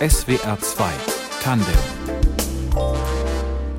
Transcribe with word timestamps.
SWR 0.00 0.58
2 0.58 0.84
Tandem 1.42 1.66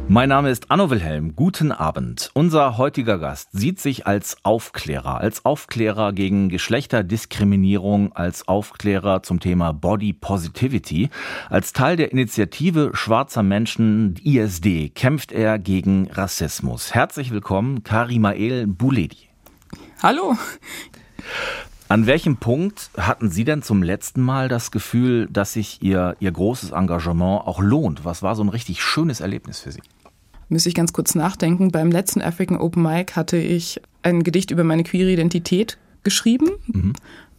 mein 0.09 0.29
Name 0.29 0.51
ist 0.51 0.69
Anno 0.69 0.89
Wilhelm. 0.89 1.33
Guten 1.35 1.71
Abend. 1.71 2.29
Unser 2.33 2.77
heutiger 2.77 3.17
Gast 3.17 3.49
sieht 3.53 3.79
sich 3.79 4.05
als 4.05 4.37
Aufklärer, 4.43 5.17
als 5.17 5.45
Aufklärer 5.45 6.11
gegen 6.11 6.49
Geschlechterdiskriminierung, 6.49 8.11
als 8.11 8.47
Aufklärer 8.47 9.23
zum 9.23 9.39
Thema 9.39 9.71
Body 9.71 10.11
Positivity. 10.13 11.09
Als 11.49 11.71
Teil 11.71 11.95
der 11.95 12.11
Initiative 12.11 12.91
schwarzer 12.93 13.43
Menschen 13.43 14.15
ISD 14.23 14.93
kämpft 14.93 15.31
er 15.31 15.57
gegen 15.57 16.11
Rassismus. 16.11 16.93
Herzlich 16.93 17.31
willkommen, 17.31 17.83
Karimael 17.83 18.67
Buledi. 18.67 19.29
Hallo. 20.03 20.35
An 21.89 22.07
welchem 22.07 22.37
Punkt 22.37 22.89
hatten 22.97 23.29
Sie 23.29 23.43
denn 23.43 23.61
zum 23.61 23.83
letzten 23.83 24.21
Mal 24.21 24.47
das 24.47 24.71
Gefühl, 24.71 25.27
dass 25.31 25.53
sich 25.53 25.81
Ihr, 25.81 26.15
Ihr 26.19 26.31
großes 26.31 26.71
Engagement 26.71 27.45
auch 27.45 27.59
lohnt? 27.59 28.05
Was 28.05 28.23
war 28.23 28.35
so 28.35 28.43
ein 28.43 28.49
richtig 28.49 28.81
schönes 28.81 29.19
Erlebnis 29.19 29.59
für 29.59 29.71
Sie? 29.71 29.81
Müsste 30.49 30.69
ich 30.69 30.75
ganz 30.75 30.93
kurz 30.93 31.15
nachdenken. 31.15 31.71
Beim 31.71 31.91
letzten 31.91 32.21
African 32.21 32.57
Open 32.57 32.83
Mic 32.83 33.15
hatte 33.15 33.37
ich 33.37 33.81
ein 34.01 34.23
Gedicht 34.23 34.51
über 34.51 34.63
meine 34.63 34.83
queere 34.83 35.11
Identität 35.11 35.77
geschrieben. 36.03 36.49
Mhm. 36.67 36.93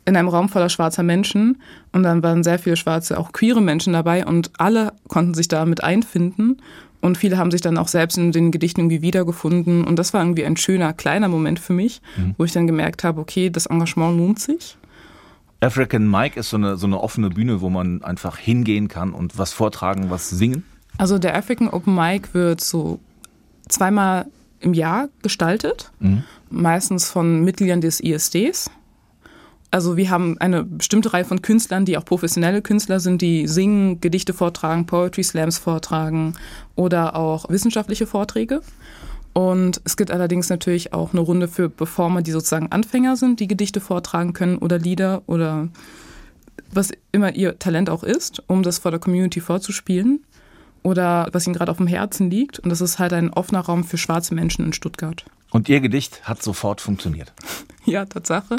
In 0.06 0.16
einem 0.16 0.28
Raum 0.28 0.48
voller 0.48 0.68
schwarzer 0.68 1.02
Menschen. 1.02 1.62
Und 1.92 2.02
dann 2.02 2.22
waren 2.22 2.44
sehr 2.44 2.58
viele 2.58 2.76
schwarze, 2.76 3.18
auch 3.18 3.32
queere 3.32 3.62
Menschen 3.62 3.92
dabei. 3.92 4.26
Und 4.26 4.50
alle 4.58 4.92
konnten 5.08 5.34
sich 5.34 5.48
damit 5.48 5.82
einfinden. 5.82 6.58
Und 7.04 7.18
viele 7.18 7.36
haben 7.36 7.50
sich 7.50 7.60
dann 7.60 7.76
auch 7.76 7.88
selbst 7.88 8.16
in 8.16 8.32
den 8.32 8.50
Gedichten 8.50 8.80
irgendwie 8.80 9.02
wiedergefunden. 9.02 9.84
Und 9.84 9.98
das 9.98 10.14
war 10.14 10.22
irgendwie 10.22 10.46
ein 10.46 10.56
schöner, 10.56 10.94
kleiner 10.94 11.28
Moment 11.28 11.60
für 11.60 11.74
mich, 11.74 12.00
mhm. 12.16 12.34
wo 12.38 12.44
ich 12.44 12.52
dann 12.52 12.66
gemerkt 12.66 13.04
habe, 13.04 13.20
okay, 13.20 13.50
das 13.50 13.66
Engagement 13.66 14.16
lohnt 14.16 14.40
sich. 14.40 14.78
African 15.60 16.10
Mike 16.10 16.40
ist 16.40 16.48
so 16.48 16.56
eine, 16.56 16.78
so 16.78 16.86
eine 16.86 16.98
offene 16.98 17.28
Bühne, 17.28 17.60
wo 17.60 17.68
man 17.68 18.02
einfach 18.02 18.38
hingehen 18.38 18.88
kann 18.88 19.12
und 19.12 19.36
was 19.36 19.52
vortragen, 19.52 20.08
was 20.08 20.30
singen. 20.30 20.64
Also 20.96 21.18
der 21.18 21.36
African 21.36 21.68
Open 21.68 21.94
Mic 21.94 22.32
wird 22.32 22.62
so 22.62 23.00
zweimal 23.68 24.24
im 24.60 24.72
Jahr 24.72 25.10
gestaltet, 25.20 25.92
mhm. 26.00 26.22
meistens 26.48 27.10
von 27.10 27.44
Mitgliedern 27.44 27.82
des 27.82 28.00
ISDs. 28.00 28.70
Also 29.74 29.96
wir 29.96 30.08
haben 30.08 30.38
eine 30.38 30.62
bestimmte 30.62 31.12
Reihe 31.12 31.24
von 31.24 31.42
Künstlern, 31.42 31.84
die 31.84 31.98
auch 31.98 32.04
professionelle 32.04 32.62
Künstler 32.62 33.00
sind, 33.00 33.20
die 33.20 33.48
singen, 33.48 34.00
Gedichte 34.00 34.32
vortragen, 34.32 34.86
Poetry 34.86 35.24
Slams 35.24 35.58
vortragen 35.58 36.34
oder 36.76 37.16
auch 37.16 37.48
wissenschaftliche 37.48 38.06
Vorträge. 38.06 38.60
Und 39.32 39.80
es 39.82 39.96
gibt 39.96 40.12
allerdings 40.12 40.48
natürlich 40.48 40.92
auch 40.92 41.10
eine 41.10 41.22
Runde 41.22 41.48
für 41.48 41.68
Performer, 41.68 42.22
die 42.22 42.30
sozusagen 42.30 42.70
Anfänger 42.70 43.16
sind, 43.16 43.40
die 43.40 43.48
Gedichte 43.48 43.80
vortragen 43.80 44.32
können 44.32 44.58
oder 44.58 44.78
Lieder 44.78 45.22
oder 45.26 45.66
was 46.70 46.92
immer 47.10 47.34
ihr 47.34 47.58
Talent 47.58 47.90
auch 47.90 48.04
ist, 48.04 48.44
um 48.46 48.62
das 48.62 48.78
vor 48.78 48.92
der 48.92 49.00
Community 49.00 49.40
vorzuspielen 49.40 50.22
oder 50.84 51.28
was 51.32 51.48
ihnen 51.48 51.56
gerade 51.56 51.72
auf 51.72 51.78
dem 51.78 51.88
Herzen 51.88 52.30
liegt. 52.30 52.60
Und 52.60 52.70
das 52.70 52.80
ist 52.80 53.00
halt 53.00 53.12
ein 53.12 53.32
offener 53.32 53.62
Raum 53.62 53.82
für 53.82 53.98
schwarze 53.98 54.36
Menschen 54.36 54.66
in 54.66 54.72
Stuttgart. 54.72 55.24
Und 55.50 55.68
Ihr 55.68 55.80
Gedicht 55.80 56.28
hat 56.28 56.44
sofort 56.44 56.80
funktioniert? 56.80 57.32
ja, 57.84 58.04
Tatsache. 58.04 58.58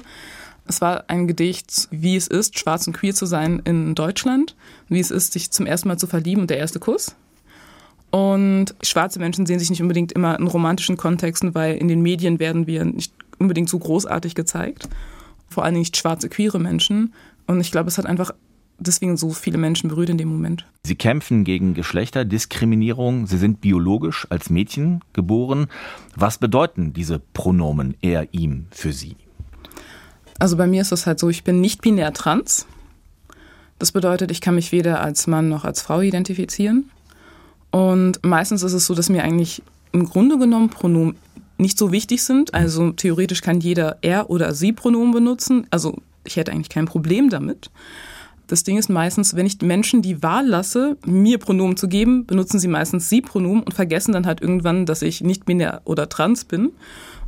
Es 0.68 0.82
war 0.82 1.06
ein 1.08 1.28
Gedicht, 1.28 1.88
wie 1.92 2.16
es 2.16 2.28
ist, 2.28 2.58
schwarz 2.58 2.88
und 2.88 2.94
queer 2.94 3.14
zu 3.14 3.26
sein 3.26 3.62
in 3.66 3.94
Deutschland, 3.94 4.56
wie 4.90 5.00
es 5.00 5.12
ist, 5.12 5.34
sich 5.34 5.52
zum 5.52 5.66
ersten 5.66 5.88
Mal 5.88 5.98
zu 5.98 6.08
verlieben 6.08 6.42
und 6.42 6.50
der 6.50 6.58
erste 6.58 6.80
Kuss. 6.80 7.16
Und 8.10 8.74
schwarze 8.82 9.20
Menschen 9.20 9.46
sehen 9.46 9.60
sich 9.60 9.70
nicht 9.70 9.82
unbedingt 9.82 10.14
immer 10.14 10.40
in 10.40 10.48
romantischen 10.48 10.98
Kontexten, 10.98 11.54
weil 11.54 11.76
in 11.76 11.88
den 11.88 12.02
Medien 12.02 12.40
werden 12.40 12.66
wir 12.66 12.86
nicht 12.86 13.14
unbedingt 13.40 13.70
so 13.70 13.78
großartig 13.78 14.36
gezeigt. 14.36 14.88
Vor 15.50 15.66
allem 15.66 15.76
nicht 15.76 15.98
schwarze, 15.98 16.30
queere 16.30 16.60
Menschen. 16.60 17.14
Und 17.46 17.60
ich 17.60 17.72
glaube, 17.72 17.90
es 17.90 17.98
hat 17.98 18.06
einfach 18.06 18.32
deswegen 18.80 19.18
so 19.18 19.32
viele 19.32 19.58
Menschen 19.58 19.90
berührt 19.90 20.10
in 20.10 20.18
dem 20.18 20.30
Moment. 20.30 20.66
Sie 20.84 20.96
kämpfen 20.96 21.44
gegen 21.44 21.74
Geschlechterdiskriminierung. 21.74 23.28
Sie 23.28 23.38
sind 23.38 23.62
biologisch 23.62 24.28
als 24.30 24.50
Mädchen 24.50 25.02
geboren. 25.14 25.68
Was 26.16 26.38
bedeuten 26.38 26.94
diese 26.94 27.20
Pronomen 27.20 27.96
er, 28.02 28.34
ihm 28.34 28.68
für 28.72 28.94
Sie? 28.94 29.16
Also 30.40 30.58
bei 30.58 30.68
mir 30.68 30.82
ist 30.82 30.92
es 30.92 31.06
halt 31.06 31.20
so, 31.20 31.30
ich 31.30 31.44
bin 31.44 31.62
nicht 31.62 31.82
binär 31.82 32.14
trans. 32.14 32.66
Das 33.80 33.92
bedeutet, 33.92 34.32
ich 34.32 34.42
kann 34.42 34.56
mich 34.56 34.72
weder 34.72 35.02
als 35.02 35.28
Mann 35.28 35.50
noch 35.50 35.66
als 35.66 35.82
Frau 35.82 36.02
identifizieren. 36.02 36.90
Und 37.72 38.24
meistens 38.24 38.64
ist 38.64 38.74
es 38.74 38.86
so, 38.86 38.96
dass 38.96 39.10
mir 39.10 39.24
eigentlich 39.24 39.62
im 39.92 40.06
Grunde 40.06 40.38
genommen 40.38 40.70
Pronomen 40.70 41.16
nicht 41.58 41.78
so 41.78 41.92
wichtig 41.92 42.24
sind. 42.24 42.54
Also 42.54 42.92
theoretisch 42.92 43.42
kann 43.42 43.60
jeder 43.60 43.98
er 44.02 44.30
oder 44.30 44.54
sie 44.54 44.74
Pronomen 44.74 45.12
benutzen. 45.12 45.68
Also 45.72 45.98
ich 46.24 46.36
hätte 46.36 46.52
eigentlich 46.52 46.70
kein 46.70 46.86
Problem 46.86 47.30
damit. 47.30 47.70
Das 48.48 48.64
Ding 48.64 48.78
ist 48.78 48.90
meistens, 48.90 49.36
wenn 49.36 49.46
ich 49.46 49.62
Menschen 49.62 50.02
die 50.02 50.22
Wahl 50.22 50.46
lasse, 50.46 50.98
mir 51.06 51.40
Pronomen 51.40 51.78
zu 51.78 51.88
geben, 51.88 52.26
benutzen 52.26 52.60
sie 52.60 52.68
meistens 52.68 53.10
sie 53.10 53.22
Pronomen 53.22 53.64
und 53.64 53.74
vergessen 53.74 54.12
dann 54.12 54.28
halt 54.28 54.42
irgendwann, 54.42 54.86
dass 54.86 55.02
ich 55.02 55.22
nicht 55.22 55.46
binär 55.46 55.82
oder 55.84 56.10
trans 56.10 56.46
bin. 56.46 56.72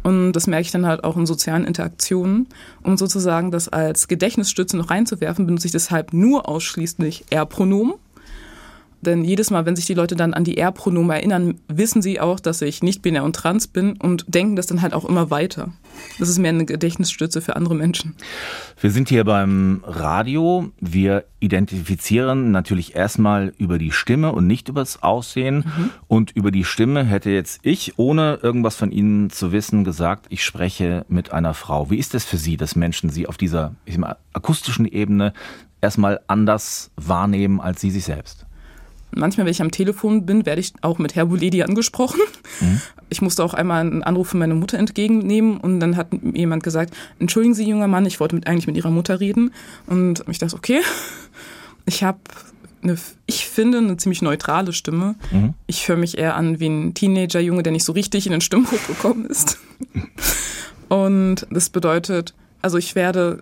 Und 0.04 0.34
das 0.34 0.48
merke 0.48 0.62
ich 0.62 0.72
dann 0.72 0.86
halt 0.86 1.04
auch 1.04 1.18
in 1.18 1.26
sozialen 1.26 1.66
Interaktionen. 1.66 2.48
Um 2.82 2.98
sozusagen 2.98 3.52
das 3.52 3.68
als 3.68 4.08
Gedächtnisstütze 4.08 4.78
noch 4.78 4.90
reinzuwerfen, 4.90 5.46
benutze 5.46 5.68
ich 5.68 5.74
deshalb 5.74 6.14
nur 6.14 6.48
ausschließlich 6.48 7.26
Er-Pronomen. 7.30 7.96
Denn 9.02 9.24
jedes 9.24 9.52
Mal, 9.52 9.66
wenn 9.66 9.76
sich 9.76 9.86
die 9.86 9.94
Leute 9.94 10.16
dann 10.16 10.34
an 10.34 10.44
die 10.44 10.58
Er-Pronomen 10.58 11.12
erinnern, 11.12 11.60
wissen 11.68 12.02
sie 12.02 12.20
auch, 12.20 12.40
dass 12.40 12.62
ich 12.62 12.82
nicht 12.82 13.02
binär 13.02 13.24
und 13.24 13.36
trans 13.36 13.68
bin 13.68 13.98
und 13.98 14.26
denken 14.28 14.56
das 14.56 14.66
dann 14.66 14.82
halt 14.82 14.94
auch 14.94 15.06
immer 15.06 15.30
weiter. 15.30 15.72
Das 16.20 16.30
ist 16.30 16.40
mehr 16.40 16.50
eine 16.50 16.66
Gedächtnisstütze 16.66 17.42
für 17.42 17.56
andere 17.56 17.76
Menschen. 17.76 18.16
Wir 18.80 18.92
sind 18.92 19.10
hier 19.10 19.24
beim 19.24 19.84
Radio. 19.86 20.72
Wir 20.80 21.26
identifizieren 21.40 22.52
natürlich 22.52 22.96
erstmal 22.96 23.54
über 23.58 23.78
die 23.78 23.92
Stimme 23.92 24.32
und 24.32 24.48
nicht 24.48 24.70
übers 24.70 25.04
Aussehen. 25.04 25.58
Mhm. 25.58 25.90
Und 26.08 26.32
über 26.32 26.52
die 26.52 26.64
Stimme 26.64 27.04
hätte 27.04 27.30
jetzt 27.30 27.60
ich, 27.64 27.98
ohne 27.98 28.40
irgendwas 28.42 28.76
von 28.76 28.92
Ihnen 28.92 29.30
zu 29.30 29.52
wissen, 29.52 29.84
gesagt, 29.84 30.26
ich 30.30 30.44
spreche 30.44 31.06
mit 31.08 31.32
einer 31.32 31.54
Frau. 31.54 31.90
Wie 31.92 31.98
ist 31.98 32.16
es 32.16 32.26
für 32.26 32.38
Sie, 32.38 32.58
dass 32.58 32.76
Menschen 32.76 33.10
Sie 33.10 33.28
auf 33.28 33.38
dieser 33.38 33.76
mal, 33.98 34.18
akustischen 34.34 34.86
Ebene 34.86 35.34
erstmal 35.82 36.20
anders 36.28 36.92
wahrnehmen 36.96 37.62
als 37.62 37.82
Sie 37.82 37.92
sich 37.92 38.06
selbst? 38.06 38.47
Manchmal, 39.12 39.46
wenn 39.46 39.52
ich 39.52 39.62
am 39.62 39.72
Telefon 39.72 40.26
bin, 40.26 40.46
werde 40.46 40.62
ich 40.62 40.74
auch 40.82 41.00
mit 41.00 41.16
Herr 41.16 41.26
Buledi 41.26 41.64
angesprochen. 41.64 42.20
Mhm. 42.60 42.82
Ich 43.10 43.22
musste 43.22 43.44
auch 43.44 43.54
einmal 43.54 43.82
einen 43.82 44.04
Anruf 44.04 44.30
von 44.30 44.40
meiner 44.40 44.56
Mutter 44.56 44.78
entgegennehmen 44.78 45.58
und 45.58 45.80
dann 45.80 45.96
hat 45.96 46.08
jemand 46.34 46.64
gesagt, 46.64 46.94
entschuldigen 47.20 47.56
Sie, 47.56 47.68
junger 47.68 47.88
Mann, 47.88 48.06
ich 48.06 48.20
wollte 48.20 48.36
mit, 48.36 48.48
eigentlich 48.48 48.68
mit 48.68 48.76
Ihrer 48.76 48.92
Mutter 48.92 49.20
reden. 49.20 49.52
Und 49.88 50.24
ich 50.30 50.38
dachte, 50.38 50.56
okay, 50.56 50.82
ich 51.86 52.04
habe 52.04 52.20
eine, 52.84 52.98
ich 53.26 53.46
finde, 53.46 53.80
eine 53.80 53.98
ziemlich 53.98 54.22
neutrale 54.22 54.74
Stimme. 54.74 55.16
Mhm. 55.32 55.54
Ich 55.68 55.88
höre 55.88 55.98
mich 55.98 56.18
eher 56.18 56.36
an 56.36 56.60
wie 56.60 56.68
ein 56.68 56.94
Teenager-Junge, 56.94 57.64
der 57.64 57.72
nicht 57.72 57.86
so 57.86 57.94
richtig 57.94 58.26
in 58.26 58.34
den 58.34 58.42
Stimmbruch 58.42 58.86
gekommen 58.88 59.26
ist. 59.26 59.58
und 60.90 61.48
das 61.50 61.70
bedeutet, 61.70 62.34
also 62.62 62.78
ich 62.78 62.96
werde 62.96 63.42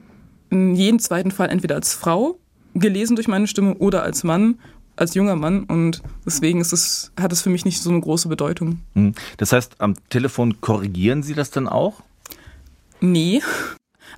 in 0.49 0.75
jedem 0.75 0.99
zweiten 0.99 1.31
Fall 1.31 1.49
entweder 1.49 1.75
als 1.75 1.93
Frau 1.93 2.39
gelesen 2.75 3.15
durch 3.15 3.27
meine 3.27 3.47
Stimme 3.47 3.75
oder 3.75 4.03
als 4.03 4.23
Mann 4.23 4.59
als 4.95 5.13
junger 5.13 5.35
Mann 5.35 5.63
und 5.63 6.01
deswegen 6.25 6.61
ist 6.61 6.73
es, 6.73 7.11
hat 7.19 7.31
es 7.31 7.41
für 7.41 7.49
mich 7.49 7.65
nicht 7.65 7.81
so 7.81 7.89
eine 7.89 8.01
große 8.01 8.27
Bedeutung. 8.27 8.79
Hm. 8.93 9.13
Das 9.37 9.51
heißt, 9.51 9.75
am 9.79 9.95
Telefon 10.09 10.61
korrigieren 10.61 11.23
Sie 11.23 11.33
das 11.33 11.51
dann 11.51 11.67
auch? 11.67 12.01
Nee. 13.01 13.41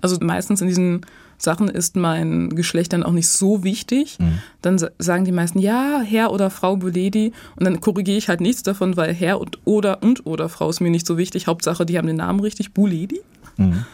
Also 0.02 0.18
meistens 0.22 0.62
in 0.62 0.68
diesen 0.68 1.06
Sachen 1.38 1.70
ist 1.70 1.96
mein 1.96 2.50
Geschlecht 2.50 2.94
dann 2.94 3.04
auch 3.04 3.12
nicht 3.12 3.30
so 3.30 3.64
wichtig. 3.64 4.18
Mhm. 4.20 4.40
Dann 4.62 4.84
sagen 4.98 5.26
die 5.26 5.32
meisten, 5.32 5.60
ja, 5.60 6.02
Herr 6.02 6.32
oder 6.32 6.50
Frau 6.50 6.78
Buledi. 6.78 7.32
Und 7.56 7.66
dann 7.66 7.80
korrigiere 7.80 8.18
ich 8.18 8.28
halt 8.28 8.42
nichts 8.42 8.64
davon, 8.64 8.98
weil 8.98 9.14
Herr 9.14 9.40
und 9.40 9.60
oder 9.66 10.02
und 10.02 10.26
oder 10.26 10.50
Frau 10.50 10.70
ist 10.70 10.80
mir 10.80 10.90
nicht 10.90 11.06
so 11.06 11.18
wichtig. 11.18 11.46
Hauptsache, 11.46 11.86
die 11.86 11.98
haben 11.98 12.08
den 12.08 12.16
Namen 12.18 12.40
richtig, 12.40 12.74
Buledi. 12.74 13.22
Mhm 13.58 13.86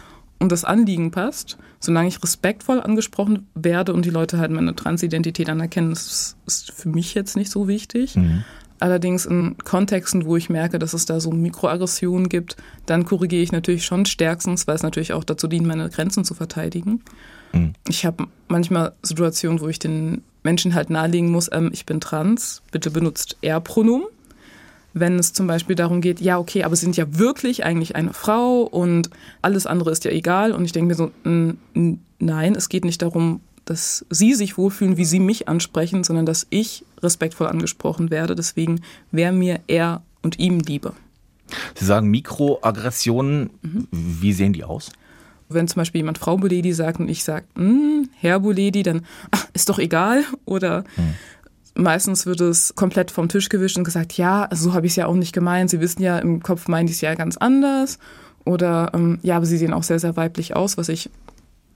und 0.44 0.52
das 0.52 0.66
Anliegen 0.66 1.10
passt, 1.10 1.58
solange 1.80 2.10
ich 2.10 2.22
respektvoll 2.22 2.82
angesprochen 2.82 3.48
werde 3.56 3.94
und 3.94 4.04
die 4.04 4.10
Leute 4.10 4.40
halt 4.40 4.52
meine 4.52 4.76
Transidentität 4.76 5.50
anerkennen, 5.50 5.92
das 5.92 6.36
ist 6.46 6.74
für 6.74 6.90
mich 6.90 7.14
jetzt 7.14 7.38
nicht 7.38 7.50
so 7.50 7.70
wichtig. 7.70 8.18
Mhm. 8.18 8.44
Allerdings 8.80 9.26
in 9.26 9.58
Kontexten, 9.60 10.26
wo 10.26 10.36
ich 10.36 10.50
merke, 10.50 10.80
dass 10.80 10.94
es 10.94 11.06
da 11.06 11.22
so 11.22 11.32
Mikroaggressionen 11.32 12.28
gibt, 12.28 12.58
dann 12.86 13.06
korrigiere 13.06 13.42
ich 13.42 13.54
natürlich 13.54 13.86
schon 13.86 14.06
stärkstens, 14.06 14.68
weil 14.68 14.76
es 14.76 14.84
natürlich 14.84 15.14
auch 15.14 15.24
dazu 15.24 15.48
dient, 15.48 15.66
meine 15.66 15.90
Grenzen 15.90 16.26
zu 16.26 16.34
verteidigen. 16.34 17.02
Mhm. 17.54 17.72
Ich 17.88 18.06
habe 18.06 18.28
manchmal 18.50 18.92
Situationen, 19.02 19.62
wo 19.62 19.70
ich 19.70 19.80
den 19.80 20.24
Menschen 20.44 20.76
halt 20.76 20.90
nahelegen 20.90 21.32
muss, 21.32 21.50
ähm, 21.54 21.70
ich 21.72 21.86
bin 21.86 22.02
trans, 22.02 22.62
bitte 22.74 22.92
benutzt 22.92 23.38
Er-Pronomen 23.42 24.08
wenn 24.94 25.18
es 25.18 25.34
zum 25.34 25.48
Beispiel 25.48 25.76
darum 25.76 26.02
geht, 26.02 26.22
ja, 26.22 26.38
okay, 26.38 26.64
aber 26.64 26.76
Sie 26.76 26.86
sind 26.86 26.98
ja 26.98 27.18
wirklich 27.18 27.66
eigentlich 27.66 27.96
eine 27.96 28.14
Frau 28.14 28.62
und 28.62 29.10
alles 29.42 29.66
andere 29.66 29.92
ist 29.92 30.06
ja 30.06 30.12
egal. 30.12 30.52
Und 30.52 30.66
ich 30.66 30.72
denke 30.72 30.90
mir 30.90 30.96
so, 30.96 31.12
nein, 32.20 32.56
es 32.56 32.70
geht 32.70 32.86
nicht 32.86 33.02
darum, 33.02 33.42
dass 33.66 34.06
Sie 34.10 34.34
sich 34.34 34.58
wohlfühlen, 34.58 34.98
wie 34.98 35.06
Sie 35.06 35.20
mich 35.20 35.48
ansprechen, 35.48 36.04
sondern 36.04 36.26
dass 36.26 36.48
ich 36.50 36.86
respektvoll 37.02 37.48
angesprochen 37.48 38.12
werde. 38.12 38.36
Deswegen 38.36 38.82
wäre 39.12 39.34
mir 39.34 39.62
er 39.68 40.04
und 40.22 40.40
ihm 40.40 40.60
lieber. 40.60 40.94
Sie 41.76 41.86
sagen 41.86 42.10
Mikroaggressionen. 42.10 43.50
Mhm. 43.62 43.88
Wie 43.92 44.34
sehen 44.34 44.54
die 44.54 44.64
aus? 44.64 44.92
Wenn 45.50 45.68
zum 45.68 45.82
Beispiel 45.82 46.00
jemand 46.00 46.18
Frau 46.18 46.38
Buledi 46.38 46.74
sagt 46.74 47.00
und 47.00 47.10
ich 47.10 47.24
sage, 47.24 47.46
hm, 47.56 48.10
Herr 48.20 48.40
Buledi, 48.40 48.84
dann 48.84 49.06
ach, 49.32 49.46
ist 49.54 49.70
doch 49.70 49.80
egal. 49.80 50.24
Oder 50.46 50.84
hm. 50.96 51.14
Meistens 51.76 52.26
wird 52.26 52.42
es 52.42 52.76
komplett 52.76 53.12
vom 53.12 53.30
Tisch 53.30 53.50
gewischt 53.50 53.78
und 53.78 53.84
gesagt, 53.84 54.14
ja, 54.18 54.44
also 54.44 54.66
so 54.66 54.74
habe 54.74 54.86
ich 54.86 54.94
es 54.94 54.96
ja 54.96 55.08
auch 55.08 55.16
nicht 55.16 55.34
gemeint. 55.34 55.70
Sie 55.70 55.80
wissen 55.80 56.02
ja, 56.02 56.20
im 56.20 56.42
Kopf 56.42 56.68
meinte 56.68 56.92
ich 56.92 56.98
es 56.98 57.02
ja 57.02 57.16
ganz 57.16 57.38
anders. 57.38 58.00
Oder 58.46 58.92
ähm, 58.94 59.20
ja, 59.24 59.38
aber 59.38 59.46
sie 59.46 59.58
sehen 59.58 59.74
auch 59.74 59.84
sehr, 59.84 60.00
sehr 60.00 60.16
weiblich 60.16 60.56
aus, 60.56 60.78
was 60.78 60.90
ich 60.90 61.10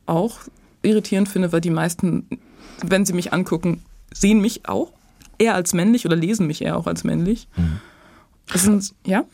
auch 0.06 0.40
irritierend 0.82 1.30
finde, 1.30 1.52
weil 1.52 1.62
die 1.62 1.70
meisten, 1.70 2.28
wenn 2.84 3.06
sie 3.06 3.14
mich 3.14 3.34
angucken, 3.34 3.84
sehen 4.14 4.42
mich 4.42 4.68
auch 4.68 4.92
eher 5.38 5.56
als 5.56 5.74
männlich 5.74 6.06
oder 6.06 6.16
lesen 6.16 6.48
mich 6.48 6.62
eher 6.62 6.78
auch 6.78 6.88
als 6.88 7.04
männlich. 7.04 7.48
Mhm. 7.56 7.80
Das 8.52 8.64
sind, 8.64 8.94
ja? 9.06 9.26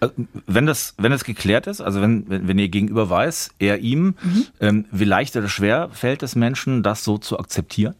Also, 0.00 0.14
wenn 0.46 0.66
das, 0.66 0.94
wenn 0.98 1.12
das 1.12 1.24
geklärt 1.24 1.66
ist, 1.66 1.80
also 1.80 2.00
wenn, 2.00 2.28
wenn, 2.28 2.48
wenn 2.48 2.58
ihr 2.58 2.68
gegenüber 2.68 3.08
weiß, 3.08 3.50
er 3.58 3.78
ihm, 3.78 4.14
mhm. 4.22 4.46
ähm, 4.60 4.84
wie 4.90 5.04
leicht 5.04 5.36
oder 5.36 5.48
schwer 5.48 5.88
fällt 5.92 6.22
es 6.22 6.36
Menschen, 6.36 6.82
das 6.82 7.04
so 7.04 7.18
zu 7.18 7.38
akzeptieren? 7.38 7.94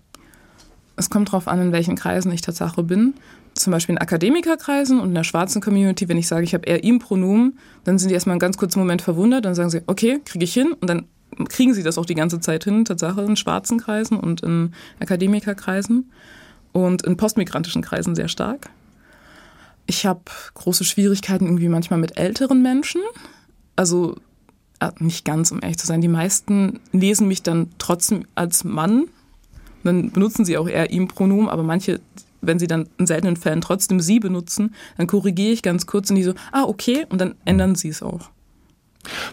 Es 0.97 1.11
kommt 1.11 1.29
darauf 1.29 1.47
an, 1.47 1.61
in 1.61 1.73
welchen 1.73 1.95
Kreisen 1.95 2.33
ich 2.33 2.41
Tatsache 2.41 2.83
bin. 2.83 3.15
Zum 3.55 3.71
Beispiel 3.71 3.95
in 3.95 4.01
Akademikerkreisen 4.01 5.01
und 5.01 5.09
in 5.09 5.15
der 5.15 5.25
schwarzen 5.25 5.63
Community, 5.63 6.09
wenn 6.09 6.19
ich 6.19 6.29
sage, 6.29 6.45
ich 6.45 6.55
habe 6.55 6.67
er 6.67 6.85
ihm 6.85 6.99
Pronomen, 6.99 7.59
dann 7.85 7.99
sind 7.99 8.09
die 8.09 8.15
erstmal 8.15 8.35
einen 8.35 8.41
ganz 8.41 8.57
kurzen 8.57 8.79
Moment 8.79 9.03
verwundert, 9.03 9.45
dann 9.45 9.55
sagen 9.55 9.71
sie, 9.71 9.83
okay, 9.87 10.21
kriege 10.25 10.45
ich 10.45 10.53
hin 10.53 10.73
und 10.73 10.89
dann 10.89 11.07
kriegen 11.49 11.75
sie 11.75 11.83
das 11.83 11.99
auch 11.99 12.07
die 12.07 12.15
ganze 12.15 12.41
Zeit 12.41 12.65
hin, 12.65 12.85
Tatsache 12.85 13.23
in 13.23 13.37
schwarzen 13.37 13.79
Kreisen 13.79 14.19
und 14.19 14.43
in 14.43 14.73
Akademikerkreisen 15.01 16.11
und 16.73 17.03
in 17.03 17.17
postmigrantischen 17.17 17.83
Kreisen 17.83 18.15
sehr 18.15 18.29
stark. 18.29 18.71
Ich 19.87 20.05
habe 20.07 20.23
große 20.55 20.85
Schwierigkeiten 20.85 21.47
irgendwie 21.47 21.69
manchmal 21.69 22.01
mit 22.01 22.19
älteren 22.19 22.63
Menschen. 22.63 23.01
Also 23.77 24.17
äh, 24.81 24.91
nicht 24.99 25.25
ganz, 25.25 25.53
um 25.53 25.61
ehrlich 25.63 25.79
zu 25.79 25.87
sein. 25.87 26.01
Die 26.01 26.09
meisten 26.09 26.81
lesen 26.93 27.29
mich 27.29 27.43
dann 27.43 27.71
trotzdem 27.79 28.25
als 28.35 28.65
Mann. 28.65 29.09
Dann 29.87 30.11
benutzen 30.11 30.45
sie 30.45 30.59
auch 30.59 30.69
eher 30.69 30.91
ihm 30.91 31.09
Pronomen, 31.09 31.49
aber 31.49 31.63
manche, 31.63 32.01
wenn 32.41 32.59
sie 32.59 32.67
dann 32.67 32.89
in 32.99 33.07
seltenen 33.07 33.37
Fällen 33.37 33.61
trotzdem 33.61 34.01
sie 34.01 34.21
benutzen, 34.21 34.75
dann 34.97 35.07
korrigiere 35.07 35.53
ich 35.53 35.63
ganz 35.63 35.87
kurz 35.87 36.11
und 36.11 36.17
die 36.17 36.23
so, 36.23 36.35
ah, 36.53 36.65
okay, 36.65 37.07
und 37.09 37.21
dann 37.21 37.35
ändern 37.45 37.75
sie 37.75 37.89
es 37.89 38.03
auch. 38.03 38.31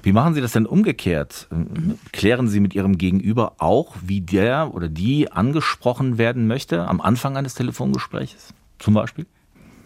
Wie 0.04 0.12
machen 0.12 0.34
Sie 0.34 0.42
das 0.42 0.52
denn 0.52 0.66
umgekehrt? 0.66 1.48
Mhm. 1.50 1.98
Klären 2.12 2.48
Sie 2.48 2.60
mit 2.60 2.76
Ihrem 2.76 2.98
Gegenüber 2.98 3.54
auch, 3.58 3.96
wie 4.06 4.22
der 4.22 4.74
oder 4.74 4.88
die 4.88 5.32
angesprochen 5.32 6.18
werden 6.18 6.48
möchte 6.48 6.88
am 6.88 7.02
Anfang 7.02 7.38
eines 7.38 7.56
Telefongesprächs 7.56 8.54
zum 8.80 8.94
Beispiel? 8.94 9.26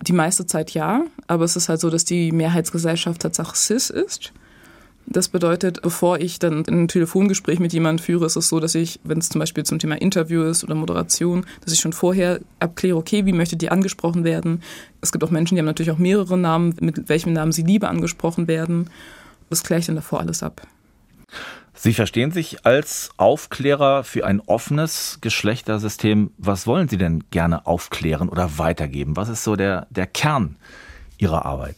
Die 0.02 0.14
meiste 0.14 0.46
Zeit 0.46 0.72
ja, 0.72 1.04
aber 1.28 1.44
es 1.46 1.56
ist 1.56 1.70
halt 1.70 1.80
so, 1.80 1.90
dass 1.90 2.06
die 2.06 2.32
Mehrheitsgesellschaft 2.32 3.22
tatsächlich 3.22 3.56
cis 3.56 3.90
ist. 3.90 4.34
Das 5.10 5.30
bedeutet, 5.30 5.82
bevor 5.82 6.20
ich 6.20 6.38
dann 6.38 6.66
ein 6.68 6.90
Telefongespräch 6.90 7.60
mit 7.60 7.72
jemandem 7.72 8.04
führe, 8.04 8.26
ist 8.26 8.36
es 8.36 8.50
so, 8.50 8.60
dass 8.60 8.76
ich, 8.76 9.00
wenn 9.06 9.20
es 9.20 9.30
zum 9.30 9.40
Beispiel 9.40 9.64
zum 9.64 9.80
Thema 9.80 9.96
Interview 9.96 10.44
ist 10.44 10.66
oder 10.66 10.76
Moderation, 10.76 11.46
dass 11.64 11.72
ich 11.72 11.80
schon 11.80 11.94
vorher 11.94 12.42
abkläre, 12.60 12.98
okay, 12.98 13.26
wie 13.26 13.32
möchte 13.32 13.56
die 13.56 13.70
angesprochen 13.70 14.26
werden. 14.26 14.62
Es 15.00 15.14
gibt 15.14 15.24
auch 15.24 15.32
Menschen, 15.32 15.56
die 15.56 15.60
haben 15.60 15.66
natürlich 15.66 15.92
auch 15.92 15.98
mehrere 15.98 16.38
Namen, 16.38 16.76
mit 16.82 17.08
welchem 17.08 17.32
Namen 17.32 17.54
sie 17.54 17.64
lieber 17.64 17.90
angesprochen 17.90 18.50
werden. 18.50 18.90
Das 19.50 19.64
kläre 19.64 19.80
ich 19.80 19.86
dann 19.86 19.96
davor 19.96 20.20
alles 20.20 20.44
ab. 20.44 20.68
Sie 21.74 21.94
verstehen 21.94 22.32
sich 22.32 22.66
als 22.66 23.12
Aufklärer 23.16 24.04
für 24.04 24.26
ein 24.26 24.42
offenes 24.42 25.20
Geschlechtersystem. 25.22 26.32
Was 26.38 26.68
wollen 26.68 26.90
Sie 26.90 26.98
denn 26.98 27.24
gerne 27.32 27.66
aufklären 27.66 28.28
oder 28.28 28.58
weitergeben? 28.58 29.16
Was 29.16 29.30
ist 29.30 29.46
so 29.46 29.56
der, 29.56 29.88
der 29.90 30.08
Kern 30.08 30.58
Ihrer 31.18 31.46
Arbeit? 31.46 31.78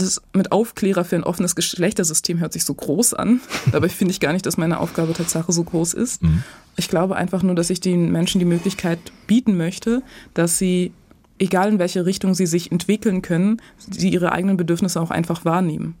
Das 0.00 0.22
mit 0.32 0.52
Aufklärer 0.52 1.04
für 1.04 1.16
ein 1.16 1.24
offenes 1.24 1.54
Geschlechtersystem 1.54 2.40
hört 2.40 2.52
sich 2.52 2.64
so 2.64 2.74
groß 2.74 3.14
an. 3.14 3.40
Dabei 3.72 3.88
finde 3.88 4.12
ich 4.12 4.20
gar 4.20 4.32
nicht, 4.32 4.46
dass 4.46 4.56
meine 4.56 4.80
Aufgabe 4.80 5.12
tatsächlich 5.12 5.54
so 5.54 5.64
groß 5.64 5.94
ist. 5.94 6.22
Mhm. 6.22 6.42
Ich 6.76 6.88
glaube 6.88 7.16
einfach 7.16 7.42
nur, 7.42 7.54
dass 7.54 7.70
ich 7.70 7.80
den 7.80 8.10
Menschen 8.10 8.38
die 8.38 8.44
Möglichkeit 8.44 8.98
bieten 9.26 9.56
möchte, 9.56 10.02
dass 10.34 10.58
sie, 10.58 10.92
egal 11.38 11.68
in 11.68 11.78
welche 11.78 12.06
Richtung 12.06 12.34
sie 12.34 12.46
sich 12.46 12.72
entwickeln 12.72 13.22
können, 13.22 13.60
sie 13.78 14.10
ihre 14.10 14.32
eigenen 14.32 14.56
Bedürfnisse 14.56 15.00
auch 15.00 15.10
einfach 15.10 15.44
wahrnehmen 15.44 15.96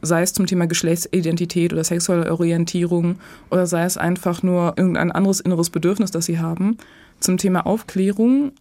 sei 0.00 0.22
es 0.22 0.32
zum 0.32 0.46
Thema 0.46 0.66
Geschlechtsidentität 0.66 1.72
oder 1.72 1.84
sexuelle 1.84 2.30
Orientierung 2.30 3.18
oder 3.50 3.66
sei 3.66 3.84
es 3.84 3.96
einfach 3.96 4.42
nur 4.42 4.74
irgendein 4.76 5.10
anderes 5.10 5.40
inneres 5.40 5.70
Bedürfnis, 5.70 6.10
das 6.10 6.26
sie 6.26 6.38
haben. 6.38 6.76
Zum 7.20 7.36
Thema 7.36 7.66
Aufklärung, 7.66 8.52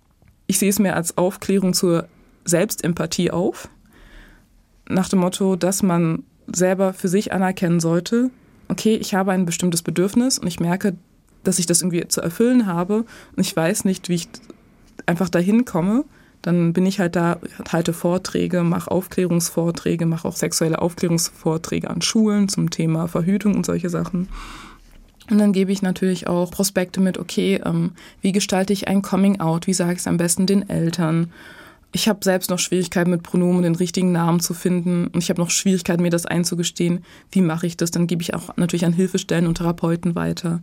ich 0.47 0.57
sehe 0.57 0.69
es 0.69 0.79
mehr 0.79 0.95
als 0.95 1.17
Aufklärung 1.17 1.73
zur 1.73 2.07
Selbstempathie 2.45 3.31
auf, 3.31 3.69
nach 4.89 5.09
dem 5.09 5.19
Motto, 5.19 5.55
dass 5.55 5.83
man 5.83 6.23
selber 6.47 6.93
für 6.93 7.07
sich 7.07 7.33
anerkennen 7.33 7.79
sollte, 7.79 8.29
okay, 8.69 8.95
ich 8.95 9.13
habe 9.13 9.31
ein 9.31 9.45
bestimmtes 9.45 9.81
Bedürfnis 9.81 10.39
und 10.39 10.47
ich 10.47 10.59
merke, 10.59 10.95
dass 11.43 11.59
ich 11.59 11.65
das 11.65 11.81
irgendwie 11.81 12.07
zu 12.07 12.21
erfüllen 12.21 12.65
habe 12.65 13.05
und 13.35 13.39
ich 13.45 13.55
weiß 13.55 13.85
nicht, 13.85 14.09
wie 14.09 14.15
ich 14.15 14.29
einfach 15.05 15.29
dahin 15.29 15.65
komme 15.65 16.03
dann 16.41 16.73
bin 16.73 16.85
ich 16.85 16.99
halt 16.99 17.15
da, 17.15 17.39
halte 17.71 17.93
Vorträge, 17.93 18.63
mache 18.63 18.91
Aufklärungsvorträge, 18.91 20.05
mache 20.05 20.27
auch 20.27 20.35
sexuelle 20.35 20.81
Aufklärungsvorträge 20.81 21.89
an 21.89 22.01
Schulen 22.01 22.47
zum 22.47 22.69
Thema 22.69 23.07
Verhütung 23.07 23.55
und 23.55 23.65
solche 23.65 23.89
Sachen. 23.89 24.29
Und 25.29 25.39
dann 25.39 25.51
gebe 25.51 25.73
ich 25.73 25.81
natürlich 25.81 26.27
auch 26.27 26.49
Prospekte 26.49 27.01
mit, 27.01 27.17
okay, 27.17 27.59
ähm, 27.65 27.91
wie 28.21 28.31
gestalte 28.31 28.71
ich 28.71 28.87
ein 28.87 29.01
Coming 29.01 29.41
Out, 29.41 29.67
wie 29.67 29.73
sage 29.73 29.93
ich 29.93 29.99
es 29.99 30.07
am 30.07 30.15
besten 30.15 30.45
den 30.45 30.69
Eltern. 30.69 31.31
Ich 31.91 32.07
habe 32.07 32.19
selbst 32.21 32.49
noch 32.49 32.59
Schwierigkeiten 32.59 33.09
mit 33.09 33.23
Pronomen, 33.23 33.63
den 33.63 33.75
richtigen 33.75 34.11
Namen 34.11 34.39
zu 34.39 34.53
finden. 34.53 35.07
Und 35.07 35.23
ich 35.23 35.29
habe 35.29 35.41
noch 35.41 35.49
Schwierigkeiten, 35.49 36.03
mir 36.03 36.09
das 36.09 36.25
einzugestehen. 36.25 37.03
Wie 37.31 37.41
mache 37.41 37.65
ich 37.65 37.77
das? 37.77 37.91
Dann 37.91 38.07
gebe 38.07 38.21
ich 38.21 38.33
auch 38.33 38.55
natürlich 38.57 38.85
an 38.85 38.93
Hilfestellen 38.93 39.47
und 39.47 39.55
Therapeuten 39.57 40.15
weiter. 40.15 40.61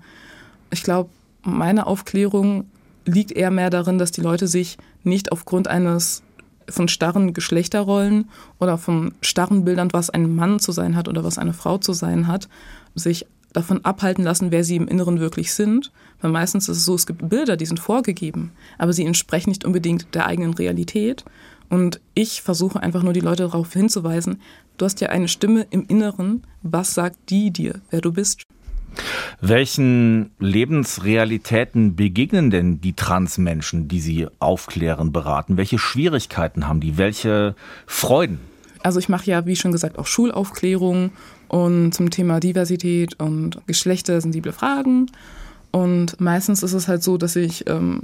Ich 0.71 0.83
glaube, 0.83 1.11
meine 1.43 1.87
Aufklärung 1.87 2.67
liegt 3.07 3.33
eher 3.33 3.51
mehr 3.51 3.71
darin, 3.71 3.99
dass 3.99 4.13
die 4.13 4.21
Leute 4.21 4.49
sich 4.49 4.79
nicht 5.03 5.33
aufgrund 5.33 5.69
eines 5.69 6.23
von 6.69 6.89
starren 6.89 7.35
Geschlechterrollen 7.35 8.31
oder 8.59 8.79
von 8.79 9.13
starren 9.21 9.65
Bildern, 9.65 9.93
was 9.93 10.11
ein 10.11 10.35
Mann 10.35 10.59
zu 10.61 10.73
sein 10.73 10.97
hat 10.97 11.09
oder 11.09 11.23
was 11.23 11.37
eine 11.37 11.53
Frau 11.53 11.79
zu 11.79 11.93
sein 11.93 12.27
hat, 12.27 12.49
sich 12.95 13.27
davon 13.53 13.85
abhalten 13.85 14.25
lassen, 14.25 14.51
wer 14.51 14.65
sie 14.65 14.77
im 14.77 14.89
Inneren 14.89 15.21
wirklich 15.21 15.53
sind. 15.53 15.93
Weil 16.25 16.31
meistens 16.31 16.71
ist 16.71 16.79
es 16.79 16.87
so, 16.87 16.95
es 16.95 17.07
gibt 17.07 17.29
Bilder, 17.29 17.59
die 17.59 17.67
sind 17.67 17.79
vorgegeben, 17.79 18.53
aber 18.79 18.95
sie 18.95 19.05
entsprechen 19.05 19.51
nicht 19.51 19.67
unbedingt 19.67 20.15
der 20.15 20.25
eigenen 20.25 20.55
Realität. 20.55 21.23
Und 21.69 22.01
ich 22.15 22.41
versuche 22.41 22.83
einfach 22.83 23.03
nur 23.03 23.13
die 23.13 23.21
Leute 23.21 23.43
darauf 23.43 23.71
hinzuweisen, 23.75 24.41
du 24.79 24.87
hast 24.87 25.03
ja 25.03 25.11
eine 25.11 25.29
Stimme 25.29 25.67
im 25.69 25.85
Inneren, 25.87 26.43
was 26.63 26.95
sagt 26.95 27.19
die 27.29 27.51
dir, 27.51 27.83
wer 27.91 28.01
du 28.01 28.11
bist? 28.11 28.43
Welchen 29.43 30.31
Lebensrealitäten 30.39 31.95
begegnen 31.95 32.51
denn 32.51 32.81
die 32.81 32.95
Transmenschen, 32.95 33.87
die 33.89 34.01
Sie 34.01 34.27
aufklären, 34.39 35.13
beraten? 35.13 35.59
Welche 35.59 35.79
Schwierigkeiten 35.79 36.67
haben 36.67 36.81
die? 36.81 36.97
Welche 36.97 37.55
Freuden? 37.87 38.41
Also 38.83 38.99
ich 38.99 39.11
mache 39.11 39.27
ja, 39.27 39.45
wie 39.45 39.57
schon 39.57 39.73
gesagt, 39.73 39.99
auch 39.99 40.07
Schulaufklärung 40.07 41.11
und 41.49 41.93
zum 41.93 42.09
Thema 42.09 42.41
Diversität 42.41 43.21
und 43.21 43.59
geschlechtersensible 43.67 44.55
Fragen. 44.55 45.11
Und 45.75 46.21
meistens 46.21 46.63
ist 46.63 46.73
es 46.73 46.87
halt 46.87 47.03
so, 47.03 47.17
dass 47.17 47.35
ich 47.35 47.69
ähm, 47.69 48.03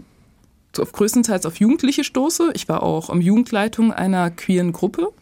so 0.75 0.83
auf 0.83 0.93
größtenteils 0.93 1.47
auf 1.47 1.57
Jugendliche 1.57 2.03
stoße. 2.03 2.51
Ich 2.55 2.69
war 2.69 2.83
auch 2.83 3.11
am 3.11 3.21
Jugendleitung 3.21 3.93
einer 3.93 4.31
queeren 4.31 4.73
Gruppe 4.73 5.13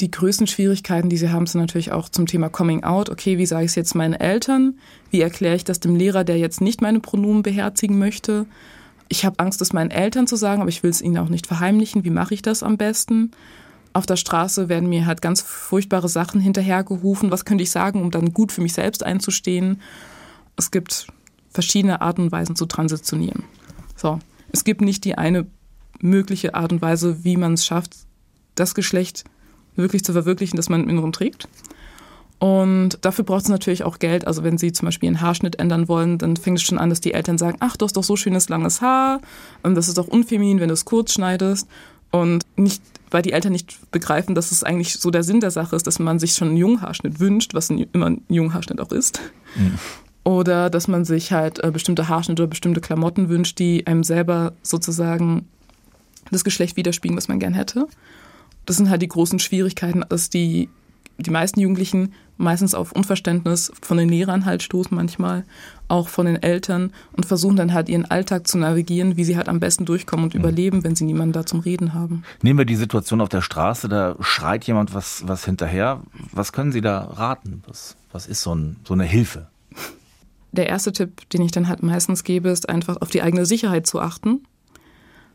die 0.00 0.10
größten 0.10 0.46
Schwierigkeiten, 0.46 1.08
die 1.08 1.16
sie 1.16 1.30
haben, 1.30 1.46
sind 1.46 1.60
natürlich 1.60 1.92
auch 1.92 2.08
zum 2.08 2.26
Thema 2.26 2.48
Coming 2.48 2.82
Out. 2.82 3.10
Okay, 3.10 3.38
wie 3.38 3.46
sage 3.46 3.64
ich 3.64 3.72
es 3.72 3.74
jetzt 3.74 3.94
meinen 3.94 4.14
Eltern? 4.14 4.78
Wie 5.10 5.20
erkläre 5.20 5.54
ich 5.54 5.64
das 5.64 5.80
dem 5.80 5.96
Lehrer, 5.96 6.24
der 6.24 6.38
jetzt 6.38 6.60
nicht 6.60 6.80
meine 6.80 7.00
Pronomen 7.00 7.42
beherzigen 7.42 7.98
möchte? 7.98 8.46
Ich 9.08 9.24
habe 9.24 9.38
Angst, 9.38 9.60
das 9.60 9.74
meinen 9.74 9.90
Eltern 9.90 10.26
zu 10.26 10.36
sagen, 10.36 10.62
aber 10.62 10.70
ich 10.70 10.82
will 10.82 10.90
es 10.90 11.02
ihnen 11.02 11.18
auch 11.18 11.28
nicht 11.28 11.46
verheimlichen. 11.46 12.04
Wie 12.04 12.10
mache 12.10 12.32
ich 12.32 12.40
das 12.40 12.62
am 12.62 12.78
besten? 12.78 13.32
Auf 13.92 14.06
der 14.06 14.16
Straße 14.16 14.70
werden 14.70 14.88
mir 14.88 15.04
halt 15.04 15.20
ganz 15.20 15.42
furchtbare 15.42 16.08
Sachen 16.08 16.40
hinterhergerufen. 16.40 17.30
Was 17.30 17.44
könnte 17.44 17.62
ich 17.62 17.70
sagen, 17.70 18.00
um 18.00 18.10
dann 18.10 18.32
gut 18.32 18.50
für 18.50 18.62
mich 18.62 18.72
selbst 18.72 19.02
einzustehen? 19.02 19.82
Es 20.56 20.70
gibt 20.70 21.08
verschiedene 21.52 22.00
Arten 22.00 22.22
und 22.22 22.32
Weisen 22.32 22.56
zu 22.56 22.66
transitionieren. 22.66 23.44
So, 23.96 24.18
es 24.52 24.64
gibt 24.64 24.80
nicht 24.80 25.04
die 25.04 25.16
eine 25.16 25.46
mögliche 26.00 26.54
Art 26.54 26.72
und 26.72 26.82
Weise, 26.82 27.24
wie 27.24 27.36
man 27.36 27.54
es 27.54 27.64
schafft, 27.64 27.94
das 28.54 28.74
Geschlecht 28.74 29.24
wirklich 29.76 30.04
zu 30.04 30.12
verwirklichen, 30.12 30.56
das 30.56 30.68
man 30.68 30.82
im 30.82 30.88
Inneren 30.88 31.12
trägt. 31.12 31.48
Und 32.38 32.98
dafür 33.02 33.24
braucht 33.24 33.44
es 33.44 33.48
natürlich 33.48 33.84
auch 33.84 34.00
Geld. 34.00 34.26
Also 34.26 34.42
wenn 34.42 34.58
Sie 34.58 34.72
zum 34.72 34.86
Beispiel 34.86 35.06
einen 35.06 35.20
Haarschnitt 35.20 35.60
ändern 35.60 35.86
wollen, 35.86 36.18
dann 36.18 36.36
fängt 36.36 36.58
es 36.58 36.64
schon 36.64 36.78
an, 36.78 36.90
dass 36.90 37.00
die 37.00 37.14
Eltern 37.14 37.38
sagen, 37.38 37.56
ach, 37.60 37.76
du 37.76 37.84
hast 37.84 37.96
doch 37.96 38.02
so 38.02 38.16
schönes 38.16 38.48
langes 38.48 38.80
Haar 38.80 39.20
und 39.62 39.76
das 39.76 39.86
ist 39.86 39.96
doch 39.96 40.08
unfeminin, 40.08 40.58
wenn 40.58 40.66
du 40.66 40.74
es 40.74 40.84
kurz 40.84 41.12
schneidest. 41.12 41.68
Und 42.10 42.44
nicht, 42.56 42.82
weil 43.12 43.22
die 43.22 43.32
Eltern 43.32 43.52
nicht 43.52 43.78
begreifen, 43.92 44.34
dass 44.34 44.50
es 44.50 44.64
eigentlich 44.64 44.94
so 44.94 45.12
der 45.12 45.22
Sinn 45.22 45.38
der 45.38 45.52
Sache 45.52 45.76
ist, 45.76 45.86
dass 45.86 46.00
man 46.00 46.18
sich 46.18 46.34
schon 46.34 46.48
einen 46.48 46.56
Junghaarschnitt 46.56 47.20
wünscht, 47.20 47.54
was 47.54 47.70
ein, 47.70 47.86
immer 47.92 48.06
ein 48.06 48.22
Junghaarschnitt 48.28 48.80
auch 48.80 48.90
ist. 48.90 49.20
Mhm. 49.54 49.78
Oder 50.24 50.70
dass 50.70 50.86
man 50.86 51.04
sich 51.04 51.32
halt 51.32 51.62
äh, 51.64 51.70
bestimmte 51.70 52.08
Haarschnitte 52.08 52.42
oder 52.42 52.50
bestimmte 52.50 52.80
Klamotten 52.80 53.28
wünscht, 53.28 53.58
die 53.58 53.86
einem 53.86 54.04
selber 54.04 54.52
sozusagen 54.62 55.48
das 56.30 56.44
Geschlecht 56.44 56.76
widerspiegeln, 56.76 57.16
was 57.16 57.28
man 57.28 57.40
gern 57.40 57.54
hätte 57.54 57.88
das 58.66 58.76
sind 58.76 58.90
halt 58.90 59.02
die 59.02 59.08
großen 59.08 59.38
Schwierigkeiten, 59.38 60.04
dass 60.08 60.30
die, 60.30 60.68
die 61.18 61.30
meisten 61.30 61.60
Jugendlichen 61.60 62.12
meistens 62.38 62.74
auf 62.74 62.92
Unverständnis 62.92 63.70
von 63.82 63.98
den 63.98 64.08
Lehrern 64.08 64.44
halt 64.44 64.62
stoßen 64.62 64.96
manchmal, 64.96 65.44
auch 65.86 66.08
von 66.08 66.26
den 66.26 66.42
Eltern 66.42 66.92
und 67.12 67.26
versuchen 67.26 67.56
dann 67.56 67.72
halt 67.72 67.88
ihren 67.88 68.10
Alltag 68.10 68.48
zu 68.48 68.58
navigieren, 68.58 69.16
wie 69.16 69.24
sie 69.24 69.36
halt 69.36 69.48
am 69.48 69.60
besten 69.60 69.84
durchkommen 69.84 70.24
und 70.24 70.34
mhm. 70.34 70.40
überleben, 70.40 70.84
wenn 70.84 70.96
sie 70.96 71.04
niemanden 71.04 71.32
da 71.32 71.44
zum 71.44 71.60
Reden 71.60 71.94
haben. 71.94 72.24
Nehmen 72.42 72.58
wir 72.58 72.64
die 72.64 72.76
Situation 72.76 73.20
auf 73.20 73.28
der 73.28 73.42
Straße, 73.42 73.88
da 73.88 74.16
schreit 74.20 74.64
jemand 74.64 74.94
was, 74.94 75.22
was 75.26 75.44
hinterher. 75.44 76.00
Was 76.32 76.52
können 76.52 76.72
Sie 76.72 76.80
da 76.80 77.00
raten? 77.00 77.62
Was, 77.66 77.96
was 78.10 78.26
ist 78.26 78.42
so, 78.42 78.54
ein, 78.54 78.76
so 78.84 78.94
eine 78.94 79.04
Hilfe? 79.04 79.48
Der 80.52 80.68
erste 80.68 80.92
Tipp, 80.92 81.28
den 81.30 81.42
ich 81.42 81.50
dann 81.50 81.68
halt 81.68 81.82
meistens 81.82 82.24
gebe, 82.24 82.50
ist 82.50 82.68
einfach 82.68 82.98
auf 83.00 83.10
die 83.10 83.22
eigene 83.22 83.46
Sicherheit 83.46 83.86
zu 83.86 84.00
achten 84.00 84.46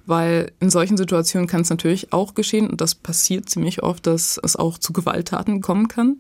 weil 0.08 0.54
in 0.62 0.70
solchen 0.70 0.98
Situationen 0.98 1.48
kann 1.48 1.62
es 1.62 1.70
natürlich 1.70 2.14
auch 2.14 2.34
geschehen 2.34 2.70
und 2.70 2.80
das 2.80 2.96
passiert 2.96 3.50
ziemlich 3.50 3.84
oft, 3.84 4.08
dass 4.08 4.40
es 4.42 4.56
auch 4.56 4.78
zu 4.78 4.94
Gewalttaten 4.94 5.62
kommen 5.62 5.90
kann. 5.90 6.16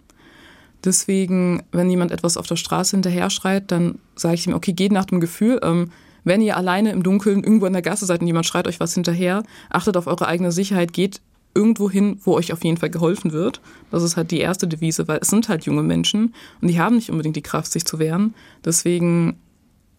Deswegen, 0.83 1.63
wenn 1.71 1.89
jemand 1.89 2.11
etwas 2.11 2.37
auf 2.37 2.45
der 2.45 2.57
Straße 2.57 2.95
hinterher 2.95 3.29
schreit, 3.29 3.71
dann 3.71 3.97
sage 4.15 4.35
ich 4.35 4.45
ihm, 4.45 4.53
okay, 4.53 4.73
geht 4.73 4.91
nach 4.91 5.05
dem 5.05 5.21
Gefühl. 5.21 5.59
Ähm, 5.63 5.91
wenn 6.25 6.41
ihr 6.41 6.57
alleine 6.57 6.91
im 6.91 7.01
Dunkeln 7.01 7.43
irgendwo 7.43 7.65
in 7.65 7.73
der 7.73 7.81
Gasse 7.81 8.05
seid 8.05 8.19
und 8.19 8.27
jemand 8.27 8.45
schreit 8.45 8.67
euch 8.67 8.81
was 8.81 8.93
hinterher, 8.93 9.43
achtet 9.69 9.95
auf 9.95 10.05
eure 10.05 10.27
eigene 10.27 10.51
Sicherheit, 10.51 10.91
geht 10.91 11.21
irgendwo 11.57 11.89
hin, 11.89 12.19
wo 12.23 12.35
euch 12.35 12.53
auf 12.53 12.63
jeden 12.63 12.77
Fall 12.77 12.91
geholfen 12.91 13.31
wird. 13.33 13.61
Das 13.89 14.03
ist 14.03 14.15
halt 14.15 14.29
die 14.29 14.39
erste 14.39 14.67
Devise, 14.67 15.07
weil 15.07 15.19
es 15.21 15.29
sind 15.29 15.49
halt 15.49 15.65
junge 15.65 15.81
Menschen 15.81 16.35
und 16.61 16.67
die 16.67 16.79
haben 16.79 16.95
nicht 16.95 17.09
unbedingt 17.09 17.35
die 17.35 17.41
Kraft, 17.41 17.71
sich 17.71 17.83
zu 17.83 17.97
wehren. 17.97 18.35
Deswegen 18.63 19.37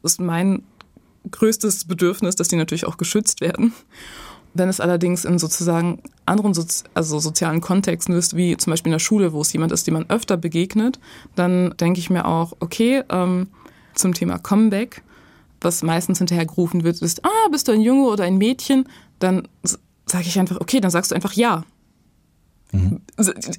ist 0.04 0.20
mein 0.20 0.62
größtes 1.30 1.86
Bedürfnis, 1.86 2.36
dass 2.36 2.46
die 2.46 2.56
natürlich 2.56 2.86
auch 2.86 2.96
geschützt 2.96 3.40
werden. 3.40 3.72
Wenn 4.54 4.68
es 4.68 4.80
allerdings 4.80 5.24
in 5.24 5.38
sozusagen 5.38 6.00
anderen 6.26 6.54
Sozi 6.54 6.84
also 6.94 7.18
sozialen 7.18 7.60
Kontexten 7.60 8.14
ist, 8.14 8.36
wie 8.36 8.56
zum 8.56 8.70
Beispiel 8.70 8.90
in 8.90 8.94
der 8.94 9.00
Schule, 9.00 9.32
wo 9.32 9.40
es 9.40 9.52
jemand 9.52 9.72
ist, 9.72 9.86
dem 9.86 9.94
man 9.94 10.08
öfter 10.08 10.36
begegnet, 10.36 11.00
dann 11.34 11.74
denke 11.78 11.98
ich 11.98 12.08
mir 12.08 12.24
auch, 12.24 12.52
okay, 12.60 13.02
ähm, 13.10 13.48
zum 13.94 14.14
Thema 14.14 14.38
Comeback, 14.38 15.02
was 15.60 15.82
meistens 15.82 16.18
hinterher 16.18 16.46
gerufen 16.46 16.84
wird, 16.84 17.02
ist, 17.02 17.24
ah, 17.24 17.48
bist 17.50 17.66
du 17.66 17.72
ein 17.72 17.80
Junge 17.80 18.06
oder 18.06 18.24
ein 18.24 18.38
Mädchen? 18.38 18.88
Dann 19.18 19.48
sage 20.10 20.26
ich 20.26 20.38
einfach, 20.38 20.60
okay, 20.60 20.80
dann 20.80 20.90
sagst 20.90 21.10
du 21.10 21.14
einfach 21.14 21.32
ja. 21.32 21.64
Mhm. 22.72 23.00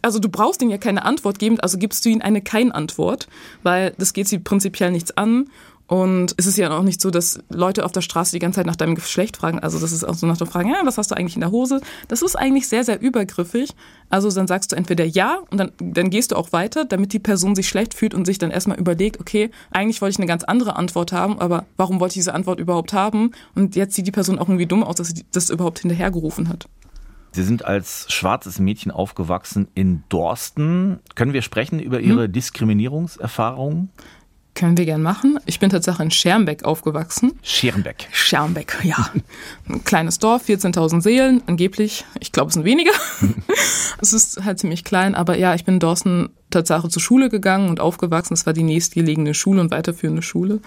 Also 0.01 0.19
du 0.19 0.29
brauchst 0.29 0.61
ihnen 0.61 0.71
ja 0.71 0.77
keine 0.77 1.03
Antwort 1.03 1.39
geben, 1.39 1.59
also 1.59 1.77
gibst 1.77 2.05
du 2.05 2.09
ihnen 2.09 2.21
eine 2.21 2.41
Kein-Antwort, 2.41 3.27
weil 3.63 3.93
das 3.97 4.13
geht 4.13 4.27
sie 4.27 4.39
prinzipiell 4.39 4.91
nichts 4.91 5.11
an 5.17 5.49
und 5.89 6.35
es 6.37 6.45
ist 6.45 6.55
ja 6.59 6.69
auch 6.69 6.83
nicht 6.83 7.01
so, 7.01 7.09
dass 7.09 7.39
Leute 7.49 7.83
auf 7.83 7.91
der 7.91 8.01
Straße 8.01 8.31
die 8.31 8.37
ganze 8.37 8.57
Zeit 8.57 8.67
nach 8.67 8.75
deinem 8.75 8.93
Geschlecht 8.93 9.37
fragen. 9.37 9.57
Also 9.57 9.79
das 9.79 9.91
ist 9.91 10.03
auch 10.03 10.13
so 10.13 10.27
nach 10.27 10.37
der 10.37 10.45
Frage, 10.45 10.69
ja, 10.69 10.81
was 10.83 10.99
hast 10.99 11.09
du 11.09 11.17
eigentlich 11.17 11.33
in 11.33 11.41
der 11.41 11.49
Hose? 11.49 11.81
Das 12.07 12.21
ist 12.21 12.35
eigentlich 12.35 12.67
sehr, 12.67 12.83
sehr 12.83 13.01
übergriffig. 13.01 13.71
Also 14.07 14.29
dann 14.29 14.45
sagst 14.45 14.71
du 14.71 14.75
entweder 14.75 15.03
ja 15.03 15.39
und 15.49 15.57
dann, 15.57 15.71
dann 15.79 16.11
gehst 16.11 16.31
du 16.31 16.35
auch 16.35 16.51
weiter, 16.51 16.85
damit 16.85 17.11
die 17.11 17.17
Person 17.17 17.55
sich 17.55 17.67
schlecht 17.67 17.95
fühlt 17.95 18.13
und 18.13 18.25
sich 18.25 18.37
dann 18.37 18.51
erstmal 18.51 18.77
überlegt, 18.77 19.19
okay, 19.19 19.49
eigentlich 19.71 19.99
wollte 19.99 20.11
ich 20.11 20.19
eine 20.19 20.27
ganz 20.27 20.43
andere 20.43 20.75
Antwort 20.75 21.11
haben, 21.11 21.39
aber 21.39 21.65
warum 21.75 21.99
wollte 21.99 22.11
ich 22.11 22.19
diese 22.19 22.35
Antwort 22.35 22.59
überhaupt 22.59 22.93
haben? 22.93 23.31
Und 23.55 23.75
jetzt 23.75 23.95
sieht 23.95 24.05
die 24.05 24.11
Person 24.11 24.37
auch 24.37 24.47
irgendwie 24.47 24.67
dumm 24.67 24.83
aus, 24.83 24.97
dass 24.97 25.07
sie 25.07 25.25
das 25.31 25.49
überhaupt 25.49 25.79
hinterhergerufen 25.79 26.49
hat. 26.49 26.67
Sie 27.31 27.43
sind 27.43 27.65
als 27.65 28.11
schwarzes 28.11 28.59
Mädchen 28.59 28.91
aufgewachsen 28.91 29.67
in 29.75 30.03
Dorsten. 30.09 30.99
Können 31.15 31.33
wir 31.33 31.43
sprechen 31.43 31.79
über 31.79 31.99
Ihre 31.99 32.23
hm? 32.25 32.31
Diskriminierungserfahrungen? 32.31 33.89
Können 34.59 34.77
wir 34.77 34.85
gern 34.85 35.01
machen. 35.01 35.39
Ich 35.45 35.61
bin 35.61 35.69
tatsächlich 35.69 36.03
in 36.03 36.11
Schermbeck 36.11 36.65
aufgewachsen. 36.65 37.31
Schermbeck. 37.43 38.09
Schermbeck, 38.11 38.77
ja. 38.83 39.09
Ein 39.69 39.85
kleines 39.85 40.19
Dorf, 40.19 40.49
14.000 40.49 40.99
Seelen, 40.99 41.41
angeblich. 41.45 42.03
Ich 42.19 42.33
glaube, 42.33 42.49
es 42.49 42.55
sind 42.55 42.65
weniger. 42.65 42.91
es 44.01 44.11
ist 44.11 44.43
halt 44.43 44.59
ziemlich 44.59 44.83
klein, 44.83 45.15
aber 45.15 45.37
ja, 45.37 45.55
ich 45.55 45.63
bin 45.63 45.75
in 45.75 45.79
Dorsten 45.79 46.31
Tatsache 46.49 46.89
zur 46.89 47.01
Schule 47.01 47.29
gegangen 47.29 47.69
und 47.69 47.79
aufgewachsen. 47.79 48.33
Es 48.33 48.45
war 48.45 48.51
die 48.51 48.63
nächstgelegene 48.63 49.33
Schule 49.33 49.61
und 49.61 49.71
weiterführende 49.71 50.23
Schule. 50.23 50.59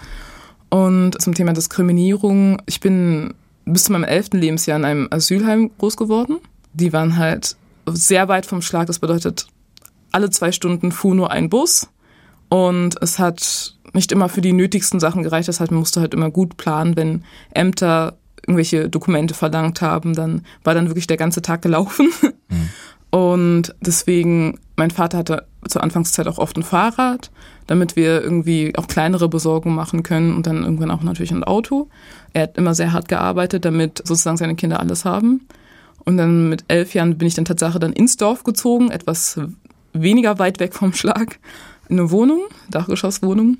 Und 0.71 1.21
zum 1.21 1.35
Thema 1.35 1.53
Diskriminierung, 1.53 2.63
ich 2.65 2.79
bin 2.79 3.35
bis 3.65 3.83
zu 3.83 3.91
meinem 3.91 4.05
elften 4.05 4.39
Lebensjahr 4.39 4.79
in 4.79 4.85
einem 4.85 5.07
Asylheim 5.11 5.69
groß 5.77 5.97
geworden. 5.97 6.37
Die 6.73 6.93
waren 6.93 7.17
halt 7.17 7.57
sehr 7.85 8.27
weit 8.27 8.47
vom 8.47 8.63
Schlag. 8.63 8.87
Das 8.87 8.97
bedeutet, 8.97 9.45
alle 10.11 10.31
zwei 10.31 10.51
Stunden 10.51 10.91
fuhr 10.91 11.13
nur 11.13 11.29
ein 11.29 11.51
Bus. 11.51 11.89
Und 12.49 13.01
es 13.01 13.17
hat 13.17 13.75
nicht 13.93 14.11
immer 14.11 14.29
für 14.29 14.41
die 14.41 14.53
nötigsten 14.53 14.99
Sachen 14.99 15.23
gereicht. 15.23 15.47
Das 15.47 15.59
heißt, 15.59 15.71
man 15.71 15.79
musste 15.79 16.01
halt 16.01 16.13
immer 16.13 16.31
gut 16.31 16.57
planen, 16.57 16.95
wenn 16.95 17.23
Ämter 17.53 18.17
irgendwelche 18.45 18.89
Dokumente 18.89 19.33
verlangt 19.33 19.81
haben, 19.81 20.13
dann 20.15 20.45
war 20.63 20.73
dann 20.73 20.87
wirklich 20.87 21.07
der 21.07 21.17
ganze 21.17 21.41
Tag 21.41 21.61
gelaufen. 21.61 22.09
Mhm. 22.49 22.69
Und 23.09 23.75
deswegen, 23.79 24.59
mein 24.75 24.91
Vater 24.91 25.19
hatte 25.19 25.45
zur 25.67 25.83
Anfangszeit 25.83 26.27
auch 26.27 26.39
oft 26.39 26.57
ein 26.57 26.63
Fahrrad, 26.63 27.29
damit 27.67 27.95
wir 27.95 28.21
irgendwie 28.21 28.73
auch 28.75 28.87
kleinere 28.87 29.29
Besorgungen 29.29 29.75
machen 29.75 30.03
können 30.03 30.35
und 30.35 30.47
dann 30.47 30.63
irgendwann 30.63 30.91
auch 30.91 31.03
natürlich 31.03 31.31
ein 31.31 31.43
Auto. 31.43 31.89
Er 32.33 32.43
hat 32.43 32.57
immer 32.57 32.73
sehr 32.73 32.91
hart 32.91 33.07
gearbeitet, 33.07 33.65
damit 33.65 33.99
sozusagen 33.99 34.37
seine 34.37 34.55
Kinder 34.55 34.79
alles 34.79 35.05
haben. 35.05 35.47
Und 36.05 36.17
dann 36.17 36.49
mit 36.49 36.65
elf 36.67 36.93
Jahren 36.95 37.17
bin 37.17 37.27
ich 37.27 37.35
dann 37.35 37.45
tatsächlich 37.45 37.79
dann 37.79 37.93
ins 37.93 38.17
Dorf 38.17 38.43
gezogen, 38.43 38.89
etwas 38.89 39.39
weniger 39.93 40.39
weit 40.39 40.59
weg 40.59 40.73
vom 40.73 40.93
Schlag, 40.93 41.39
in 41.87 41.99
eine 41.99 42.11
Wohnung, 42.11 42.41
Dachgeschosswohnung. 42.69 43.57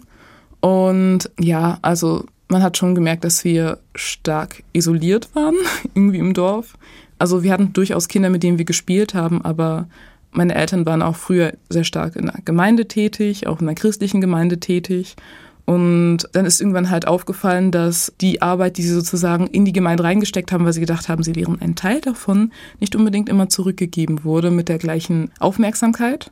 Und 0.63 1.29
ja, 1.37 1.77
also 1.81 2.23
man 2.47 2.63
hat 2.63 2.77
schon 2.77 2.95
gemerkt, 2.95 3.25
dass 3.25 3.43
wir 3.43 3.79
stark 3.95 4.63
isoliert 4.71 5.35
waren, 5.35 5.55
irgendwie 5.93 6.19
im 6.19 6.33
Dorf. 6.33 6.75
Also 7.19 7.43
wir 7.43 7.51
hatten 7.51 7.73
durchaus 7.73 8.07
Kinder, 8.07 8.29
mit 8.29 8.43
denen 8.43 8.57
wir 8.57 8.63
gespielt 8.63 9.13
haben, 9.13 9.43
aber 9.43 9.89
meine 10.31 10.55
Eltern 10.55 10.85
waren 10.85 11.01
auch 11.01 11.17
früher 11.17 11.51
sehr 11.67 11.83
stark 11.83 12.15
in 12.15 12.27
der 12.27 12.35
Gemeinde 12.45 12.87
tätig, 12.87 13.45
auch 13.45 13.59
in 13.59 13.65
der 13.65 13.75
christlichen 13.75 14.21
Gemeinde 14.21 14.61
tätig. 14.61 15.17
Und 15.65 16.29
dann 16.31 16.45
ist 16.45 16.61
irgendwann 16.61 16.89
halt 16.89 17.07
aufgefallen, 17.07 17.71
dass 17.71 18.13
die 18.21 18.41
Arbeit, 18.41 18.77
die 18.77 18.83
sie 18.83 18.93
sozusagen 18.93 19.47
in 19.47 19.65
die 19.65 19.73
Gemeinde 19.73 20.05
reingesteckt 20.05 20.53
haben, 20.53 20.63
weil 20.63 20.73
sie 20.73 20.79
gedacht 20.79 21.09
haben, 21.09 21.23
sie 21.23 21.35
wären 21.35 21.59
ein 21.61 21.75
Teil 21.75 21.99
davon, 21.99 22.53
nicht 22.79 22.95
unbedingt 22.95 23.27
immer 23.27 23.49
zurückgegeben 23.49 24.23
wurde 24.23 24.49
mit 24.49 24.69
der 24.69 24.77
gleichen 24.77 25.29
Aufmerksamkeit. 25.39 26.31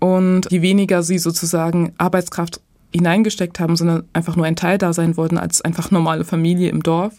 Und 0.00 0.50
je 0.50 0.62
weniger 0.62 1.04
sie 1.04 1.18
sozusagen 1.18 1.92
Arbeitskraft 1.96 2.60
hineingesteckt 2.92 3.60
haben, 3.60 3.76
sondern 3.76 4.04
einfach 4.12 4.36
nur 4.36 4.46
ein 4.46 4.56
Teil 4.56 4.78
da 4.78 4.92
sein 4.92 5.16
wollten 5.16 5.38
als 5.38 5.60
einfach 5.60 5.90
normale 5.90 6.24
Familie 6.24 6.70
im 6.70 6.82
Dorf, 6.82 7.14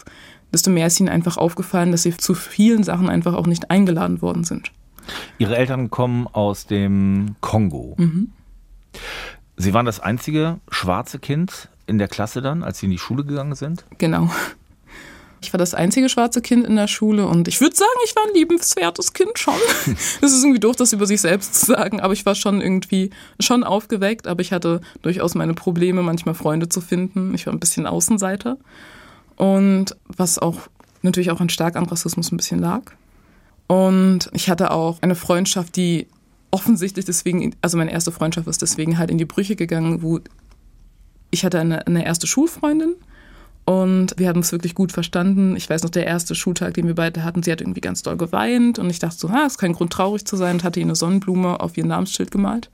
desto 0.52 0.72
mehr 0.72 0.88
ist 0.88 1.00
ihnen 1.00 1.10
einfach 1.10 1.38
aufgefallen, 1.38 1.92
dass 1.92 2.04
sie 2.04 2.16
zu 2.18 2.34
vielen 2.34 2.84
Sachen 2.84 3.10
einfach 3.10 3.36
auch 3.36 3.48
nicht 3.48 3.70
eingeladen 3.70 4.22
worden 4.22 4.44
sind. 4.44 4.72
Ihre 5.38 5.58
Eltern 5.58 5.90
kommen 5.90 6.28
aus 6.28 6.66
dem 6.68 7.36
Kongo. 7.42 7.96
Mhm. 7.98 8.32
Sie 9.58 9.74
waren 9.74 9.86
das 9.86 10.00
einzige 10.00 10.60
schwarze 10.70 11.20
Kind 11.20 11.70
in 11.86 11.98
der 11.98 12.08
Klasse 12.08 12.42
dann, 12.42 12.64
als 12.64 12.80
Sie 12.80 12.86
in 12.86 12.92
die 12.92 12.98
Schule 12.98 13.26
gegangen 13.26 13.56
sind? 13.56 13.84
Genau. 13.98 14.30
Ich 15.42 15.54
war 15.54 15.58
das 15.58 15.74
einzige 15.74 16.10
schwarze 16.10 16.42
Kind 16.42 16.66
in 16.66 16.76
der 16.76 16.88
Schule 16.88 17.26
und 17.28 17.48
ich 17.48 17.62
würde 17.62 17.76
sagen, 17.76 17.90
ich 18.06 18.16
war 18.16 18.24
ein 18.24 18.34
liebenswertes 18.34 19.14
Kind 19.14 19.40
schon. 19.40 19.54
Es 20.22 20.34
ist 20.34 20.44
irgendwie 20.44 20.60
doof, 20.60 20.76
das 20.76 20.94
über 20.94 21.06
sich 21.06 21.22
selbst 21.22 21.56
zu 21.56 21.66
sagen, 21.68 22.00
aber 22.02 22.14
ich 22.14 22.26
war 22.26 22.36
schon 22.36 22.62
irgendwie 22.62 23.10
schon 23.40 23.64
aufgeweckt, 23.64 24.28
aber 24.28 24.42
ich 24.42 24.52
hatte 24.52 24.82
durchaus 25.02 25.36
meine 25.36 25.54
Probleme, 25.54 26.02
manchmal 26.04 26.36
Freunde 26.36 26.68
zu 26.68 26.82
finden. 26.82 27.34
Ich 27.34 27.46
war 27.46 27.54
ein 27.54 27.60
bisschen 27.60 27.88
Außenseiter 27.88 28.58
und 29.38 29.96
was 30.06 30.40
auch 30.40 30.58
natürlich 31.02 31.32
auch 31.32 31.40
an 31.40 31.50
stark 31.50 31.76
an 31.76 31.86
Rassismus 31.86 32.32
ein 32.32 32.38
bisschen 32.38 32.60
lag. 32.60 32.82
Und 33.68 34.30
ich 34.34 34.50
hatte 34.50 34.72
auch 34.72 34.98
eine 35.02 35.16
Freundschaft, 35.16 35.76
die 35.76 36.08
offensichtlich 36.52 37.06
deswegen, 37.06 37.56
also 37.62 37.78
meine 37.78 37.92
erste 37.92 38.12
Freundschaft 38.12 38.48
ist 38.48 38.62
deswegen 38.62 38.98
halt 38.98 39.12
in 39.12 39.18
die 39.18 39.26
Brüche 39.26 39.56
gegangen, 39.56 40.02
wo 40.02 40.20
ich 41.32 41.46
hatte 41.46 41.60
eine, 41.60 41.86
eine 41.86 42.06
erste 42.06 42.28
Schulfreundin, 42.28 42.96
und 43.70 44.16
wir 44.18 44.30
haben 44.30 44.40
es 44.40 44.52
wirklich 44.52 44.74
gut 44.74 44.92
verstanden. 44.92 45.56
Ich 45.56 45.70
weiß 45.70 45.84
noch, 45.84 45.92
der 45.92 46.08
erste 46.08 46.34
Schultag, 46.34 46.74
den 46.74 46.88
wir 46.88 46.96
beide 46.96 47.24
hatten, 47.24 47.44
sie 47.44 47.52
hat 47.52 47.62
irgendwie 47.62 47.82
ganz 47.82 48.02
doll 48.02 48.18
geweint. 48.18 48.80
Und 48.80 48.90
ich 48.90 48.98
dachte 48.98 49.20
so, 49.20 49.30
ha, 49.30 49.46
ist 49.46 49.60
kein 49.60 49.74
Grund, 49.74 49.94
traurig 49.94 50.26
zu 50.26 50.38
sein. 50.38 50.56
Und 50.56 50.64
hatte 50.64 50.80
ihr 50.80 50.88
eine 50.88 50.96
Sonnenblume 50.96 51.60
auf 51.60 51.78
ihr 51.78 51.86
Namensschild 51.86 52.32
gemalt. 52.32 52.72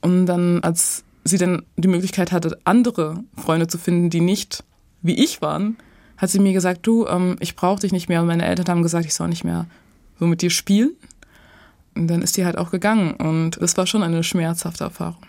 Und 0.00 0.24
dann, 0.24 0.60
als 0.60 1.04
sie 1.24 1.36
dann 1.36 1.60
die 1.76 1.88
Möglichkeit 1.88 2.32
hatte, 2.32 2.58
andere 2.64 3.22
Freunde 3.36 3.66
zu 3.66 3.76
finden, 3.76 4.08
die 4.08 4.22
nicht 4.22 4.64
wie 5.02 5.22
ich 5.22 5.42
waren, 5.42 5.76
hat 6.16 6.30
sie 6.30 6.38
mir 6.38 6.54
gesagt, 6.54 6.86
du, 6.86 7.06
ähm, 7.06 7.36
ich 7.40 7.54
brauche 7.54 7.80
dich 7.80 7.92
nicht 7.92 8.08
mehr. 8.08 8.22
Und 8.22 8.28
meine 8.28 8.46
Eltern 8.46 8.68
haben 8.68 8.82
gesagt, 8.82 9.04
ich 9.04 9.12
soll 9.12 9.28
nicht 9.28 9.44
mehr 9.44 9.66
so 10.18 10.26
mit 10.26 10.40
dir 10.40 10.48
spielen. 10.48 10.92
Und 11.94 12.06
dann 12.06 12.22
ist 12.22 12.38
die 12.38 12.46
halt 12.46 12.56
auch 12.56 12.70
gegangen. 12.70 13.12
Und 13.12 13.60
das 13.60 13.76
war 13.76 13.86
schon 13.86 14.02
eine 14.02 14.24
schmerzhafte 14.24 14.84
Erfahrung. 14.84 15.20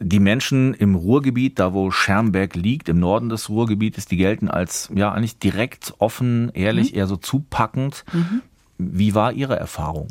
Die 0.00 0.18
Menschen 0.18 0.74
im 0.74 0.96
Ruhrgebiet, 0.96 1.58
da 1.58 1.72
wo 1.72 1.90
Schermberg 1.90 2.56
liegt, 2.56 2.88
im 2.88 2.98
Norden 2.98 3.28
des 3.28 3.48
Ruhrgebietes, 3.48 4.06
die 4.06 4.16
gelten 4.16 4.48
als 4.48 4.90
ja 4.94 5.12
eigentlich 5.12 5.38
direkt, 5.38 5.94
offen, 5.98 6.50
ehrlich, 6.52 6.92
mhm. 6.92 6.98
eher 6.98 7.06
so 7.06 7.16
zupackend. 7.16 8.04
Mhm. 8.12 8.42
Wie 8.78 9.14
war 9.14 9.32
Ihre 9.32 9.56
Erfahrung? 9.56 10.08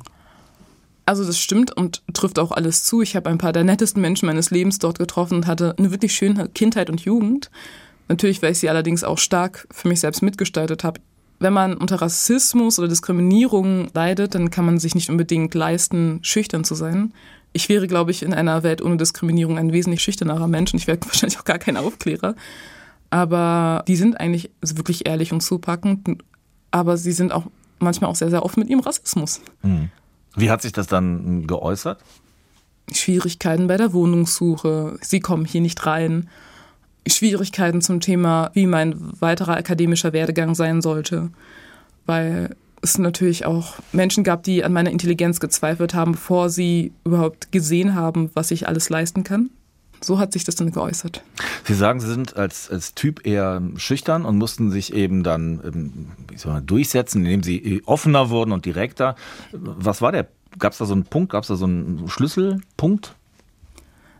Also 1.05 1.25
das 1.25 1.37
stimmt 1.37 1.75
und 1.75 2.01
trifft 2.13 2.39
auch 2.39 2.51
alles 2.51 2.85
zu. 2.85 3.01
Ich 3.01 3.17
habe 3.17 3.29
ein 3.29 3.37
paar 3.37 3.51
der 3.51 3.65
nettesten 3.65 4.01
Menschen 4.01 4.25
meines 4.25 4.51
Lebens 4.51 4.79
dort 4.79 4.99
getroffen 4.99 5.35
und 5.35 5.47
hatte 5.47 5.75
eine 5.77 5.91
wirklich 5.91 6.13
schöne 6.13 6.47
Kindheit 6.47 6.89
und 6.89 7.01
Jugend. 7.01 7.51
Natürlich, 8.07 8.41
weil 8.41 8.53
ich 8.53 8.59
sie 8.59 8.69
allerdings 8.69 9.03
auch 9.03 9.17
stark 9.17 9.67
für 9.69 9.89
mich 9.89 9.99
selbst 9.99 10.21
mitgestaltet 10.21 10.85
habe. 10.85 11.01
Wenn 11.39 11.51
man 11.51 11.75
unter 11.75 12.01
Rassismus 12.01 12.79
oder 12.79 12.87
Diskriminierung 12.87 13.89
leidet, 13.93 14.33
dann 14.33 14.49
kann 14.49 14.65
man 14.65 14.79
sich 14.79 14.95
nicht 14.95 15.09
unbedingt 15.09 15.53
leisten, 15.53 16.19
schüchtern 16.21 16.63
zu 16.63 16.73
sein 16.73 17.11
ich 17.53 17.69
wäre, 17.69 17.87
glaube 17.87 18.11
ich, 18.11 18.23
in 18.23 18.33
einer 18.33 18.63
Welt 18.63 18.81
ohne 18.81 18.97
Diskriminierung 18.97 19.57
ein 19.57 19.71
wesentlich 19.71 20.01
schüchternerer 20.01 20.47
Mensch 20.47 20.73
und 20.73 20.79
ich 20.79 20.87
wäre 20.87 20.99
wahrscheinlich 21.05 21.39
auch 21.39 21.45
gar 21.45 21.59
kein 21.59 21.77
Aufklärer. 21.77 22.35
Aber 23.09 23.83
die 23.87 23.95
sind 23.95 24.19
eigentlich 24.19 24.49
wirklich 24.61 25.07
ehrlich 25.07 25.31
und 25.31 25.41
zupackend, 25.41 26.23
aber 26.71 26.97
sie 26.97 27.11
sind 27.11 27.31
auch 27.31 27.45
manchmal 27.79 28.09
auch 28.09 28.15
sehr, 28.15 28.31
sehr 28.31 28.43
offen 28.43 28.61
mit 28.61 28.69
ihrem 28.69 28.79
Rassismus. 28.79 29.41
Hm. 29.61 29.89
Wie 30.35 30.49
hat 30.49 30.63
sich 30.63 30.71
das 30.71 30.87
dann 30.87 31.45
geäußert? 31.45 32.01
Schwierigkeiten 32.91 33.67
bei 33.67 33.77
der 33.77 33.93
Wohnungssuche, 33.93 34.97
sie 35.01 35.19
kommen 35.19 35.45
hier 35.45 35.61
nicht 35.61 35.85
rein. 35.85 36.29
Schwierigkeiten 37.05 37.81
zum 37.81 37.99
Thema, 37.99 38.49
wie 38.53 38.65
mein 38.65 38.95
weiterer 39.21 39.57
akademischer 39.57 40.13
Werdegang 40.13 40.55
sein 40.55 40.81
sollte. 40.81 41.29
Weil 42.05 42.55
es 42.83 42.97
natürlich 42.97 43.45
auch 43.45 43.75
Menschen 43.91 44.23
gab, 44.23 44.43
die 44.43 44.63
an 44.63 44.73
meiner 44.73 44.91
Intelligenz 44.91 45.39
gezweifelt 45.39 45.93
haben, 45.93 46.13
bevor 46.13 46.49
sie 46.49 46.91
überhaupt 47.05 47.51
gesehen 47.51 47.95
haben, 47.95 48.29
was 48.33 48.51
ich 48.51 48.67
alles 48.67 48.89
leisten 48.89 49.23
kann. 49.23 49.49
So 50.01 50.19
hat 50.19 50.33
sich 50.33 50.43
das 50.43 50.55
dann 50.55 50.71
geäußert. 50.71 51.23
Sie 51.63 51.73
sagen, 51.73 52.01
Sie 52.01 52.07
sind 52.07 52.35
als, 52.35 52.69
als 52.69 52.93
Typ 52.93 53.25
eher 53.25 53.61
schüchtern 53.77 54.25
und 54.25 54.37
mussten 54.37 54.69
sich 54.69 54.93
eben 54.93 55.23
dann 55.23 55.61
ähm, 55.63 56.07
man, 56.45 56.65
durchsetzen, 56.65 57.25
indem 57.25 57.41
Sie 57.41 57.81
offener 57.85 58.29
wurden 58.29 58.51
und 58.51 58.65
direkter. 58.65 59.15
Was 59.53 60.01
war 60.01 60.11
der? 60.11 60.27
Gab 60.59 60.73
es 60.73 60.79
da 60.79 60.85
so 60.85 60.93
einen 60.93 61.05
Punkt? 61.05 61.31
Gab 61.31 61.43
es 61.43 61.47
da 61.47 61.55
so 61.55 61.65
einen 61.65 62.09
Schlüsselpunkt? 62.09 63.15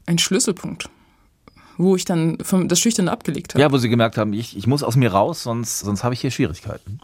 Ein 0.06 0.18
Schlüsselpunkt 0.18 0.90
wo 1.78 1.96
ich 1.96 2.06
dann 2.06 2.38
vom, 2.44 2.68
das 2.68 2.80
Schüchterne 2.80 3.12
abgelegt 3.12 3.54
habe. 3.54 3.62
Ja, 3.62 3.72
wo 3.72 3.78
Sie 3.78 3.90
gemerkt 3.90 4.16
haben, 4.18 4.34
ich, 4.34 4.56
ich 4.56 4.68
muss 4.68 4.84
aus 4.84 4.96
mir 4.96 5.12
raus, 5.12 5.42
sonst, 5.42 5.80
sonst 5.80 6.04
habe 6.04 6.14
ich 6.14 6.22
hier 6.22 6.30
Schwierigkeiten. 6.30 7.00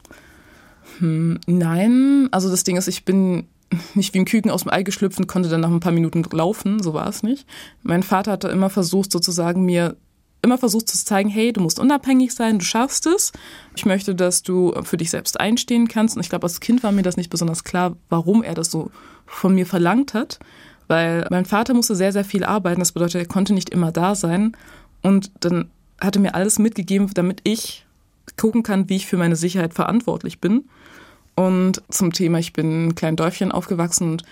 Hm, 0.99 1.39
nein, 1.47 2.29
also 2.31 2.49
das 2.49 2.63
Ding 2.63 2.77
ist, 2.77 2.87
ich 2.87 3.05
bin 3.05 3.47
nicht 3.93 4.13
wie 4.13 4.19
ein 4.19 4.25
Küken 4.25 4.51
aus 4.51 4.63
dem 4.63 4.71
Ei 4.71 4.83
geschlüpft 4.83 5.19
und 5.19 5.27
konnte 5.27 5.49
dann 5.49 5.61
nach 5.61 5.71
ein 5.71 5.79
paar 5.79 5.91
Minuten 5.91 6.23
laufen, 6.31 6.81
so 6.81 6.93
war 6.93 7.07
es 7.07 7.23
nicht. 7.23 7.45
Mein 7.83 8.03
Vater 8.03 8.31
hatte 8.31 8.47
immer 8.49 8.69
versucht, 8.69 9.11
sozusagen 9.11 9.63
mir 9.63 9.95
immer 10.41 10.57
versucht 10.57 10.87
zu 10.87 10.97
zeigen, 11.03 11.29
hey, 11.29 11.51
du 11.51 11.61
musst 11.61 11.79
unabhängig 11.79 12.33
sein, 12.33 12.59
du 12.59 12.65
schaffst 12.65 13.05
es. 13.07 13.31
Ich 13.75 13.85
möchte, 13.85 14.15
dass 14.15 14.41
du 14.41 14.73
für 14.83 14.97
dich 14.97 15.09
selbst 15.09 15.39
einstehen 15.39 15.87
kannst. 15.87 16.15
Und 16.15 16.21
ich 16.21 16.29
glaube, 16.29 16.43
als 16.43 16.59
Kind 16.59 16.81
war 16.83 16.91
mir 16.91 17.01
das 17.01 17.17
nicht 17.17 17.29
besonders 17.29 17.63
klar, 17.63 17.97
warum 18.09 18.41
er 18.43 18.53
das 18.53 18.71
so 18.71 18.89
von 19.25 19.53
mir 19.53 19.65
verlangt 19.65 20.13
hat. 20.13 20.39
Weil 20.87 21.27
mein 21.29 21.45
Vater 21.45 21.73
musste 21.73 21.95
sehr, 21.95 22.13
sehr 22.13 22.23
viel 22.23 22.43
arbeiten. 22.43 22.79
Das 22.79 22.93
bedeutet, 22.93 23.21
er 23.21 23.27
konnte 23.27 23.53
nicht 23.53 23.69
immer 23.69 23.91
da 23.91 24.15
sein. 24.15 24.55
Und 25.01 25.31
dann 25.41 25.69
hat 25.99 26.15
er 26.15 26.21
mir 26.21 26.35
alles 26.35 26.57
mitgegeben, 26.57 27.11
damit 27.13 27.41
ich 27.43 27.85
gucken 28.37 28.63
kann, 28.63 28.87
wie 28.89 28.95
ich 28.95 29.07
für 29.07 29.17
meine 29.17 29.35
Sicherheit 29.35 29.73
verantwortlich 29.73 30.39
bin. 30.39 30.69
Und 31.39 31.81
zum 31.87 32.11
Thema, 32.11 32.37
ich 32.39 32.51
bin 32.51 32.69
in 32.69 32.81
einem 32.81 32.95
kleinen 32.95 33.15
Dörfchen 33.15 33.53
aufgewachsen 33.53 34.11
und 34.11 34.23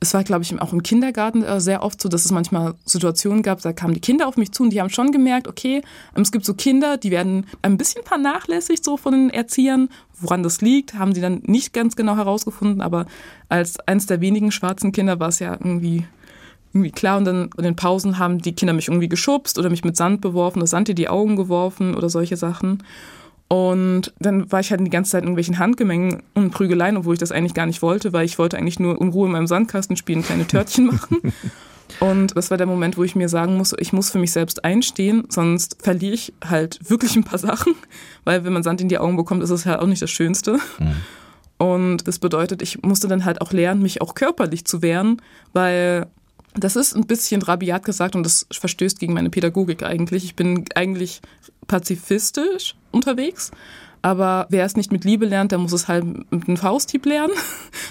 es 0.00 0.12
war, 0.12 0.24
glaube 0.24 0.42
ich, 0.42 0.60
auch 0.60 0.74
im 0.74 0.82
Kindergarten 0.82 1.42
äh, 1.42 1.58
sehr 1.58 1.82
oft 1.82 1.98
so, 2.02 2.10
dass 2.10 2.26
es 2.26 2.32
manchmal 2.32 2.74
Situationen 2.84 3.42
gab, 3.42 3.62
da 3.62 3.72
kamen 3.72 3.94
die 3.94 4.00
Kinder 4.00 4.28
auf 4.28 4.36
mich 4.36 4.52
zu 4.52 4.62
und 4.64 4.68
die 4.68 4.78
haben 4.78 4.90
schon 4.90 5.10
gemerkt, 5.10 5.48
okay, 5.48 5.80
ähm, 6.14 6.20
es 6.20 6.32
gibt 6.32 6.44
so 6.44 6.52
Kinder, 6.52 6.98
die 6.98 7.10
werden 7.10 7.46
ein 7.62 7.78
bisschen 7.78 8.04
vernachlässigt 8.04 8.84
so 8.84 8.98
von 8.98 9.14
den 9.14 9.30
Erziehern. 9.30 9.88
Woran 10.20 10.42
das 10.42 10.60
liegt, 10.60 10.92
haben 10.92 11.14
sie 11.14 11.22
dann 11.22 11.40
nicht 11.46 11.72
ganz 11.72 11.96
genau 11.96 12.14
herausgefunden, 12.14 12.82
aber 12.82 13.06
als 13.48 13.80
eines 13.80 14.04
der 14.04 14.20
wenigen 14.20 14.52
schwarzen 14.52 14.92
Kinder 14.92 15.18
war 15.18 15.28
es 15.28 15.38
ja 15.38 15.52
irgendwie 15.52 16.04
irgendwie 16.74 16.90
klar 16.92 17.16
und 17.16 17.24
dann 17.24 17.48
in 17.56 17.64
den 17.64 17.76
Pausen 17.76 18.18
haben 18.18 18.42
die 18.42 18.54
Kinder 18.54 18.74
mich 18.74 18.88
irgendwie 18.88 19.08
geschubst 19.08 19.58
oder 19.58 19.70
mich 19.70 19.82
mit 19.82 19.96
Sand 19.96 20.20
beworfen 20.20 20.58
oder 20.58 20.66
Sand 20.66 20.90
in 20.90 20.96
die 20.96 21.08
Augen 21.08 21.36
geworfen 21.36 21.94
oder 21.94 22.10
solche 22.10 22.36
Sachen. 22.36 22.82
Und 23.48 24.14
dann 24.18 24.50
war 24.50 24.60
ich 24.60 24.70
halt 24.70 24.80
die 24.80 24.90
ganze 24.90 25.12
Zeit 25.12 25.22
in 25.22 25.28
irgendwelchen 25.28 25.58
Handgemengen 25.58 26.22
und 26.34 26.50
Prügeleien, 26.50 26.96
obwohl 26.96 27.14
ich 27.14 27.20
das 27.20 27.30
eigentlich 27.30 27.54
gar 27.54 27.66
nicht 27.66 27.82
wollte, 27.82 28.12
weil 28.12 28.24
ich 28.24 28.38
wollte 28.38 28.56
eigentlich 28.56 28.80
nur 28.80 29.00
in 29.00 29.08
Ruhe 29.08 29.26
in 29.26 29.32
meinem 29.32 29.46
Sandkasten 29.46 29.96
spielen, 29.96 30.22
kleine 30.22 30.46
Törtchen 30.46 30.86
machen. 30.86 31.32
Und 32.00 32.36
das 32.36 32.50
war 32.50 32.56
der 32.56 32.66
Moment, 32.66 32.96
wo 32.96 33.04
ich 33.04 33.14
mir 33.14 33.28
sagen 33.28 33.56
muss, 33.56 33.74
ich 33.78 33.92
muss 33.92 34.10
für 34.10 34.18
mich 34.18 34.32
selbst 34.32 34.64
einstehen, 34.64 35.24
sonst 35.28 35.76
verliere 35.80 36.14
ich 36.14 36.32
halt 36.44 36.78
wirklich 36.90 37.14
ein 37.14 37.24
paar 37.24 37.38
Sachen, 37.38 37.74
weil 38.24 38.44
wenn 38.44 38.52
man 38.52 38.62
Sand 38.62 38.80
in 38.80 38.88
die 38.88 38.98
Augen 38.98 39.16
bekommt, 39.16 39.42
ist 39.42 39.50
es 39.50 39.66
halt 39.66 39.80
auch 39.80 39.86
nicht 39.86 40.02
das 40.02 40.10
Schönste. 40.10 40.58
Mhm. 40.78 40.96
Und 41.56 42.08
das 42.08 42.18
bedeutet, 42.18 42.62
ich 42.62 42.82
musste 42.82 43.06
dann 43.06 43.24
halt 43.24 43.40
auch 43.40 43.52
lernen, 43.52 43.82
mich 43.82 44.02
auch 44.02 44.14
körperlich 44.14 44.64
zu 44.64 44.82
wehren, 44.82 45.22
weil 45.52 46.06
das 46.54 46.76
ist 46.76 46.94
ein 46.94 47.06
bisschen 47.06 47.42
rabiat 47.42 47.84
gesagt 47.84 48.14
und 48.14 48.22
das 48.22 48.46
verstößt 48.50 48.98
gegen 48.98 49.12
meine 49.12 49.30
Pädagogik 49.30 49.82
eigentlich. 49.82 50.24
Ich 50.24 50.36
bin 50.36 50.64
eigentlich 50.74 51.20
pazifistisch 51.66 52.76
unterwegs. 52.92 53.50
Aber 54.02 54.46
wer 54.50 54.66
es 54.66 54.76
nicht 54.76 54.92
mit 54.92 55.04
Liebe 55.04 55.24
lernt, 55.24 55.50
der 55.50 55.58
muss 55.58 55.72
es 55.72 55.88
halt 55.88 56.04
mit 56.30 56.46
einem 56.46 56.56
Fausthieb 56.56 57.06
lernen. 57.06 57.32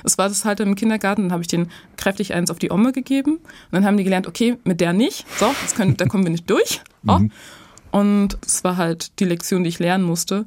Das 0.03 0.17
war 0.17 0.27
das 0.27 0.43
halt 0.43 0.59
im 0.59 0.75
Kindergarten. 0.75 1.23
Dann 1.23 1.31
habe 1.31 1.41
ich 1.41 1.47
den 1.47 1.69
kräftig 1.95 2.33
eins 2.33 2.51
auf 2.51 2.59
die 2.59 2.71
Omme 2.71 2.91
gegeben. 2.91 3.35
Und 3.37 3.71
dann 3.71 3.85
haben 3.85 3.95
die 3.95 4.03
gelernt, 4.03 4.27
okay, 4.27 4.57
mit 4.65 4.81
der 4.81 4.91
nicht. 4.91 5.25
So, 5.39 5.53
können, 5.75 5.95
da 5.95 6.05
kommen 6.05 6.23
wir 6.23 6.31
nicht 6.31 6.49
durch. 6.49 6.81
Oh. 7.05 7.19
Mhm. 7.19 7.31
Und 7.91 8.37
es 8.45 8.63
war 8.63 8.77
halt 8.77 9.19
die 9.19 9.25
Lektion, 9.25 9.63
die 9.63 9.69
ich 9.69 9.77
lernen 9.77 10.05
musste. 10.05 10.45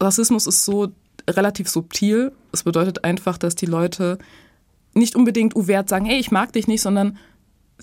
Rassismus 0.00 0.46
ist 0.46 0.64
so 0.64 0.88
relativ 1.28 1.68
subtil. 1.68 2.32
Es 2.52 2.62
bedeutet 2.62 3.04
einfach, 3.04 3.36
dass 3.36 3.54
die 3.54 3.66
Leute 3.66 4.16
nicht 4.94 5.14
unbedingt 5.14 5.54
uvert 5.54 5.90
sagen, 5.90 6.06
ey, 6.06 6.18
ich 6.18 6.30
mag 6.30 6.54
dich 6.54 6.68
nicht, 6.68 6.80
sondern 6.80 7.18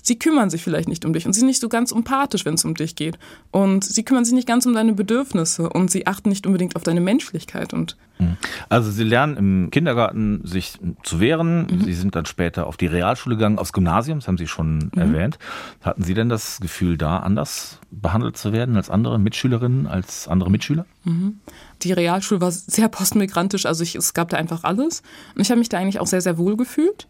sie 0.02 0.18
kümmern 0.18 0.50
sich 0.50 0.62
vielleicht 0.62 0.88
nicht 0.88 1.04
um 1.04 1.12
dich 1.12 1.26
und 1.26 1.32
sie 1.32 1.40
sind 1.40 1.48
nicht 1.48 1.60
so 1.60 1.68
ganz 1.68 1.92
empathisch, 1.92 2.44
wenn 2.44 2.54
es 2.54 2.64
um 2.64 2.74
dich 2.74 2.96
geht. 2.96 3.18
Und 3.50 3.84
sie 3.84 4.04
kümmern 4.04 4.24
sich 4.24 4.34
nicht 4.34 4.48
ganz 4.48 4.66
um 4.66 4.74
deine 4.74 4.92
Bedürfnisse 4.92 5.68
und 5.68 5.90
sie 5.90 6.06
achten 6.06 6.28
nicht 6.28 6.46
unbedingt 6.46 6.76
auf 6.76 6.82
deine 6.82 7.00
Menschlichkeit. 7.00 7.72
Und 7.72 7.96
hm. 8.18 8.36
also 8.68 8.90
sie 8.90 9.04
lernen 9.04 9.36
im 9.36 9.70
Kindergarten 9.70 10.40
sich 10.44 10.74
zu 11.02 11.20
wehren. 11.20 11.66
Mhm. 11.70 11.84
Sie 11.84 11.94
sind 11.94 12.14
dann 12.14 12.26
später 12.26 12.66
auf 12.66 12.76
die 12.76 12.86
Realschule 12.86 13.36
gegangen, 13.36 13.58
aufs 13.58 13.72
Gymnasium, 13.72 14.18
das 14.18 14.28
haben 14.28 14.38
Sie 14.38 14.46
schon 14.46 14.90
mhm. 14.92 15.00
erwähnt. 15.00 15.38
Hatten 15.82 16.02
Sie 16.02 16.14
denn 16.14 16.28
das 16.28 16.60
Gefühl, 16.60 16.96
da 16.96 17.18
anders 17.18 17.78
behandelt 17.90 18.36
zu 18.36 18.52
werden 18.52 18.76
als 18.76 18.90
andere 18.90 19.18
Mitschülerinnen, 19.18 19.86
als 19.86 20.28
andere 20.28 20.50
Mitschüler? 20.50 20.86
Mhm. 21.04 21.40
Die 21.82 21.92
Realschule 21.92 22.40
war 22.40 22.50
sehr 22.50 22.88
postmigrantisch, 22.88 23.66
also 23.66 23.82
ich, 23.82 23.94
es 23.94 24.14
gab 24.14 24.30
da 24.30 24.36
einfach 24.36 24.64
alles. 24.64 25.02
Und 25.34 25.42
ich 25.42 25.50
habe 25.50 25.58
mich 25.58 25.68
da 25.68 25.78
eigentlich 25.78 26.00
auch 26.00 26.06
sehr, 26.06 26.20
sehr 26.20 26.38
wohl 26.38 26.56
gefühlt. 26.56 27.06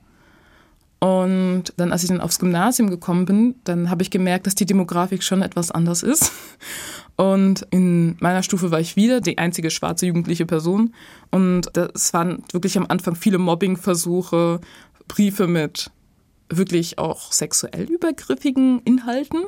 Und 1.00 1.64
dann, 1.76 1.92
als 1.92 2.02
ich 2.02 2.08
dann 2.08 2.20
aufs 2.20 2.40
Gymnasium 2.40 2.90
gekommen 2.90 3.24
bin, 3.24 3.54
dann 3.64 3.88
habe 3.88 4.02
ich 4.02 4.10
gemerkt, 4.10 4.46
dass 4.46 4.56
die 4.56 4.66
Demografik 4.66 5.22
schon 5.22 5.42
etwas 5.42 5.70
anders 5.70 6.02
ist. 6.02 6.32
Und 7.16 7.66
in 7.70 8.16
meiner 8.20 8.42
Stufe 8.42 8.70
war 8.70 8.80
ich 8.80 8.96
wieder 8.96 9.20
die 9.20 9.38
einzige 9.38 9.70
schwarze 9.70 10.06
jugendliche 10.06 10.46
Person. 10.46 10.94
Und 11.30 11.76
es 11.76 12.12
waren 12.14 12.42
wirklich 12.52 12.76
am 12.76 12.86
Anfang 12.88 13.14
viele 13.14 13.38
Mobbingversuche, 13.38 14.60
Briefe 15.06 15.46
mit 15.46 15.90
wirklich 16.48 16.98
auch 16.98 17.32
sexuell 17.32 17.84
übergriffigen 17.84 18.80
Inhalten, 18.84 19.44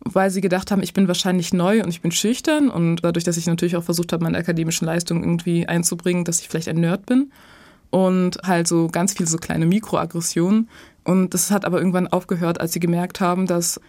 weil 0.00 0.30
sie 0.30 0.40
gedacht 0.40 0.70
haben, 0.70 0.82
ich 0.82 0.92
bin 0.92 1.08
wahrscheinlich 1.08 1.52
neu 1.54 1.82
und 1.82 1.88
ich 1.88 2.02
bin 2.02 2.10
schüchtern. 2.10 2.68
Und 2.68 3.04
dadurch, 3.04 3.24
dass 3.24 3.38
ich 3.38 3.46
natürlich 3.46 3.76
auch 3.76 3.84
versucht 3.84 4.12
habe, 4.12 4.24
meine 4.24 4.38
akademischen 4.38 4.84
Leistungen 4.84 5.22
irgendwie 5.22 5.66
einzubringen, 5.66 6.24
dass 6.24 6.40
ich 6.40 6.48
vielleicht 6.48 6.68
ein 6.68 6.80
Nerd 6.80 7.06
bin 7.06 7.30
und 7.94 8.38
halt 8.42 8.66
so 8.66 8.88
ganz 8.88 9.12
viele 9.12 9.28
so 9.28 9.38
kleine 9.38 9.66
Mikroaggressionen. 9.66 10.68
Und 11.04 11.32
das 11.32 11.52
hat 11.52 11.64
aber 11.64 11.78
irgendwann 11.78 12.08
aufgehört, 12.08 12.60
als 12.60 12.72
sie 12.72 12.80
gemerkt 12.80 13.20
haben, 13.20 13.46
dass 13.46 13.80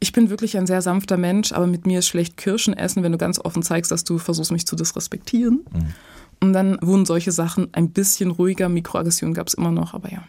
ich 0.00 0.12
bin 0.12 0.30
wirklich 0.30 0.56
ein 0.56 0.66
sehr 0.66 0.80
sanfter 0.80 1.18
Mensch, 1.18 1.52
aber 1.52 1.66
mit 1.66 1.86
mir 1.86 1.98
ist 1.98 2.08
schlecht 2.08 2.38
Kirschen 2.38 2.72
essen, 2.72 3.02
wenn 3.02 3.12
du 3.12 3.18
ganz 3.18 3.38
offen 3.38 3.62
zeigst, 3.62 3.90
dass 3.90 4.04
du 4.04 4.16
versuchst, 4.16 4.52
mich 4.52 4.66
zu 4.66 4.74
disrespektieren. 4.74 5.66
Mhm. 5.70 5.92
Und 6.40 6.54
dann 6.54 6.78
wurden 6.80 7.04
solche 7.04 7.30
Sachen 7.30 7.68
ein 7.74 7.90
bisschen 7.90 8.30
ruhiger. 8.30 8.70
Mikroaggressionen 8.70 9.34
gab 9.34 9.48
es 9.48 9.54
immer 9.54 9.70
noch, 9.70 9.92
aber 9.92 10.10
ja. 10.10 10.22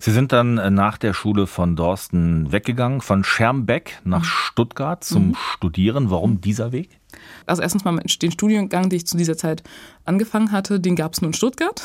Sie 0.00 0.10
sind 0.10 0.32
dann 0.32 0.58
äh, 0.58 0.70
nach 0.70 0.98
der 0.98 1.12
Schule 1.12 1.46
von 1.46 1.76
Dorsten 1.76 2.50
weggegangen, 2.50 3.00
von 3.00 3.22
Schermbeck 3.22 4.00
nach 4.02 4.22
mhm. 4.22 4.24
Stuttgart 4.24 5.04
zum 5.04 5.28
mhm. 5.28 5.36
Studieren. 5.36 6.10
Warum 6.10 6.40
dieser 6.40 6.72
Weg? 6.72 6.98
Also 7.46 7.62
erstens 7.62 7.84
mal 7.84 7.96
den 7.96 8.32
Studiengang, 8.32 8.88
den 8.88 8.96
ich 8.96 9.06
zu 9.06 9.16
dieser 9.16 9.36
Zeit 9.36 9.62
angefangen 10.04 10.50
hatte, 10.50 10.80
den 10.80 10.96
gab 10.96 11.12
es 11.12 11.20
nur 11.20 11.28
in 11.28 11.34
Stuttgart. 11.34 11.84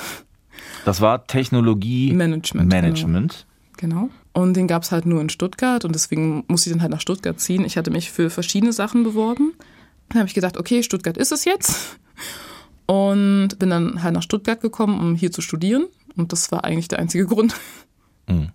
Das 0.85 1.01
war 1.01 1.25
Technologie 1.27 2.13
Management. 2.13 2.69
Management. 2.69 3.45
Genau. 3.77 4.01
genau. 4.01 4.09
Und 4.33 4.53
den 4.55 4.67
gab 4.67 4.83
es 4.83 4.91
halt 4.91 5.05
nur 5.05 5.21
in 5.21 5.29
Stuttgart 5.29 5.83
und 5.85 5.93
deswegen 5.93 6.43
musste 6.47 6.69
ich 6.69 6.73
dann 6.73 6.81
halt 6.81 6.91
nach 6.91 7.01
Stuttgart 7.01 7.39
ziehen. 7.39 7.65
Ich 7.65 7.77
hatte 7.77 7.91
mich 7.91 8.11
für 8.11 8.29
verschiedene 8.29 8.73
Sachen 8.73 9.03
beworben. 9.03 9.53
Dann 10.09 10.19
habe 10.19 10.27
ich 10.27 10.35
gedacht, 10.35 10.57
okay, 10.57 10.83
Stuttgart 10.83 11.17
ist 11.17 11.31
es 11.31 11.45
jetzt. 11.45 11.97
Und 12.85 13.59
bin 13.59 13.69
dann 13.69 14.01
halt 14.01 14.13
nach 14.15 14.23
Stuttgart 14.23 14.61
gekommen, 14.61 14.99
um 14.99 15.15
hier 15.15 15.31
zu 15.31 15.41
studieren. 15.41 15.85
Und 16.15 16.31
das 16.31 16.51
war 16.51 16.63
eigentlich 16.63 16.87
der 16.87 16.99
einzige 16.99 17.25
Grund. 17.25 17.55
Mhm. 18.27 18.49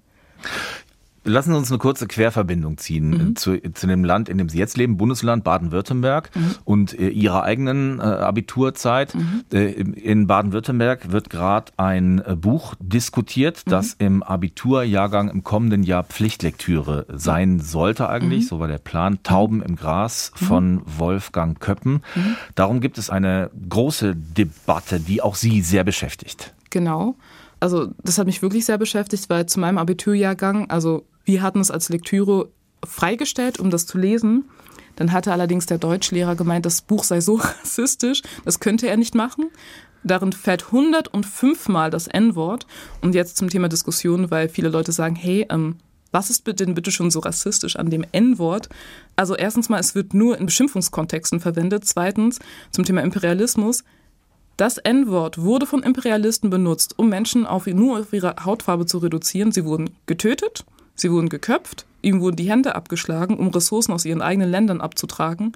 Lassen 1.24 1.52
Sie 1.52 1.56
uns 1.56 1.70
eine 1.70 1.78
kurze 1.78 2.06
Querverbindung 2.06 2.76
ziehen 2.76 3.10
mhm. 3.10 3.36
zu, 3.36 3.60
zu, 3.72 3.86
dem 3.86 4.04
Land, 4.04 4.28
in 4.28 4.38
dem 4.38 4.48
Sie 4.48 4.58
jetzt 4.58 4.76
leben, 4.76 4.98
Bundesland 4.98 5.42
Baden-Württemberg 5.42 6.30
mhm. 6.34 6.54
und 6.64 6.98
äh, 6.98 7.08
Ihrer 7.08 7.42
eigenen 7.42 7.98
äh, 7.98 8.02
Abiturzeit. 8.02 9.14
Mhm. 9.14 9.44
Äh, 9.52 9.70
in 9.72 10.26
Baden-Württemberg 10.26 11.12
wird 11.12 11.30
gerade 11.30 11.72
ein 11.78 12.20
äh, 12.20 12.36
Buch 12.36 12.74
diskutiert, 12.78 13.62
mhm. 13.64 13.70
das 13.70 13.94
im 13.94 14.22
Abiturjahrgang 14.22 15.30
im 15.30 15.42
kommenden 15.42 15.82
Jahr 15.82 16.04
Pflichtlektüre 16.04 17.06
sein 17.12 17.58
sollte 17.58 18.08
eigentlich. 18.08 18.44
Mhm. 18.44 18.48
So 18.48 18.60
war 18.60 18.68
der 18.68 18.78
Plan. 18.78 19.18
Tauben 19.22 19.62
im 19.62 19.76
Gras 19.76 20.30
mhm. 20.38 20.44
von 20.44 20.82
Wolfgang 20.84 21.58
Köppen. 21.58 22.02
Darum 22.54 22.80
gibt 22.80 22.98
es 22.98 23.08
eine 23.08 23.50
große 23.68 24.14
Debatte, 24.14 25.00
die 25.00 25.22
auch 25.22 25.34
Sie 25.34 25.62
sehr 25.62 25.84
beschäftigt. 25.84 26.52
Genau 26.70 27.16
also 27.64 27.88
das 28.02 28.18
hat 28.18 28.26
mich 28.26 28.42
wirklich 28.42 28.66
sehr 28.66 28.76
beschäftigt, 28.76 29.30
weil 29.30 29.46
zu 29.46 29.58
meinem 29.58 29.78
Abiturjahrgang, 29.78 30.68
also 30.68 31.06
Wir 31.24 31.42
hatten 31.42 31.60
es 31.60 31.70
als 31.70 31.88
Lektüre 31.88 32.50
freigestellt, 32.84 33.58
um 33.58 33.70
das 33.70 33.86
zu 33.86 33.98
lesen. 33.98 34.44
Dann 34.96 35.12
hatte 35.12 35.32
allerdings 35.32 35.66
der 35.66 35.78
Deutschlehrer 35.78 36.36
gemeint, 36.36 36.66
das 36.66 36.82
Buch 36.82 37.04
sei 37.04 37.20
so 37.20 37.34
rassistisch, 37.62 38.22
das 38.44 38.60
könnte 38.60 38.88
er 38.88 38.96
nicht 38.96 39.14
machen. 39.14 39.50
Darin 40.04 40.32
fällt 40.32 40.66
105 40.66 41.68
Mal 41.68 41.90
das 41.90 42.06
N-Wort. 42.06 42.66
Und 43.00 43.14
jetzt 43.14 43.38
zum 43.38 43.48
Thema 43.48 43.68
Diskussion, 43.68 44.30
weil 44.30 44.48
viele 44.48 44.68
Leute 44.68 44.92
sagen, 44.92 45.16
hey, 45.16 45.46
ähm, 45.48 45.76
was 46.12 46.30
ist 46.30 46.46
denn 46.46 46.74
bitte 46.74 46.92
schon 46.92 47.10
so 47.10 47.18
rassistisch 47.20 47.74
an 47.74 47.90
dem 47.90 48.04
N-Wort? 48.12 48.68
Also 49.16 49.34
erstens 49.34 49.68
mal, 49.68 49.80
es 49.80 49.94
wird 49.94 50.14
nur 50.14 50.38
in 50.38 50.46
Beschimpfungskontexten 50.46 51.40
verwendet. 51.40 51.84
Zweitens, 51.86 52.38
zum 52.70 52.84
Thema 52.84 53.02
Imperialismus. 53.02 53.82
Das 54.56 54.78
N-Wort 54.78 55.38
wurde 55.38 55.66
von 55.66 55.82
Imperialisten 55.82 56.50
benutzt, 56.50 56.96
um 56.96 57.08
Menschen 57.08 57.44
auf, 57.44 57.66
nur 57.66 57.98
auf 57.98 58.12
ihre 58.12 58.36
Hautfarbe 58.44 58.86
zu 58.86 58.98
reduzieren. 58.98 59.50
Sie 59.50 59.64
wurden 59.64 59.90
getötet, 60.06 60.64
sie 60.94 61.10
wurden 61.10 61.28
geköpft, 61.28 61.86
ihnen 62.02 62.20
wurden 62.20 62.36
die 62.36 62.50
Hände 62.50 62.74
abgeschlagen, 62.74 63.36
um 63.38 63.48
Ressourcen 63.48 63.92
aus 63.92 64.04
ihren 64.04 64.22
eigenen 64.22 64.50
Ländern 64.50 64.80
abzutragen 64.80 65.52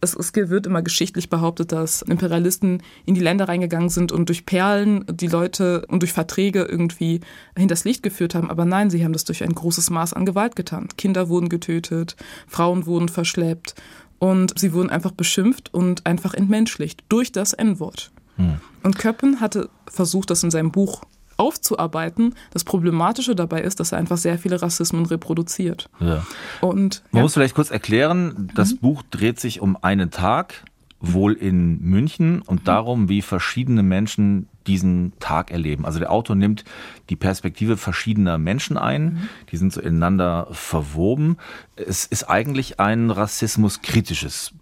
es, 0.00 0.14
es 0.14 0.34
wird 0.34 0.66
immer 0.66 0.82
geschichtlich 0.82 1.30
behauptet, 1.30 1.72
dass 1.72 2.02
Imperialisten 2.02 2.82
in 3.04 3.14
die 3.14 3.20
Länder 3.20 3.48
reingegangen 3.48 3.88
sind 3.88 4.12
und 4.12 4.28
durch 4.28 4.46
Perlen 4.46 5.04
die 5.08 5.28
Leute 5.28 5.86
und 5.88 6.00
durch 6.00 6.12
Verträge 6.12 6.62
irgendwie 6.62 7.20
hinters 7.56 7.84
Licht 7.84 8.02
geführt 8.02 8.34
haben. 8.34 8.50
Aber 8.50 8.64
nein, 8.64 8.90
sie 8.90 9.04
haben 9.04 9.12
das 9.12 9.24
durch 9.24 9.42
ein 9.42 9.54
großes 9.54 9.90
Maß 9.90 10.12
an 10.12 10.26
Gewalt 10.26 10.56
getan. 10.56 10.88
Kinder 10.96 11.28
wurden 11.28 11.48
getötet, 11.48 12.16
Frauen 12.46 12.86
wurden 12.86 13.08
verschleppt 13.08 13.74
und 14.18 14.58
sie 14.58 14.72
wurden 14.72 14.90
einfach 14.90 15.12
beschimpft 15.12 15.72
und 15.72 16.06
einfach 16.06 16.34
entmenschlicht 16.34 17.04
durch 17.08 17.32
das 17.32 17.52
N-Wort. 17.52 18.10
Hm. 18.36 18.60
Und 18.82 18.98
Köppen 18.98 19.40
hatte 19.40 19.70
versucht, 19.86 20.30
das 20.30 20.42
in 20.42 20.50
seinem 20.50 20.72
Buch 20.72 21.02
aufzuarbeiten. 21.36 22.34
Das 22.52 22.64
Problematische 22.64 23.34
dabei 23.34 23.60
ist, 23.62 23.80
dass 23.80 23.92
er 23.92 23.98
einfach 23.98 24.16
sehr 24.16 24.38
viele 24.38 24.60
Rassismen 24.60 25.06
reproduziert. 25.06 25.88
Ja. 26.00 26.26
Und, 26.60 27.02
Man 27.12 27.18
ja. 27.18 27.22
muss 27.22 27.34
vielleicht 27.34 27.54
kurz 27.54 27.70
erklären, 27.70 28.50
das 28.54 28.72
mhm. 28.72 28.78
Buch 28.78 29.02
dreht 29.10 29.40
sich 29.40 29.60
um 29.60 29.76
einen 29.82 30.10
Tag, 30.10 30.64
wohl 31.00 31.34
in 31.34 31.80
München, 31.82 32.42
und 32.42 32.62
mhm. 32.62 32.64
darum, 32.64 33.08
wie 33.08 33.22
verschiedene 33.22 33.82
Menschen 33.82 34.48
diesen 34.66 35.12
Tag 35.20 35.50
erleben. 35.50 35.84
Also 35.84 35.98
der 35.98 36.10
Autor 36.10 36.36
nimmt 36.36 36.64
die 37.10 37.16
Perspektive 37.16 37.76
verschiedener 37.76 38.38
Menschen 38.38 38.76
ein, 38.76 39.04
mhm. 39.04 39.28
die 39.52 39.56
sind 39.56 39.72
so 39.72 39.80
ineinander 39.80 40.48
verwoben. 40.50 41.36
Es 41.76 42.04
ist 42.04 42.24
eigentlich 42.24 42.80
ein 42.80 43.10
rassismuskritisches 43.10 44.52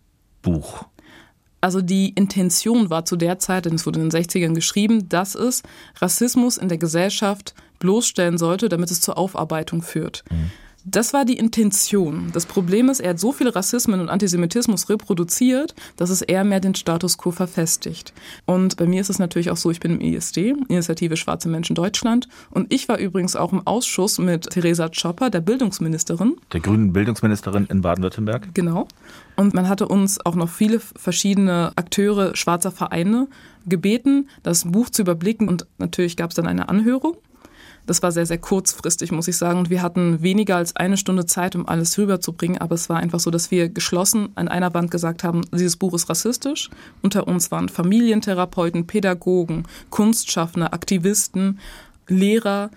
Buch. 0.42 0.84
Also 1.64 1.80
die 1.80 2.10
Intention 2.10 2.90
war 2.90 3.06
zu 3.06 3.16
der 3.16 3.38
Zeit, 3.38 3.64
denn 3.64 3.76
es 3.76 3.86
wurde 3.86 3.98
in 3.98 4.10
den 4.10 4.22
60ern 4.22 4.52
geschrieben, 4.52 5.08
dass 5.08 5.34
es 5.34 5.62
Rassismus 5.96 6.58
in 6.58 6.68
der 6.68 6.76
Gesellschaft 6.76 7.54
bloßstellen 7.78 8.36
sollte, 8.36 8.68
damit 8.68 8.90
es 8.90 9.00
zur 9.00 9.16
Aufarbeitung 9.16 9.80
führt. 9.80 10.24
Mhm. 10.30 10.50
Das 10.86 11.14
war 11.14 11.24
die 11.24 11.38
Intention. 11.38 12.30
Das 12.34 12.44
Problem 12.44 12.90
ist, 12.90 13.00
er 13.00 13.10
hat 13.10 13.18
so 13.18 13.32
viele 13.32 13.56
Rassismen 13.56 14.00
und 14.00 14.10
Antisemitismus 14.10 14.90
reproduziert, 14.90 15.74
dass 15.96 16.10
es 16.10 16.20
eher 16.20 16.44
mehr 16.44 16.60
den 16.60 16.74
Status 16.74 17.16
quo 17.16 17.30
verfestigt. 17.30 18.12
Und 18.44 18.76
bei 18.76 18.86
mir 18.86 19.00
ist 19.00 19.08
es 19.08 19.18
natürlich 19.18 19.50
auch 19.50 19.56
so, 19.56 19.70
ich 19.70 19.80
bin 19.80 19.98
im 19.98 20.00
ISD, 20.02 20.54
Initiative 20.68 21.16
Schwarze 21.16 21.48
Menschen 21.48 21.74
Deutschland. 21.74 22.28
Und 22.50 22.70
ich 22.70 22.86
war 22.86 22.98
übrigens 22.98 23.34
auch 23.34 23.52
im 23.52 23.66
Ausschuss 23.66 24.18
mit 24.18 24.50
Theresa 24.50 24.90
Chopper, 24.90 25.30
der 25.30 25.40
Bildungsministerin. 25.40 26.36
Der 26.52 26.60
grünen 26.60 26.92
Bildungsministerin 26.92 27.66
in 27.70 27.80
Baden-Württemberg. 27.80 28.48
Genau. 28.52 28.86
Und 29.36 29.54
man 29.54 29.70
hatte 29.70 29.88
uns 29.88 30.24
auch 30.24 30.34
noch 30.34 30.50
viele 30.50 30.80
verschiedene 30.80 31.72
Akteure 31.76 32.36
schwarzer 32.36 32.70
Vereine 32.70 33.28
gebeten, 33.66 34.28
das 34.42 34.70
Buch 34.70 34.90
zu 34.90 35.00
überblicken. 35.00 35.48
Und 35.48 35.66
natürlich 35.78 36.18
gab 36.18 36.30
es 36.30 36.36
dann 36.36 36.46
eine 36.46 36.68
Anhörung. 36.68 37.16
Das 37.86 38.02
war 38.02 38.12
sehr, 38.12 38.26
sehr 38.26 38.38
kurzfristig, 38.38 39.12
muss 39.12 39.28
ich 39.28 39.36
sagen. 39.36 39.58
Und 39.58 39.70
wir 39.70 39.82
hatten 39.82 40.22
weniger 40.22 40.56
als 40.56 40.74
eine 40.76 40.96
Stunde 40.96 41.26
Zeit, 41.26 41.54
um 41.54 41.68
alles 41.68 41.98
rüberzubringen. 41.98 42.58
Aber 42.58 42.74
es 42.74 42.88
war 42.88 42.98
einfach 42.98 43.20
so, 43.20 43.30
dass 43.30 43.50
wir 43.50 43.68
geschlossen 43.68 44.30
an 44.34 44.48
einer 44.48 44.72
Wand 44.74 44.90
gesagt 44.90 45.24
haben, 45.24 45.42
dieses 45.52 45.76
Buch 45.76 45.94
ist 45.94 46.08
rassistisch. 46.08 46.70
Unter 47.02 47.28
uns 47.28 47.50
waren 47.50 47.68
Familientherapeuten, 47.68 48.86
Pädagogen, 48.86 49.64
Kunstschaffner, 49.90 50.72
Aktivisten, 50.72 51.58
Lehrer 52.08 52.70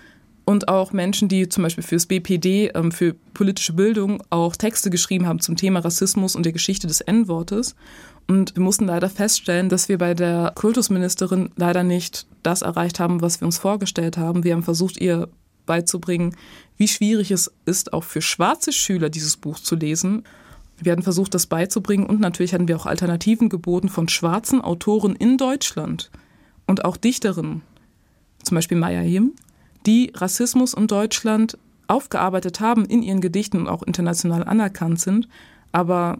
und 0.48 0.70
auch 0.70 0.94
Menschen, 0.94 1.28
die 1.28 1.50
zum 1.50 1.64
Beispiel 1.64 1.84
fürs 1.84 2.06
BPD, 2.06 2.72
ähm, 2.74 2.94
für 2.94 3.16
politische 3.34 3.74
Bildung, 3.74 4.24
auch 4.30 4.56
Texte 4.56 4.90
geschrieben 4.90 5.28
haben 5.28 5.42
zum 5.42 5.58
Thema 5.58 5.80
Rassismus 5.80 6.38
und 6.38 6.44
der 6.44 6.54
Geschichte 6.54 6.88
des 6.88 7.02
N-Wortes. 7.02 7.76
Und 8.28 8.56
wir 8.56 8.64
mussten 8.64 8.86
leider 8.86 9.10
feststellen, 9.10 9.68
dass 9.68 9.90
wir 9.90 9.98
bei 9.98 10.14
der 10.14 10.54
Kultusministerin 10.56 11.50
leider 11.58 11.84
nicht 11.84 12.28
das 12.48 12.62
erreicht 12.62 13.00
haben, 13.02 13.22
was 13.22 13.42
wir 13.42 13.46
uns 13.46 13.58
vorgestellt 13.58 14.18
haben. 14.18 14.46
Wir 14.46 14.54
haben 14.54 14.64
versucht, 14.64 15.02
ihr 15.02 15.28
beizubringen, 15.66 16.36
wie 16.78 16.88
schwierig 16.88 17.30
es 17.30 17.52
ist, 17.66 17.92
auch 17.92 18.06
für 18.06 18.22
schwarze 18.22 18.72
Schüler 18.72 19.10
dieses 19.10 19.36
Buch 19.36 19.60
zu 19.60 19.76
lesen. 19.76 20.24
Wir 20.80 20.94
hatten 20.94 21.04
versucht, 21.04 21.34
das 21.34 21.48
beizubringen 21.48 22.06
und 22.06 22.22
natürlich 22.22 22.54
hatten 22.54 22.70
wir 22.70 22.78
auch 22.78 22.86
Alternativen 22.86 23.50
geboten 23.50 23.90
von 23.90 24.08
schwarzen 24.08 24.62
Autoren 24.62 25.16
in 25.16 25.38
Deutschland 25.38 26.10
und 26.68 26.86
auch 26.86 26.96
Dichterinnen, 26.96 27.64
zum 28.44 28.56
Beispiel 28.56 28.78
Maya 28.78 29.02
Yim, 29.02 29.34
die 29.86 30.14
Rassismus 30.16 30.74
in 30.74 30.88
Deutschland 30.88 31.58
aufgearbeitet 31.88 32.62
haben 32.62 32.86
in 32.86 33.04
ihren 33.04 33.22
Gedichten 33.22 33.58
und 33.58 33.68
auch 33.68 33.84
international 33.84 34.44
anerkannt 34.46 35.02
sind. 35.02 35.28
Aber 35.74 36.20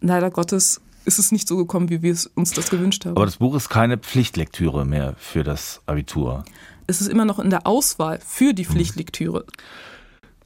leider 0.00 0.30
Gottes 0.30 0.80
ist 1.04 1.18
es 1.18 1.32
nicht 1.32 1.48
so 1.48 1.56
gekommen, 1.56 1.88
wie 1.90 2.02
wir 2.02 2.16
uns 2.34 2.52
das 2.52 2.70
gewünscht 2.70 3.04
haben. 3.04 3.16
Aber 3.16 3.26
das 3.26 3.38
Buch 3.38 3.54
ist 3.54 3.68
keine 3.68 3.98
Pflichtlektüre 3.98 4.84
mehr 4.84 5.14
für 5.18 5.44
das 5.44 5.80
Abitur. 5.86 6.44
Es 6.86 7.00
ist 7.00 7.08
immer 7.08 7.24
noch 7.24 7.38
in 7.38 7.50
der 7.50 7.66
Auswahl 7.66 8.20
für 8.24 8.52
die 8.52 8.64
hm. 8.64 8.72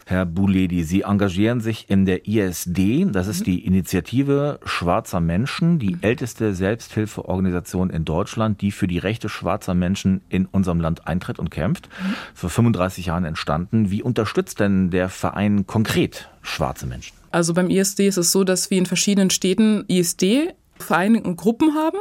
Herr 0.07 0.27
Buledi, 0.27 0.85
Sie 0.85 1.03
engagieren 1.03 1.61
sich 1.61 1.89
in 1.89 2.05
der 2.05 2.29
ISD, 2.29 3.07
das 3.11 3.27
ist 3.27 3.41
mhm. 3.41 3.45
die 3.45 3.65
Initiative 3.65 4.61
schwarzer 4.65 5.21
Menschen, 5.21 5.79
die 5.79 5.95
mhm. 5.95 5.99
älteste 6.03 6.55
Selbsthilfeorganisation 6.55 7.91
in 7.91 8.05
Deutschland, 8.05 8.61
die 8.61 8.71
für 8.71 8.87
die 8.87 8.99
Rechte 8.99 9.29
schwarzer 9.29 9.75
Menschen 9.75 10.21
in 10.29 10.47
unserem 10.47 10.81
Land 10.81 11.07
eintritt 11.07 11.39
und 11.39 11.51
kämpft. 11.51 11.89
Mhm. 11.89 12.15
Vor 12.35 12.51
35 12.51 13.07
Jahren 13.07 13.25
entstanden. 13.25 13.91
Wie 13.91 14.03
unterstützt 14.03 14.61
denn 14.61 14.91
der 14.91 15.09
Verein 15.09 15.67
konkret 15.67 16.29
schwarze 16.43 16.87
Menschen? 16.87 17.17
Also 17.31 17.55
beim 17.55 17.71
ISD 17.71 18.07
ist 18.07 18.19
es 18.19 18.31
so, 18.31 18.45
dass 18.45 18.71
wir 18.71 18.79
in 18.79 18.87
verschiedenen 18.87 19.31
Städten 19.31 19.85
ISD-Vereine 19.89 21.23
und 21.23 21.37
Gruppen 21.37 21.75
haben. 21.75 21.99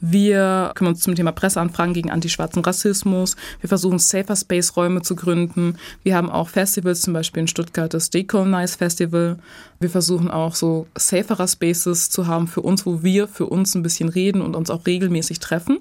Wir 0.00 0.72
kümmern 0.74 0.94
uns 0.94 1.02
zum 1.02 1.14
Thema 1.14 1.32
Presseanfragen 1.32 1.94
gegen 1.94 2.10
antischwarzen 2.10 2.62
Rassismus. 2.62 3.36
Wir 3.60 3.68
versuchen 3.68 3.98
Safer 3.98 4.36
Space 4.36 4.76
Räume 4.76 5.02
zu 5.02 5.16
gründen. 5.16 5.76
Wir 6.02 6.14
haben 6.14 6.30
auch 6.30 6.48
Festivals, 6.48 7.02
zum 7.02 7.14
Beispiel 7.14 7.42
in 7.42 7.48
Stuttgart 7.48 7.92
das 7.92 8.10
Decolonize 8.10 8.76
Festival. 8.76 9.38
Wir 9.80 9.90
versuchen 9.90 10.30
auch 10.30 10.54
so 10.54 10.86
saferer 10.96 11.48
Spaces 11.48 12.10
zu 12.10 12.26
haben 12.26 12.46
für 12.46 12.60
uns, 12.60 12.84
wo 12.84 13.02
wir 13.02 13.26
für 13.26 13.46
uns 13.46 13.74
ein 13.74 13.82
bisschen 13.82 14.08
reden 14.08 14.42
und 14.42 14.54
uns 14.54 14.70
auch 14.70 14.86
regelmäßig 14.86 15.40
treffen. 15.40 15.78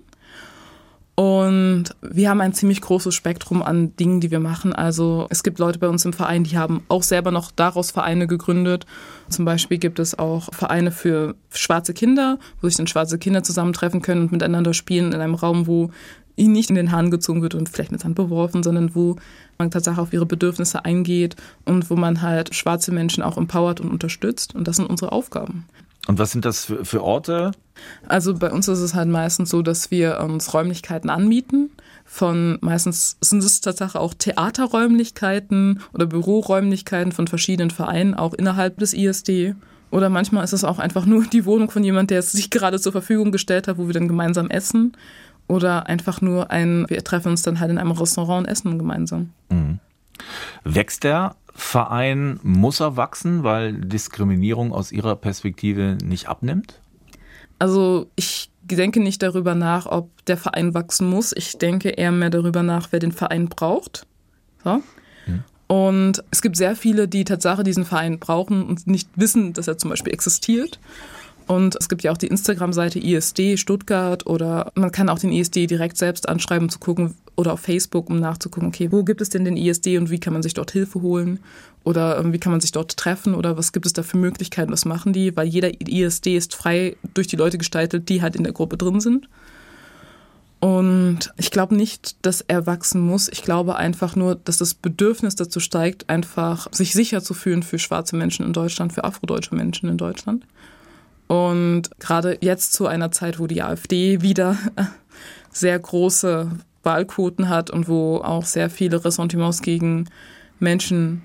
Und 1.15 1.85
wir 2.01 2.29
haben 2.29 2.41
ein 2.41 2.53
ziemlich 2.53 2.81
großes 2.81 3.15
Spektrum 3.15 3.63
an 3.63 3.95
Dingen, 3.95 4.19
die 4.19 4.31
wir 4.31 4.41
machen. 4.41 4.73
Also 4.73 5.27
es 5.29 5.43
gibt 5.43 5.59
Leute 5.59 5.79
bei 5.79 5.87
uns 5.87 6.03
im 6.03 6.11
Verein, 6.11 6.43
die 6.43 6.57
haben 6.57 6.83
auch 6.89 7.03
selber 7.03 7.31
noch 7.31 7.51
daraus 7.51 7.91
Vereine 7.91 8.27
gegründet. 8.27 8.85
Zum 9.29 9.45
Beispiel 9.45 9.77
gibt 9.77 9.99
es 9.99 10.19
auch 10.19 10.53
Vereine 10.53 10.91
für 10.91 11.35
schwarze 11.51 11.93
Kinder, 11.93 12.37
wo 12.61 12.67
sich 12.67 12.75
dann 12.75 12.87
schwarze 12.87 13.17
Kinder 13.17 13.43
zusammentreffen 13.43 14.01
können 14.01 14.23
und 14.23 14.33
miteinander 14.33 14.73
spielen 14.73 15.13
in 15.13 15.21
einem 15.21 15.35
Raum, 15.35 15.67
wo 15.67 15.89
ihnen 16.35 16.51
nicht 16.51 16.69
in 16.69 16.75
den 16.75 16.91
Haaren 16.91 17.11
gezogen 17.11 17.41
wird 17.41 17.55
und 17.55 17.69
vielleicht 17.69 17.93
mit 17.93 18.01
Sand 18.01 18.15
beworfen, 18.15 18.61
sondern 18.61 18.93
wo 18.93 19.15
man 19.57 19.71
tatsächlich 19.71 20.01
auf 20.01 20.11
ihre 20.11 20.25
Bedürfnisse 20.25 20.83
eingeht 20.83 21.37
und 21.63 21.89
wo 21.89 21.95
man 21.95 22.21
halt 22.21 22.53
schwarze 22.53 22.91
Menschen 22.91 23.23
auch 23.23 23.37
empowert 23.37 23.79
und 23.79 23.89
unterstützt. 23.89 24.53
Und 24.53 24.67
das 24.67 24.75
sind 24.75 24.89
unsere 24.89 25.13
Aufgaben. 25.13 25.65
Und 26.07 26.19
was 26.19 26.31
sind 26.31 26.45
das 26.45 26.65
für, 26.65 26.85
für 26.85 27.03
Orte? 27.03 27.51
Also 28.07 28.35
bei 28.35 28.51
uns 28.51 28.67
ist 28.67 28.79
es 28.79 28.93
halt 28.93 29.09
meistens 29.09 29.49
so, 29.49 29.61
dass 29.61 29.91
wir 29.91 30.19
uns 30.21 30.53
Räumlichkeiten 30.53 31.09
anmieten. 31.09 31.71
Von 32.05 32.57
meistens 32.61 33.17
sind 33.21 33.43
es 33.43 33.61
tatsächlich 33.61 33.95
auch 33.95 34.13
Theaterräumlichkeiten 34.13 35.81
oder 35.93 36.05
Büroräumlichkeiten 36.05 37.11
von 37.11 37.27
verschiedenen 37.27 37.71
Vereinen, 37.71 38.13
auch 38.13 38.33
innerhalb 38.33 38.77
des 38.77 38.93
ISD. 38.93 39.55
Oder 39.91 40.09
manchmal 40.09 40.43
ist 40.43 40.53
es 40.53 40.63
auch 40.63 40.79
einfach 40.79 41.05
nur 41.05 41.25
die 41.25 41.45
Wohnung 41.45 41.71
von 41.71 41.83
jemand, 41.83 42.11
der 42.11 42.19
es 42.19 42.31
sich 42.31 42.49
gerade 42.49 42.79
zur 42.79 42.91
Verfügung 42.91 43.31
gestellt 43.31 43.67
hat, 43.67 43.77
wo 43.77 43.87
wir 43.87 43.93
dann 43.93 44.07
gemeinsam 44.07 44.49
essen. 44.49 44.95
Oder 45.47 45.87
einfach 45.87 46.21
nur 46.21 46.51
ein, 46.51 46.85
wir 46.89 47.03
treffen 47.03 47.29
uns 47.29 47.43
dann 47.43 47.59
halt 47.59 47.71
in 47.71 47.77
einem 47.77 47.91
Restaurant 47.91 48.45
und 48.45 48.51
essen 48.51 48.77
gemeinsam. 48.77 49.31
Mhm. 49.49 49.79
Wächst 50.63 51.03
der 51.03 51.35
Verein 51.57 52.39
muss 52.43 52.81
er 52.81 52.97
wachsen, 52.97 53.43
weil 53.43 53.73
Diskriminierung 53.73 54.73
aus 54.73 54.91
Ihrer 54.91 55.15
Perspektive 55.15 55.97
nicht 56.03 56.27
abnimmt? 56.27 56.81
Also 57.59 58.07
ich 58.17 58.51
denke 58.61 58.99
nicht 58.99 59.23
darüber 59.23 59.55
nach, 59.55 59.85
ob 59.85 60.09
der 60.25 60.35
Verein 60.35 60.73
wachsen 60.73 61.09
muss. 61.09 61.31
Ich 61.31 61.57
denke 61.57 61.89
eher 61.89 62.11
mehr 62.11 62.29
darüber 62.29 62.61
nach, 62.61 62.89
wer 62.91 62.99
den 62.99 63.13
Verein 63.13 63.47
braucht. 63.47 64.05
So. 64.65 64.83
Hm. 65.25 65.43
Und 65.67 66.23
es 66.29 66.41
gibt 66.41 66.57
sehr 66.57 66.75
viele, 66.75 67.07
die 67.07 67.23
Tatsache 67.23 67.63
diesen 67.63 67.85
Verein 67.85 68.19
brauchen 68.19 68.63
und 68.63 68.85
nicht 68.85 69.07
wissen, 69.15 69.53
dass 69.53 69.69
er 69.69 69.77
zum 69.77 69.91
Beispiel 69.91 70.13
existiert. 70.13 70.79
Und 71.47 71.77
es 71.79 71.87
gibt 71.87 72.03
ja 72.03 72.11
auch 72.11 72.17
die 72.17 72.27
Instagram-Seite 72.27 72.99
ISD 72.99 73.57
Stuttgart 73.57 74.25
oder 74.27 74.71
man 74.75 74.91
kann 74.91 75.09
auch 75.09 75.19
den 75.19 75.31
ISD 75.31 75.67
direkt 75.67 75.95
selbst 75.95 76.27
anschreiben, 76.27 76.65
um 76.65 76.69
zu 76.69 76.79
gucken, 76.79 77.15
oder 77.35 77.53
auf 77.53 77.59
Facebook, 77.59 78.09
um 78.09 78.19
nachzugucken, 78.19 78.69
okay, 78.69 78.91
wo 78.91 79.03
gibt 79.03 79.21
es 79.21 79.29
denn 79.29 79.45
den 79.45 79.57
ISD 79.57 79.97
und 79.97 80.09
wie 80.09 80.19
kann 80.19 80.33
man 80.33 80.43
sich 80.43 80.53
dort 80.53 80.71
Hilfe 80.71 81.01
holen 81.01 81.39
oder 81.83 82.17
ähm, 82.17 82.33
wie 82.33 82.39
kann 82.39 82.51
man 82.51 82.61
sich 82.61 82.71
dort 82.71 82.95
treffen 82.97 83.35
oder 83.35 83.57
was 83.57 83.71
gibt 83.71 83.85
es 83.85 83.93
da 83.93 84.03
für 84.03 84.17
Möglichkeiten, 84.17 84.71
was 84.71 84.85
machen 84.85 85.13
die, 85.13 85.35
weil 85.35 85.47
jeder 85.47 85.69
ISD 85.81 86.35
ist 86.35 86.55
frei 86.55 86.95
durch 87.13 87.27
die 87.27 87.35
Leute 87.35 87.57
gestaltet, 87.57 88.09
die 88.09 88.21
halt 88.21 88.35
in 88.35 88.43
der 88.43 88.53
Gruppe 88.53 88.77
drin 88.77 88.99
sind. 88.99 89.27
Und 90.59 91.31
ich 91.37 91.51
glaube 91.51 91.75
nicht, 91.75 92.25
dass 92.25 92.41
er 92.41 92.65
wachsen 92.65 93.01
muss. 93.01 93.29
Ich 93.29 93.43
glaube 93.43 93.75
einfach 93.75 94.15
nur, 94.15 94.35
dass 94.35 94.57
das 94.57 94.73
Bedürfnis 94.73 95.35
dazu 95.35 95.59
steigt, 95.59 96.09
einfach 96.09 96.67
sich 96.71 96.93
sicher 96.93 97.21
zu 97.21 97.33
fühlen 97.33 97.61
für 97.61 97.77
schwarze 97.77 98.15
Menschen 98.15 98.45
in 98.45 98.53
Deutschland, 98.53 98.93
für 98.93 99.03
afrodeutsche 99.03 99.53
Menschen 99.53 99.89
in 99.89 99.97
Deutschland. 99.97 100.45
Und 101.27 101.91
gerade 101.99 102.37
jetzt 102.41 102.73
zu 102.73 102.87
einer 102.87 103.11
Zeit, 103.11 103.37
wo 103.37 103.47
die 103.47 103.61
AfD 103.61 104.21
wieder 104.21 104.57
sehr 105.51 105.77
große 105.77 106.49
Wahlquoten 106.85 107.49
hat 107.49 107.69
und 107.69 107.87
wo 107.87 108.17
auch 108.17 108.45
sehr 108.45 108.69
viele 108.69 109.03
Ressentiments 109.03 109.61
gegen 109.61 110.05
Menschen, 110.59 111.23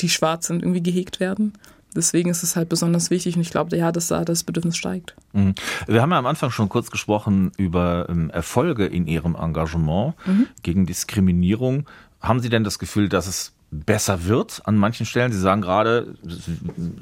die 0.00 0.08
schwarz 0.08 0.48
sind, 0.48 0.62
irgendwie 0.62 0.82
gehegt 0.82 1.20
werden. 1.20 1.54
Deswegen 1.94 2.30
ist 2.30 2.42
es 2.42 2.54
halt 2.54 2.68
besonders 2.68 3.10
wichtig 3.10 3.34
und 3.34 3.42
ich 3.42 3.50
glaube, 3.50 3.76
ja, 3.76 3.90
dass 3.90 4.08
da 4.08 4.24
das 4.24 4.44
Bedürfnis 4.44 4.76
steigt. 4.76 5.14
Mhm. 5.32 5.54
Wir 5.86 6.02
haben 6.02 6.10
ja 6.12 6.18
am 6.18 6.26
Anfang 6.26 6.50
schon 6.50 6.68
kurz 6.68 6.90
gesprochen 6.90 7.50
über 7.56 8.06
ähm, 8.08 8.30
Erfolge 8.30 8.86
in 8.86 9.06
Ihrem 9.06 9.34
Engagement 9.34 10.14
mhm. 10.26 10.46
gegen 10.62 10.86
Diskriminierung. 10.86 11.86
Haben 12.20 12.40
Sie 12.40 12.48
denn 12.48 12.64
das 12.64 12.78
Gefühl, 12.78 13.08
dass 13.08 13.26
es 13.26 13.52
besser 13.72 14.24
wird 14.26 14.62
an 14.66 14.76
manchen 14.76 15.04
Stellen? 15.04 15.32
Sie 15.32 15.40
sagen 15.40 15.62
gerade, 15.62 16.14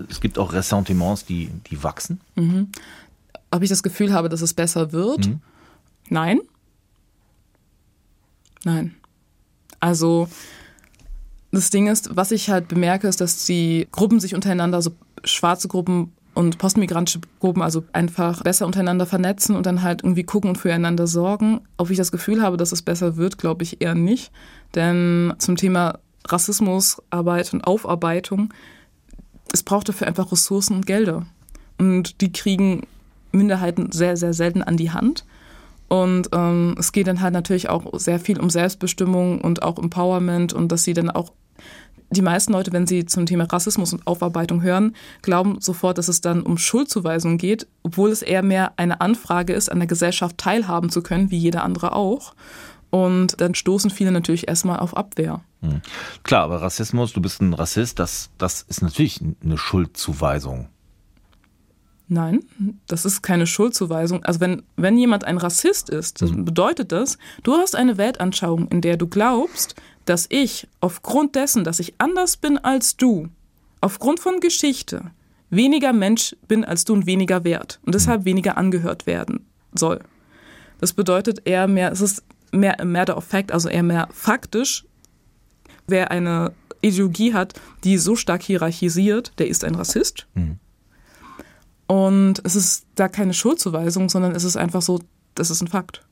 es 0.08 0.20
gibt 0.20 0.38
auch 0.38 0.52
Ressentiments, 0.52 1.24
die, 1.26 1.50
die 1.70 1.82
wachsen. 1.82 2.20
Mhm. 2.36 2.68
Ob 3.50 3.62
ich 3.62 3.68
das 3.68 3.82
Gefühl 3.82 4.12
habe, 4.12 4.28
dass 4.28 4.40
es 4.40 4.54
besser 4.54 4.92
wird? 4.92 5.26
Mhm. 5.26 5.40
Nein. 6.08 6.40
Nein. 8.68 8.94
Also 9.80 10.28
das 11.52 11.70
Ding 11.70 11.86
ist, 11.86 12.14
was 12.14 12.32
ich 12.32 12.50
halt 12.50 12.68
bemerke, 12.68 13.08
ist, 13.08 13.20
dass 13.20 13.46
die 13.46 13.88
Gruppen 13.90 14.20
sich 14.20 14.34
untereinander, 14.34 14.82
so 14.82 14.90
schwarze 15.24 15.68
Gruppen 15.68 16.12
und 16.34 16.58
postmigrantische 16.58 17.20
Gruppen, 17.40 17.62
also 17.62 17.84
einfach 17.92 18.42
besser 18.42 18.66
untereinander 18.66 19.06
vernetzen 19.06 19.56
und 19.56 19.64
dann 19.64 19.82
halt 19.82 20.02
irgendwie 20.02 20.24
gucken 20.24 20.50
und 20.50 20.56
füreinander 20.56 21.06
sorgen. 21.06 21.62
Ob 21.78 21.88
ich 21.88 21.96
das 21.96 22.12
Gefühl 22.12 22.42
habe, 22.42 22.58
dass 22.58 22.72
es 22.72 22.82
besser 22.82 23.16
wird, 23.16 23.38
glaube 23.38 23.62
ich 23.62 23.80
eher 23.80 23.94
nicht. 23.94 24.32
Denn 24.74 25.32
zum 25.38 25.56
Thema 25.56 25.98
Rassismusarbeit 26.26 27.54
und 27.54 27.66
Aufarbeitung, 27.66 28.52
es 29.50 29.62
braucht 29.62 29.88
dafür 29.88 30.06
einfach 30.06 30.30
Ressourcen 30.30 30.76
und 30.76 30.86
Gelder. 30.86 31.26
Und 31.78 32.20
die 32.20 32.32
kriegen 32.32 32.86
Minderheiten 33.32 33.92
sehr, 33.92 34.18
sehr 34.18 34.34
selten 34.34 34.62
an 34.62 34.76
die 34.76 34.90
Hand. 34.90 35.24
Und 35.88 36.28
ähm, 36.32 36.74
es 36.78 36.92
geht 36.92 37.06
dann 37.06 37.20
halt 37.20 37.32
natürlich 37.32 37.68
auch 37.70 37.98
sehr 37.98 38.20
viel 38.20 38.38
um 38.38 38.50
Selbstbestimmung 38.50 39.40
und 39.40 39.62
auch 39.62 39.78
Empowerment 39.78 40.52
und 40.52 40.70
dass 40.70 40.84
sie 40.84 40.92
dann 40.92 41.10
auch 41.10 41.32
die 42.10 42.22
meisten 42.22 42.52
Leute, 42.52 42.72
wenn 42.72 42.86
sie 42.86 43.04
zum 43.04 43.26
Thema 43.26 43.44
Rassismus 43.44 43.92
und 43.92 44.06
Aufarbeitung 44.06 44.62
hören, 44.62 44.94
glauben 45.22 45.60
sofort, 45.60 45.98
dass 45.98 46.08
es 46.08 46.20
dann 46.20 46.42
um 46.42 46.56
Schuldzuweisung 46.56 47.36
geht, 47.36 47.66
obwohl 47.82 48.10
es 48.10 48.22
eher 48.22 48.42
mehr 48.42 48.72
eine 48.76 49.00
Anfrage 49.00 49.52
ist, 49.52 49.70
an 49.70 49.78
der 49.78 49.88
Gesellschaft 49.88 50.38
teilhaben 50.38 50.90
zu 50.90 51.02
können, 51.02 51.30
wie 51.30 51.36
jeder 51.36 51.64
andere 51.64 51.94
auch. 51.94 52.34
Und 52.90 53.38
dann 53.40 53.54
stoßen 53.54 53.90
viele 53.90 54.12
natürlich 54.12 54.48
erstmal 54.48 54.78
auf 54.78 54.96
Abwehr. 54.96 55.42
Hm. 55.60 55.82
Klar, 56.22 56.44
aber 56.44 56.62
Rassismus, 56.62 57.12
du 57.12 57.20
bist 57.20 57.42
ein 57.42 57.52
Rassist, 57.52 57.98
das, 57.98 58.30
das 58.38 58.62
ist 58.62 58.80
natürlich 58.80 59.20
eine 59.44 59.58
Schuldzuweisung. 59.58 60.68
Nein, 62.10 62.40
das 62.86 63.04
ist 63.04 63.22
keine 63.22 63.46
Schuldzuweisung. 63.46 64.24
Also 64.24 64.40
wenn, 64.40 64.62
wenn 64.76 64.96
jemand 64.96 65.24
ein 65.24 65.36
Rassist 65.36 65.90
ist, 65.90 66.22
mhm. 66.22 66.46
bedeutet 66.46 66.90
das, 66.90 67.18
du 67.42 67.52
hast 67.54 67.76
eine 67.76 67.98
Weltanschauung, 67.98 68.68
in 68.68 68.80
der 68.80 68.96
du 68.96 69.06
glaubst, 69.06 69.74
dass 70.06 70.26
ich 70.30 70.66
aufgrund 70.80 71.34
dessen, 71.34 71.64
dass 71.64 71.80
ich 71.80 71.94
anders 71.98 72.38
bin 72.38 72.56
als 72.56 72.96
du, 72.96 73.28
aufgrund 73.82 74.20
von 74.20 74.40
Geschichte, 74.40 75.10
weniger 75.50 75.92
Mensch 75.92 76.34
bin 76.46 76.64
als 76.64 76.84
du 76.86 76.94
und 76.94 77.06
weniger 77.06 77.44
wert 77.44 77.78
und 77.84 77.94
deshalb 77.94 78.24
weniger 78.24 78.56
angehört 78.56 79.06
werden 79.06 79.46
soll. 79.74 80.00
Das 80.80 80.94
bedeutet 80.94 81.42
eher 81.44 81.68
mehr, 81.68 81.92
es 81.92 82.00
ist 82.00 82.24
mehr 82.52 82.82
matter 82.84 83.18
of 83.18 83.24
fact, 83.24 83.52
also 83.52 83.68
eher 83.68 83.82
mehr 83.82 84.08
faktisch. 84.12 84.86
Wer 85.86 86.10
eine 86.10 86.52
Ideologie 86.80 87.34
hat, 87.34 87.54
die 87.84 87.98
so 87.98 88.16
stark 88.16 88.42
hierarchisiert, 88.42 89.32
der 89.38 89.48
ist 89.48 89.64
ein 89.64 89.74
Rassist. 89.74 90.26
Mhm. 90.34 90.58
Und 91.88 92.40
es 92.44 92.54
ist 92.54 92.86
da 92.94 93.08
keine 93.08 93.34
Schuldzuweisung, 93.34 94.08
sondern 94.08 94.36
es 94.36 94.44
ist 94.44 94.56
einfach 94.56 94.82
so, 94.82 95.00
das 95.34 95.50
ist 95.50 95.62
ein 95.62 95.68
Fakt. 95.68 96.02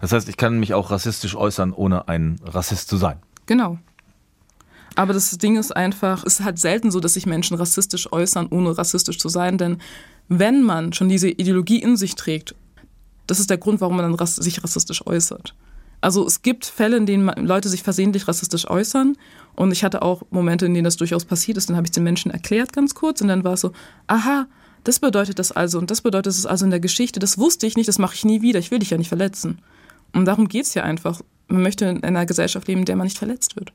Das 0.00 0.12
heißt, 0.12 0.28
ich 0.28 0.36
kann 0.36 0.60
mich 0.60 0.74
auch 0.74 0.90
rassistisch 0.90 1.34
äußern, 1.34 1.72
ohne 1.72 2.06
ein 2.06 2.38
Rassist 2.44 2.88
zu 2.88 2.96
sein. 2.96 3.18
Genau. 3.46 3.78
Aber 4.94 5.12
das 5.12 5.30
Ding 5.38 5.56
ist 5.56 5.74
einfach, 5.74 6.22
es 6.24 6.38
ist 6.38 6.44
halt 6.44 6.58
selten 6.58 6.90
so, 6.90 7.00
dass 7.00 7.14
sich 7.14 7.26
Menschen 7.26 7.56
rassistisch 7.56 8.12
äußern, 8.12 8.46
ohne 8.50 8.76
rassistisch 8.76 9.18
zu 9.18 9.28
sein. 9.28 9.58
Denn 9.58 9.78
wenn 10.28 10.62
man 10.62 10.92
schon 10.92 11.08
diese 11.08 11.28
Ideologie 11.28 11.82
in 11.82 11.96
sich 11.96 12.14
trägt, 12.14 12.54
das 13.26 13.40
ist 13.40 13.50
der 13.50 13.58
Grund, 13.58 13.80
warum 13.80 13.96
man 13.96 14.12
dann 14.12 14.26
sich 14.26 14.62
rassistisch 14.62 15.04
äußert. 15.06 15.54
Also 16.00 16.26
es 16.26 16.42
gibt 16.42 16.66
Fälle, 16.66 16.98
in 16.98 17.06
denen 17.06 17.26
Leute 17.46 17.70
sich 17.70 17.82
versehentlich 17.82 18.28
rassistisch 18.28 18.68
äußern. 18.68 19.16
Und 19.56 19.72
ich 19.72 19.82
hatte 19.82 20.02
auch 20.02 20.22
Momente, 20.30 20.66
in 20.66 20.74
denen 20.74 20.84
das 20.84 20.96
durchaus 20.96 21.24
passiert 21.24 21.56
ist. 21.56 21.70
Dann 21.70 21.76
habe 21.76 21.86
ich 21.86 21.92
den 21.92 22.04
Menschen 22.04 22.30
erklärt 22.30 22.72
ganz 22.74 22.94
kurz 22.94 23.22
und 23.22 23.28
dann 23.28 23.42
war 23.42 23.54
es 23.54 23.62
so, 23.62 23.72
aha, 24.06 24.46
das 24.84 25.00
bedeutet 25.00 25.38
das 25.38 25.50
also 25.50 25.78
und 25.78 25.90
das 25.90 26.02
bedeutet 26.02 26.32
es 26.32 26.46
also 26.46 26.64
in 26.64 26.70
der 26.70 26.80
Geschichte. 26.80 27.18
Das 27.18 27.38
wusste 27.38 27.66
ich 27.66 27.76
nicht, 27.76 27.88
das 27.88 27.98
mache 27.98 28.14
ich 28.14 28.24
nie 28.24 28.42
wieder. 28.42 28.58
Ich 28.58 28.70
will 28.70 28.78
dich 28.78 28.90
ja 28.90 28.98
nicht 28.98 29.08
verletzen. 29.08 29.58
Und 30.12 30.26
darum 30.26 30.46
geht 30.48 30.66
es 30.66 30.74
ja 30.74 30.84
einfach. 30.84 31.20
Man 31.48 31.62
möchte 31.62 31.86
in 31.86 32.04
einer 32.04 32.26
Gesellschaft 32.26 32.68
leben, 32.68 32.80
in 32.80 32.86
der 32.86 32.96
man 32.96 33.06
nicht 33.06 33.18
verletzt 33.18 33.56
wird. 33.56 33.72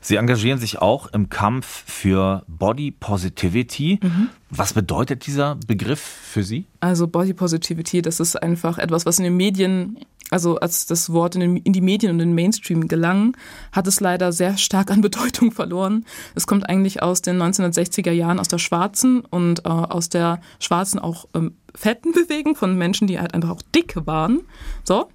Sie 0.00 0.16
engagieren 0.16 0.58
sich 0.58 0.78
auch 0.78 1.06
im 1.08 1.28
Kampf 1.28 1.84
für 1.86 2.44
Body 2.48 2.90
Positivity. 2.90 4.00
Mhm. 4.02 4.28
Was 4.50 4.72
bedeutet 4.72 5.26
dieser 5.26 5.56
Begriff 5.66 6.00
für 6.00 6.42
Sie? 6.42 6.66
Also 6.80 7.06
Body 7.06 7.34
Positivity, 7.34 8.02
das 8.02 8.20
ist 8.20 8.36
einfach 8.36 8.78
etwas, 8.78 9.06
was 9.06 9.18
in 9.18 9.24
den 9.24 9.36
Medien 9.36 9.98
also 10.30 10.56
als 10.56 10.86
das 10.86 11.12
Wort 11.12 11.34
in, 11.34 11.40
den, 11.40 11.56
in, 11.56 11.72
die 11.72 11.80
Medien 11.80 12.12
und 12.12 12.20
in 12.20 12.28
den 12.30 12.34
Mainstream 12.34 12.88
gelang, 12.88 13.36
hat 13.72 13.86
es 13.86 14.00
leider 14.00 14.32
sehr 14.32 14.56
stark 14.56 14.90
an 14.90 15.00
Bedeutung 15.00 15.52
verloren. 15.52 16.06
Es 16.34 16.46
kommt 16.46 16.68
eigentlich 16.68 17.02
aus 17.02 17.22
den 17.22 17.40
1960er 17.42 18.12
Jahren 18.12 18.38
aus 18.38 18.48
der 18.48 18.58
schwarzen 18.58 19.20
und 19.20 19.66
äh, 19.66 19.68
aus 19.68 20.08
der 20.08 20.40
schwarzen 20.58 20.98
auch 20.98 21.26
ähm, 21.34 21.56
fetten 21.74 22.12
Bewegung 22.12 22.56
von 22.56 22.76
Menschen, 22.76 23.06
die 23.06 23.18
halt 23.18 23.34
einfach 23.34 23.50
auch 23.50 23.62
dick 23.74 23.94
waren. 24.06 24.42
So. 24.84 25.08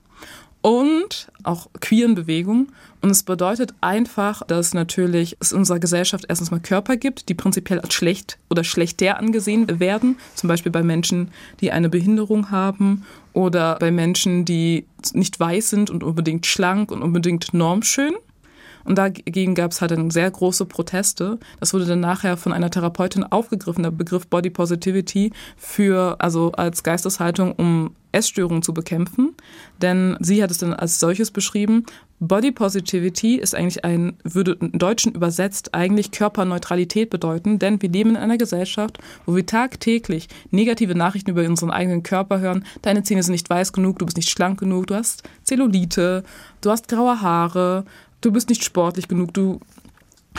Und 0.66 1.28
auch 1.44 1.68
queeren 1.80 2.16
Bewegung. 2.16 2.70
Und 3.00 3.12
es 3.12 3.22
bedeutet 3.22 3.76
einfach, 3.82 4.42
dass 4.48 4.74
natürlich 4.74 5.38
es 5.40 5.52
in 5.52 5.60
unserer 5.60 5.78
Gesellschaft 5.78 6.26
erstens 6.28 6.50
mal 6.50 6.60
Körper 6.60 6.98
gibt, 6.98 7.30
die 7.30 7.36
prinzipiell 7.36 7.80
als 7.80 7.94
schlecht 7.94 8.40
oder 8.50 8.64
schlechter 8.64 9.20
angesehen 9.20 9.80
werden. 9.80 10.18
Zum 10.34 10.48
Beispiel 10.48 10.72
bei 10.72 10.82
Menschen, 10.82 11.30
die 11.62 11.72
eine 11.72 11.88
Behinderung 11.88 12.50
haben 12.50 13.06
oder 13.34 13.76
bei 13.76 13.92
Menschen, 13.92 14.44
die 14.44 14.88
nicht 15.14 15.40
weiß 15.40 15.70
sind 15.70 15.92
und 15.92 16.04
unbedingt 16.04 16.48
schlank 16.48 16.90
und 16.90 17.04
unbedingt 17.04 17.54
normschön. 17.54 18.16
Und 18.86 18.98
dagegen 18.98 19.54
gab 19.54 19.70
es 19.70 19.82
halt 19.82 19.92
dann 19.92 20.10
sehr 20.10 20.32
große 20.32 20.66
Proteste. 20.66 21.38
Das 21.60 21.76
wurde 21.76 21.86
dann 21.86 22.00
nachher 22.00 22.38
von 22.38 22.54
einer 22.54 22.72
Therapeutin 22.72 23.24
aufgegriffen, 23.24 23.84
der 23.84 23.92
Begriff 23.92 24.26
Body 24.26 24.50
Positivity, 24.50 25.32
für, 25.58 26.16
also 26.18 26.54
als 26.54 26.82
Geisteshaltung, 26.82 27.52
um 27.52 27.96
Essstörungen 28.12 28.64
zu 28.64 28.74
bekämpfen. 28.74 29.35
Denn 29.82 30.18
sie 30.20 30.42
hat 30.42 30.52
es 30.52 30.58
dann 30.58 30.74
als 30.74 31.00
solches 31.00 31.32
beschrieben. 31.32 31.86
Body 32.20 32.52
Positivity 32.52 33.36
ist 33.36 33.56
eigentlich 33.56 33.84
ein, 33.84 34.18
würde 34.24 34.58
im 34.62 34.80
Deutschen 34.80 35.14
übersetzt 35.14 35.74
eigentlich 35.74 36.12
Körperneutralität 36.12 37.10
bedeuten, 37.10 37.60
denn 37.60 37.82
wir 37.82 37.90
leben 37.90 38.12
in 38.12 38.18
einer 38.18 38.38
Gesellschaft, 38.38 39.00
wo 39.26 39.36
wir 39.36 39.46
tagtäglich 39.46 40.30
negative 40.50 40.96
Nachrichten 40.96 41.32
über 41.32 41.46
unseren 41.46 41.72
eigenen 41.72 42.04
Körper 42.04 42.40
hören. 42.40 42.66
Deine 42.82 43.04
Zähne 43.04 43.22
sind 43.22 43.34
nicht 43.34 43.50
weiß 43.50 43.74
genug, 43.74 44.00
du 44.00 44.06
bist 44.06 44.16
nicht 44.16 44.30
schlank 44.30 44.60
genug, 44.60 44.88
du 44.88 44.96
hast 44.96 45.24
Zellulite, 45.44 46.24
du 46.62 46.72
hast 46.72 46.88
graue 46.88 47.22
Haare, 47.22 47.84
du 48.22 48.32
bist 48.32 48.48
nicht 48.48 48.64
sportlich 48.64 49.10
genug, 49.10 49.34
du 49.34 49.60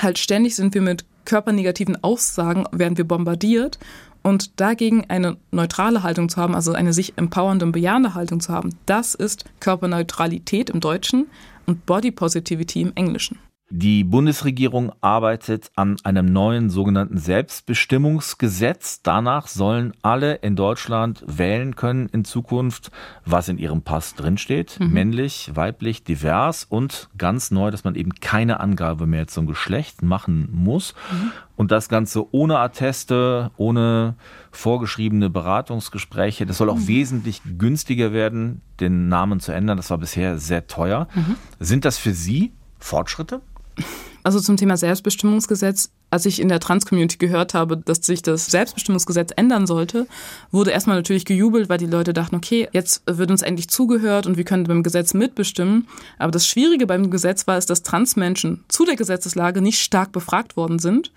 halt 0.01 0.19
ständig 0.19 0.57
sind 0.57 0.75
wir 0.75 0.83
mit 0.83 1.05
körpernegativen 1.27 2.03
Aussagen, 2.03 2.65
werden 2.73 2.97
wir 2.97 3.05
bombardiert. 3.05 3.79
Und 4.27 4.59
dagegen 4.61 5.05
eine 5.09 5.37
neutrale 5.53 6.03
Haltung 6.03 6.29
zu 6.29 6.39
haben, 6.39 6.57
also 6.57 6.73
eine 6.73 6.93
sich 6.93 7.17
empowernde 7.17 7.65
und 7.65 7.71
bejahende 7.71 8.15
Haltung 8.15 8.41
zu 8.41 8.53
haben, 8.53 8.71
das 8.85 9.15
ist 9.15 9.45
Körperneutralität 9.61 10.69
im 10.69 10.81
Deutschen 10.81 11.29
und 11.67 11.87
Body 11.87 12.11
Positivity 12.11 12.81
im 12.83 12.91
Englischen. 12.97 13.39
Die 13.69 14.05
Bundesregierung 14.05 14.93
arbeitet 15.01 15.73
an 15.75 15.97
einem 16.05 16.27
neuen 16.27 16.71
sogenannten 16.71 17.19
Selbstbestimmungsgesetz. 17.19 19.03
Danach 19.03 19.49
sollen 19.49 19.93
alle 20.03 20.37
in 20.37 20.55
Deutschland 20.55 21.25
wählen 21.27 21.75
können 21.75 22.09
in 22.11 22.25
Zukunft, 22.25 22.93
was 23.25 23.49
in 23.49 23.59
ihrem 23.59 23.83
Pass 23.83 24.15
drinsteht. 24.15 24.79
Mhm. 24.79 24.93
Männlich, 24.93 25.51
weiblich, 25.55 26.05
divers 26.05 26.63
und 26.63 27.09
ganz 27.19 27.51
neu, 27.51 27.73
dass 27.73 27.83
man 27.83 27.97
eben 27.97 28.15
keine 28.15 28.61
Angabe 28.61 29.09
mehr 29.09 29.27
zum 29.27 29.49
Geschlecht 29.49 30.01
machen 30.01 30.49
muss. 30.53 30.95
Mhm. 31.11 31.33
Und 31.57 31.73
das 31.73 31.89
Ganze 31.89 32.33
ohne 32.33 32.61
Atteste, 32.61 33.51
ohne 33.57 34.15
vorgeschriebene 34.53 35.29
Beratungsgespräche. 35.29 36.47
Das 36.47 36.59
soll 36.59 36.71
auch 36.71 36.77
mhm. 36.77 36.87
wesentlich 36.87 37.43
günstiger 37.59 38.13
werden, 38.13 38.61
den 38.79 39.09
Namen 39.09 39.41
zu 39.41 39.51
ändern. 39.51 39.77
Das 39.77 39.91
war 39.91 39.99
bisher 39.99 40.39
sehr 40.39 40.69
teuer. 40.69 41.09
Mhm. 41.17 41.35
Sind 41.59 41.85
das 41.85 41.99
für 41.99 42.13
Sie 42.13 42.53
Fortschritte? 42.79 43.41
Also 44.27 44.41
zum 44.41 44.57
Thema 44.57 44.77
Selbstbestimmungsgesetz, 44.77 45.91
als 46.11 46.27
ich 46.27 46.41
in 46.41 46.49
der 46.49 46.59
Trans-Community 46.59 47.17
gehört 47.17 47.55
habe, 47.55 47.77
dass 47.77 47.99
sich 47.99 48.23
das 48.23 48.47
Selbstbestimmungsgesetz 48.47 49.31
ändern 49.37 49.69
sollte, 49.69 50.09
wurde 50.51 50.73
erstmal 50.73 50.97
natürlich 50.97 51.25
gejubelt, 51.25 51.69
weil 51.69 51.79
die 51.79 51.87
Leute 51.87 52.13
dachten, 52.13 52.35
okay, 52.35 52.69
jetzt 52.73 53.03
wird 53.07 53.31
uns 53.31 53.43
endlich 53.43 53.69
zugehört 53.69 54.27
und 54.27 54.37
wir 54.37 54.43
können 54.43 54.65
beim 54.65 54.83
Gesetz 54.83 55.15
mitbestimmen. 55.15 55.87
Aber 56.19 56.33
das 56.33 56.45
Schwierige 56.45 56.89
beim 56.89 57.09
Gesetz 57.11 57.47
war 57.47 57.57
es, 57.57 57.67
dass 57.67 57.85
Transmenschen 57.85 58.65
zu 58.67 58.85
der 58.85 58.97
Gesetzeslage 58.97 59.61
nicht 59.61 59.81
stark 59.81 60.11
befragt 60.11 60.57
worden 60.57 60.81
sind 60.81 61.13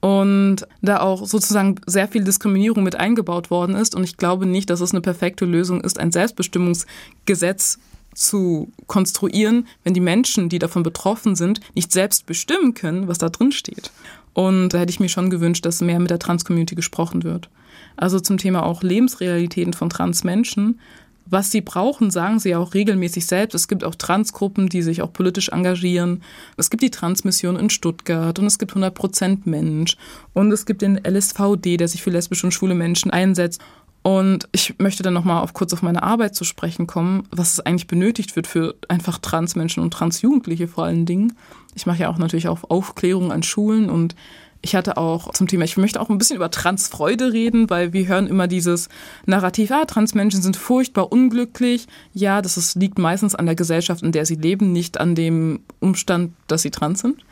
und 0.00 0.68
da 0.82 1.00
auch 1.00 1.26
sozusagen 1.26 1.76
sehr 1.86 2.06
viel 2.06 2.22
Diskriminierung 2.22 2.82
mit 2.82 2.96
eingebaut 2.96 3.50
worden 3.50 3.74
ist. 3.74 3.94
Und 3.94 4.04
ich 4.04 4.18
glaube 4.18 4.46
nicht, 4.46 4.68
dass 4.68 4.80
es 4.80 4.92
eine 4.92 5.00
perfekte 5.00 5.46
Lösung 5.46 5.80
ist, 5.80 5.98
ein 5.98 6.12
Selbstbestimmungsgesetz 6.12 7.78
zu 8.16 8.72
konstruieren, 8.86 9.66
wenn 9.84 9.94
die 9.94 10.00
Menschen, 10.00 10.48
die 10.48 10.58
davon 10.58 10.82
betroffen 10.82 11.36
sind, 11.36 11.60
nicht 11.74 11.92
selbst 11.92 12.26
bestimmen 12.26 12.74
können, 12.74 13.08
was 13.08 13.18
da 13.18 13.28
drin 13.28 13.52
steht. 13.52 13.90
Und 14.32 14.70
da 14.70 14.78
hätte 14.78 14.90
ich 14.90 15.00
mir 15.00 15.08
schon 15.08 15.30
gewünscht, 15.30 15.64
dass 15.64 15.80
mehr 15.80 16.00
mit 16.00 16.10
der 16.10 16.18
Trans-Community 16.18 16.74
gesprochen 16.74 17.22
wird. 17.24 17.48
Also 17.96 18.20
zum 18.20 18.38
Thema 18.38 18.64
auch 18.64 18.82
Lebensrealitäten 18.82 19.72
von 19.72 19.90
Trans-Menschen. 19.90 20.80
Was 21.28 21.50
sie 21.50 21.60
brauchen, 21.60 22.10
sagen 22.10 22.38
sie 22.38 22.54
auch 22.54 22.74
regelmäßig 22.74 23.26
selbst. 23.26 23.54
Es 23.54 23.66
gibt 23.66 23.82
auch 23.82 23.96
Transgruppen, 23.96 24.68
die 24.68 24.82
sich 24.82 25.02
auch 25.02 25.12
politisch 25.12 25.48
engagieren. 25.48 26.22
Es 26.56 26.70
gibt 26.70 26.82
die 26.82 26.90
Transmission 26.90 27.56
in 27.56 27.68
Stuttgart 27.68 28.38
und 28.38 28.46
es 28.46 28.58
gibt 28.58 28.72
100% 28.72 29.40
Mensch. 29.44 29.96
Und 30.34 30.52
es 30.52 30.66
gibt 30.66 30.82
den 30.82 31.00
LSVD, 31.04 31.78
der 31.78 31.88
sich 31.88 32.02
für 32.02 32.10
lesbische 32.10 32.46
und 32.46 32.52
schwule 32.52 32.74
Menschen 32.74 33.10
einsetzt. 33.10 33.60
Und 34.06 34.48
ich 34.52 34.78
möchte 34.78 35.02
dann 35.02 35.14
nochmal 35.14 35.42
auf 35.42 35.52
kurz 35.52 35.72
auf 35.72 35.82
meine 35.82 36.04
Arbeit 36.04 36.36
zu 36.36 36.44
sprechen 36.44 36.86
kommen, 36.86 37.24
was 37.32 37.54
es 37.54 37.58
eigentlich 37.58 37.88
benötigt 37.88 38.36
wird 38.36 38.46
für 38.46 38.76
einfach 38.86 39.18
Transmenschen 39.18 39.82
und 39.82 39.90
Transjugendliche 39.90 40.68
vor 40.68 40.84
allen 40.84 41.06
Dingen. 41.06 41.32
Ich 41.74 41.86
mache 41.86 42.02
ja 42.02 42.08
auch 42.08 42.16
natürlich 42.16 42.46
auch 42.46 42.70
Aufklärung 42.70 43.32
an 43.32 43.42
Schulen 43.42 43.90
und 43.90 44.14
ich 44.62 44.76
hatte 44.76 44.96
auch 44.96 45.32
zum 45.32 45.48
Thema, 45.48 45.64
ich 45.64 45.76
möchte 45.76 46.00
auch 46.00 46.08
ein 46.08 46.18
bisschen 46.18 46.36
über 46.36 46.52
Transfreude 46.52 47.32
reden, 47.32 47.68
weil 47.68 47.92
wir 47.92 48.06
hören 48.06 48.28
immer 48.28 48.46
dieses 48.46 48.90
Narrativ, 49.24 49.72
ah, 49.72 49.86
Transmenschen 49.86 50.40
sind 50.40 50.56
furchtbar 50.56 51.10
unglücklich. 51.10 51.88
Ja, 52.12 52.42
das 52.42 52.56
ist, 52.56 52.76
liegt 52.76 52.98
meistens 52.98 53.34
an 53.34 53.46
der 53.46 53.56
Gesellschaft, 53.56 54.04
in 54.04 54.12
der 54.12 54.24
sie 54.24 54.36
leben, 54.36 54.70
nicht 54.70 55.00
an 55.00 55.16
dem 55.16 55.62
Umstand, 55.80 56.32
dass 56.46 56.62
sie 56.62 56.70
trans 56.70 57.00
sind. 57.00 57.25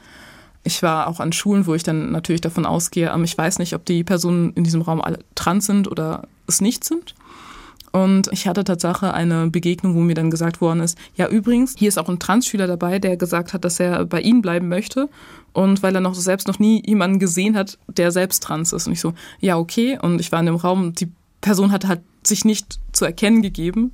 Ich 0.64 0.82
war 0.82 1.06
auch 1.06 1.20
an 1.20 1.32
Schulen, 1.32 1.66
wo 1.66 1.74
ich 1.74 1.82
dann 1.82 2.10
natürlich 2.10 2.40
davon 2.40 2.66
ausgehe, 2.66 3.12
ähm, 3.14 3.24
ich 3.24 3.36
weiß 3.36 3.58
nicht, 3.58 3.74
ob 3.74 3.84
die 3.84 4.02
Personen 4.02 4.52
in 4.54 4.64
diesem 4.64 4.82
Raum 4.82 5.00
alle 5.00 5.18
trans 5.34 5.66
sind 5.66 5.88
oder 5.88 6.26
es 6.46 6.60
nicht 6.60 6.84
sind. 6.84 7.14
Und 7.92 8.28
ich 8.32 8.48
hatte 8.48 8.64
tatsächlich 8.64 9.12
eine 9.12 9.48
Begegnung, 9.50 9.94
wo 9.94 10.00
mir 10.00 10.16
dann 10.16 10.28
gesagt 10.28 10.60
worden 10.60 10.80
ist, 10.80 10.98
ja 11.14 11.28
übrigens, 11.28 11.76
hier 11.78 11.86
ist 11.86 11.96
auch 11.96 12.08
ein 12.08 12.18
Transschüler 12.18 12.66
dabei, 12.66 12.98
der 12.98 13.16
gesagt 13.16 13.52
hat, 13.52 13.64
dass 13.64 13.78
er 13.78 14.04
bei 14.04 14.20
Ihnen 14.20 14.42
bleiben 14.42 14.68
möchte. 14.68 15.08
Und 15.52 15.84
weil 15.84 15.94
er 15.94 16.00
noch 16.00 16.16
selbst 16.16 16.48
noch 16.48 16.58
nie 16.58 16.82
jemanden 16.84 17.20
gesehen 17.20 17.56
hat, 17.56 17.78
der 17.86 18.10
selbst 18.10 18.42
trans 18.42 18.72
ist. 18.72 18.88
Und 18.88 18.94
ich 18.94 19.00
so, 19.00 19.14
ja 19.38 19.56
okay. 19.56 19.96
Und 20.02 20.20
ich 20.20 20.32
war 20.32 20.40
in 20.40 20.46
dem 20.46 20.56
Raum, 20.56 20.92
die 20.94 21.12
Person 21.40 21.70
hat 21.70 21.86
halt 21.86 22.00
sich 22.24 22.44
nicht 22.44 22.80
zu 22.90 23.04
erkennen 23.04 23.42
gegeben. 23.42 23.92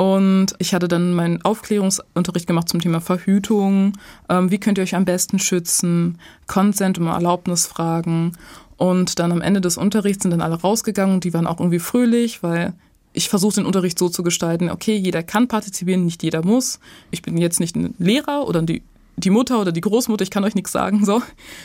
Und 0.00 0.54
ich 0.56 0.72
hatte 0.72 0.88
dann 0.88 1.12
meinen 1.12 1.42
Aufklärungsunterricht 1.42 2.46
gemacht 2.46 2.70
zum 2.70 2.80
Thema 2.80 3.02
Verhütung. 3.02 3.92
Ähm, 4.30 4.50
wie 4.50 4.56
könnt 4.56 4.78
ihr 4.78 4.82
euch 4.84 4.94
am 4.94 5.04
besten 5.04 5.38
schützen? 5.38 6.16
Consent, 6.46 6.98
um 6.98 7.06
Erlaubnis 7.06 7.66
fragen. 7.66 8.32
Und 8.78 9.18
dann 9.18 9.30
am 9.30 9.42
Ende 9.42 9.60
des 9.60 9.76
Unterrichts 9.76 10.22
sind 10.22 10.30
dann 10.30 10.40
alle 10.40 10.58
rausgegangen 10.58 11.16
und 11.16 11.24
die 11.24 11.34
waren 11.34 11.46
auch 11.46 11.60
irgendwie 11.60 11.80
fröhlich, 11.80 12.42
weil 12.42 12.72
ich 13.12 13.28
versuche 13.28 13.56
den 13.56 13.66
Unterricht 13.66 13.98
so 13.98 14.08
zu 14.08 14.22
gestalten, 14.22 14.70
okay, 14.70 14.96
jeder 14.96 15.22
kann 15.22 15.48
partizipieren, 15.48 16.06
nicht 16.06 16.22
jeder 16.22 16.42
muss. 16.42 16.80
Ich 17.10 17.20
bin 17.20 17.36
jetzt 17.36 17.60
nicht 17.60 17.76
ein 17.76 17.94
Lehrer 17.98 18.48
oder 18.48 18.62
die, 18.62 18.82
die 19.18 19.28
Mutter 19.28 19.60
oder 19.60 19.70
die 19.70 19.82
Großmutter, 19.82 20.22
ich 20.22 20.30
kann 20.30 20.44
euch 20.44 20.54
nichts 20.54 20.72
sagen, 20.72 21.04
so. 21.04 21.20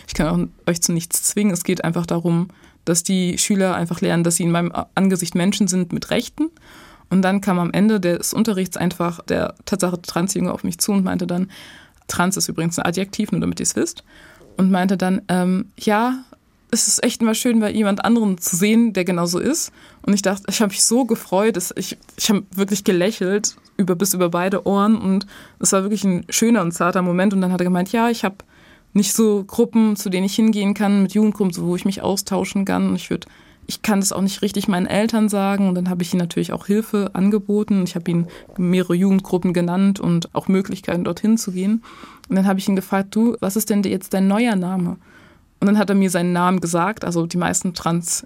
Ich 0.09 0.13
kann 0.13 0.51
euch 0.65 0.81
zu 0.81 0.91
nichts 0.91 1.23
zwingen. 1.23 1.53
Es 1.53 1.63
geht 1.63 1.85
einfach 1.85 2.05
darum, 2.05 2.49
dass 2.83 3.01
die 3.01 3.37
Schüler 3.37 3.75
einfach 3.75 4.01
lernen, 4.01 4.25
dass 4.25 4.35
sie 4.35 4.43
in 4.43 4.51
meinem 4.51 4.73
Angesicht 4.93 5.35
Menschen 5.35 5.69
sind 5.69 5.93
mit 5.93 6.09
Rechten 6.09 6.49
und 7.09 7.21
dann 7.21 7.41
kam 7.41 7.59
am 7.59 7.71
Ende 7.71 7.99
des 7.99 8.33
Unterrichts 8.33 8.77
einfach 8.77 9.21
der 9.25 9.55
Tatsache 9.65 10.01
Transjunge 10.01 10.51
auf 10.51 10.63
mich 10.63 10.79
zu 10.79 10.91
und 10.91 11.03
meinte 11.03 11.27
dann, 11.27 11.49
Trans 12.07 12.37
ist 12.37 12.49
übrigens 12.49 12.77
ein 12.79 12.85
Adjektiv, 12.85 13.31
nur 13.31 13.41
damit 13.41 13.59
ihr 13.59 13.65
es 13.65 13.75
wisst, 13.75 14.03
und 14.57 14.71
meinte 14.71 14.97
dann, 14.97 15.21
ähm, 15.27 15.71
ja, 15.77 16.23
es 16.71 16.87
ist 16.87 17.03
echt 17.03 17.21
immer 17.21 17.35
schön, 17.35 17.59
bei 17.59 17.71
jemand 17.71 18.03
anderen 18.03 18.37
zu 18.37 18.55
sehen, 18.55 18.93
der 18.93 19.05
genauso 19.05 19.39
ist. 19.39 19.71
Und 20.01 20.13
ich 20.13 20.21
dachte, 20.21 20.43
ich 20.49 20.61
habe 20.61 20.71
mich 20.71 20.83
so 20.83 21.05
gefreut, 21.05 21.55
dass 21.55 21.73
ich, 21.75 21.97
ich 22.17 22.29
habe 22.29 22.43
wirklich 22.53 22.83
gelächelt 22.83 23.55
über 23.77 23.95
bis 23.95 24.13
über 24.13 24.29
beide 24.29 24.65
Ohren 24.65 24.97
und 24.97 25.25
es 25.59 25.71
war 25.71 25.83
wirklich 25.83 26.03
ein 26.03 26.25
schöner 26.29 26.61
und 26.61 26.73
zarter 26.73 27.01
Moment. 27.01 27.33
Und 27.33 27.41
dann 27.41 27.51
hat 27.51 27.61
er 27.61 27.65
gemeint, 27.65 27.91
ja, 27.91 28.09
ich 28.09 28.23
habe 28.23 28.37
nicht 28.93 29.13
so 29.13 29.43
Gruppen, 29.43 29.95
zu 29.95 30.09
denen 30.09 30.25
ich 30.25 30.35
hingehen 30.35 30.73
kann, 30.73 31.03
mit 31.03 31.13
Jugendgruppen, 31.13 31.55
wo 31.57 31.75
ich 31.75 31.85
mich 31.85 32.01
austauschen 32.01 32.65
kann. 32.65 32.89
Und 32.89 32.95
ich 32.95 33.09
würde 33.09 33.27
ich 33.67 33.81
kann 33.81 33.99
das 33.99 34.11
auch 34.11 34.21
nicht 34.21 34.41
richtig 34.41 34.67
meinen 34.67 34.85
Eltern 34.85 35.29
sagen. 35.29 35.67
Und 35.67 35.75
dann 35.75 35.89
habe 35.89 36.03
ich 36.03 36.13
ihnen 36.13 36.21
natürlich 36.21 36.53
auch 36.53 36.67
Hilfe 36.67 37.11
angeboten. 37.13 37.83
Ich 37.83 37.95
habe 37.95 38.09
ihnen 38.09 38.27
mehrere 38.57 38.95
Jugendgruppen 38.95 39.53
genannt 39.53 39.99
und 39.99 40.33
auch 40.33 40.47
Möglichkeiten, 40.47 41.03
dorthin 41.03 41.37
zu 41.37 41.51
gehen. 41.51 41.83
Und 42.29 42.35
dann 42.35 42.47
habe 42.47 42.59
ich 42.59 42.67
ihn 42.67 42.75
gefragt, 42.75 43.15
du, 43.15 43.35
was 43.39 43.55
ist 43.55 43.69
denn 43.69 43.83
jetzt 43.83 44.13
dein 44.13 44.27
neuer 44.27 44.55
Name? 44.55 44.97
Und 45.59 45.67
dann 45.67 45.77
hat 45.77 45.89
er 45.89 45.95
mir 45.95 46.09
seinen 46.09 46.33
Namen 46.33 46.59
gesagt. 46.59 47.05
Also 47.05 47.25
die 47.25 47.37
meisten 47.37 47.73
Trans 47.73 48.25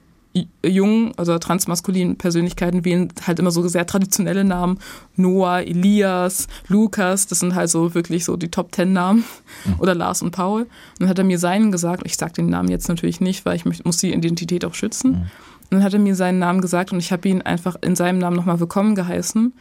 jungen, 0.64 1.12
also 1.18 1.38
transmaskulinen 1.40 2.18
Persönlichkeiten 2.18 2.86
wählen 2.86 3.12
halt 3.26 3.40
immer 3.40 3.52
so 3.52 3.68
sehr 3.68 3.86
traditionelle 3.86 4.44
Namen. 4.44 4.80
Noah, 5.16 5.62
Elias, 5.62 6.48
Lukas, 6.68 7.28
das 7.28 7.40
sind 7.40 7.56
halt 7.56 7.70
so 7.70 7.96
wirklich 7.96 8.26
so 8.26 8.38
die 8.38 8.52
Top 8.52 8.72
Ten 8.72 8.94
Namen. 8.94 9.24
Mhm. 9.66 9.76
Oder 9.80 9.96
Lars 9.96 10.22
und 10.22 10.32
Paul. 10.32 10.62
Und 10.62 10.70
dann 11.00 11.10
hat 11.10 11.18
er 11.18 11.26
mir 11.26 11.40
seinen 11.40 11.72
gesagt. 11.72 12.04
Ich 12.06 12.16
sage 12.16 12.34
den 12.34 12.50
Namen 12.50 12.70
jetzt 12.70 12.88
natürlich 12.88 13.22
nicht, 13.22 13.46
weil 13.46 13.56
ich 13.56 13.66
muss 13.66 13.98
die 13.98 14.14
Identität 14.14 14.66
auch 14.66 14.76
schützen. 14.76 15.12
Mhm. 15.12 15.18
Und 15.18 15.78
dann 15.78 15.84
hat 15.84 15.94
er 15.94 16.00
mir 16.00 16.16
seinen 16.16 16.40
Namen 16.40 16.62
gesagt 16.62 16.92
und 16.92 17.00
ich 17.00 17.12
habe 17.12 17.28
ihn 17.28 17.42
einfach 17.42 17.76
in 17.82 17.96
seinem 17.96 18.20
Namen 18.20 18.36
nochmal 18.36 18.60
willkommen 18.60 18.96
geheißen 18.96 19.54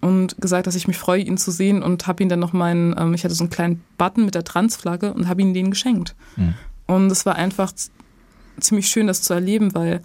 und 0.00 0.40
gesagt, 0.40 0.66
dass 0.66 0.74
ich 0.74 0.88
mich 0.88 0.96
freue, 0.96 1.22
ihn 1.22 1.38
zu 1.38 1.50
sehen 1.50 1.82
und 1.82 2.06
habe 2.06 2.22
ihn 2.22 2.28
dann 2.28 2.40
noch 2.40 2.52
meinen, 2.52 2.94
ähm, 2.98 3.14
ich 3.14 3.24
hatte 3.24 3.34
so 3.34 3.44
einen 3.44 3.50
kleinen 3.50 3.82
Button 3.98 4.24
mit 4.24 4.34
der 4.34 4.44
Transflagge 4.44 5.12
und 5.12 5.28
habe 5.28 5.42
ihn 5.42 5.54
den 5.54 5.70
geschenkt. 5.70 6.14
Mhm. 6.36 6.54
Und 6.86 7.12
es 7.12 7.26
war 7.26 7.36
einfach 7.36 7.72
ziemlich 8.60 8.88
schön, 8.88 9.06
das 9.06 9.22
zu 9.22 9.34
erleben, 9.34 9.74
weil 9.74 10.02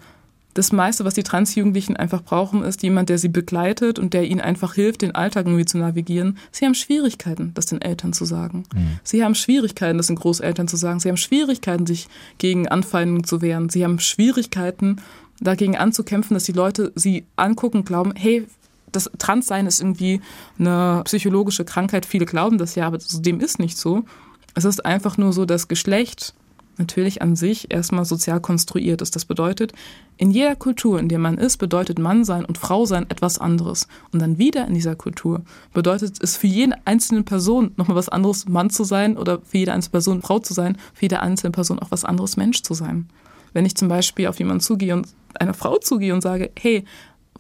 das 0.53 0.71
meiste, 0.71 1.03
was 1.03 1.15
die 1.15 1.23
Transjugendlichen 1.23 1.97
einfach 1.97 2.21
brauchen, 2.21 2.63
ist 2.63 2.83
jemand, 2.83 3.09
der 3.09 3.17
sie 3.17 3.27
begleitet 3.27 3.97
und 3.97 4.13
der 4.13 4.25
ihnen 4.25 4.41
einfach 4.41 4.75
hilft, 4.75 5.01
den 5.01 5.15
Alltag 5.15 5.47
irgendwie 5.47 5.65
zu 5.65 5.79
navigieren. 5.79 6.37
Sie 6.51 6.65
haben 6.65 6.75
Schwierigkeiten, 6.75 7.51
das 7.55 7.65
den 7.65 7.81
Eltern 7.81 8.13
zu 8.13 8.25
sagen. 8.25 8.65
Mhm. 8.73 8.99
Sie 9.03 9.23
haben 9.23 9.33
Schwierigkeiten, 9.33 9.97
das 9.97 10.07
den 10.07 10.15
Großeltern 10.15 10.67
zu 10.67 10.77
sagen. 10.77 10.99
Sie 10.99 11.09
haben 11.09 11.17
Schwierigkeiten, 11.17 11.87
sich 11.87 12.07
gegen 12.37 12.67
Anfeindungen 12.67 13.23
zu 13.23 13.41
wehren. 13.41 13.69
Sie 13.69 13.83
haben 13.83 13.99
Schwierigkeiten, 13.99 14.97
dagegen 15.39 15.75
anzukämpfen, 15.75 16.35
dass 16.35 16.43
die 16.43 16.51
Leute 16.51 16.91
sie 16.95 17.25
angucken 17.35 17.77
und 17.77 17.85
glauben, 17.85 18.13
hey, 18.15 18.45
das 18.91 19.09
Transsein 19.17 19.65
ist 19.65 19.81
irgendwie 19.81 20.21
eine 20.59 21.01
psychologische 21.05 21.65
Krankheit. 21.65 22.05
Viele 22.05 22.25
glauben 22.25 22.59
das 22.59 22.75
ja, 22.75 22.85
aber 22.85 22.99
dem 22.99 23.39
ist 23.39 23.57
nicht 23.57 23.77
so. 23.77 24.05
Es 24.53 24.65
ist 24.65 24.85
einfach 24.85 25.17
nur 25.17 25.33
so, 25.33 25.45
dass 25.45 25.67
Geschlecht 25.67 26.35
natürlich 26.77 27.21
an 27.21 27.35
sich 27.35 27.71
erstmal 27.71 28.05
sozial 28.05 28.41
konstruiert 28.41 29.01
ist. 29.01 29.15
Das 29.15 29.25
bedeutet, 29.25 29.73
in 30.17 30.31
jeder 30.31 30.55
Kultur, 30.55 30.99
in 30.99 31.09
der 31.09 31.19
man 31.19 31.37
ist, 31.37 31.57
bedeutet 31.57 31.99
Mann 31.99 32.25
sein 32.25 32.45
und 32.45 32.57
Frau 32.57 32.85
sein 32.85 33.09
etwas 33.09 33.37
anderes. 33.37 33.87
Und 34.11 34.21
dann 34.21 34.37
wieder 34.37 34.67
in 34.67 34.73
dieser 34.73 34.95
Kultur 34.95 35.43
bedeutet 35.73 36.21
es 36.21 36.37
für 36.37 36.47
jede 36.47 36.75
einzelne 36.85 37.23
Person 37.23 37.71
nochmal 37.77 37.97
was 37.97 38.09
anderes, 38.09 38.47
Mann 38.47 38.69
zu 38.69 38.83
sein 38.83 39.17
oder 39.17 39.41
für 39.41 39.59
jede 39.59 39.73
einzelne 39.73 39.91
Person 39.91 40.21
Frau 40.21 40.39
zu 40.39 40.53
sein, 40.53 40.77
für 40.93 41.03
jede 41.03 41.19
einzelne 41.19 41.51
Person 41.51 41.79
auch 41.79 41.91
was 41.91 42.05
anderes, 42.05 42.37
Mensch 42.37 42.63
zu 42.63 42.73
sein. 42.73 43.07
Wenn 43.53 43.65
ich 43.65 43.75
zum 43.75 43.87
Beispiel 43.87 44.27
auf 44.27 44.39
jemanden 44.39 44.61
zugehe 44.61 44.93
und 44.93 45.07
einer 45.39 45.53
Frau 45.53 45.77
zugehe 45.77 46.13
und 46.13 46.21
sage, 46.21 46.51
hey, 46.59 46.85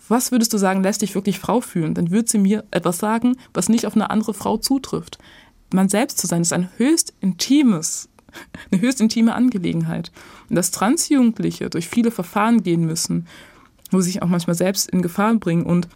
was 0.07 0.31
würdest 0.31 0.53
du 0.53 0.57
sagen, 0.57 0.83
lässt 0.83 1.01
dich 1.01 1.15
wirklich 1.15 1.39
Frau 1.39 1.61
fühlen? 1.61 1.93
Dann 1.93 2.11
wird 2.11 2.29
sie 2.29 2.37
mir 2.37 2.65
etwas 2.71 2.97
sagen, 2.97 3.37
was 3.53 3.69
nicht 3.69 3.85
auf 3.85 3.95
eine 3.95 4.09
andere 4.09 4.33
Frau 4.33 4.57
zutrifft. 4.57 5.17
Man 5.73 5.89
selbst 5.89 6.19
zu 6.19 6.27
sein 6.27 6.41
ist 6.41 6.53
ein 6.53 6.69
höchst 6.77 7.13
intimes 7.19 8.09
eine 8.71 8.81
höchst 8.81 9.01
intime 9.01 9.35
Angelegenheit. 9.35 10.11
Und 10.49 10.55
dass 10.55 10.71
Transjugendliche 10.71 11.69
durch 11.69 11.87
viele 11.87 12.11
Verfahren 12.11 12.63
gehen 12.63 12.85
müssen, 12.85 13.27
wo 13.91 14.01
sie 14.01 14.11
sich 14.11 14.21
auch 14.21 14.27
manchmal 14.27 14.55
selbst 14.55 14.89
in 14.89 15.01
Gefahr 15.01 15.33
bringen 15.35 15.65
und 15.65 15.87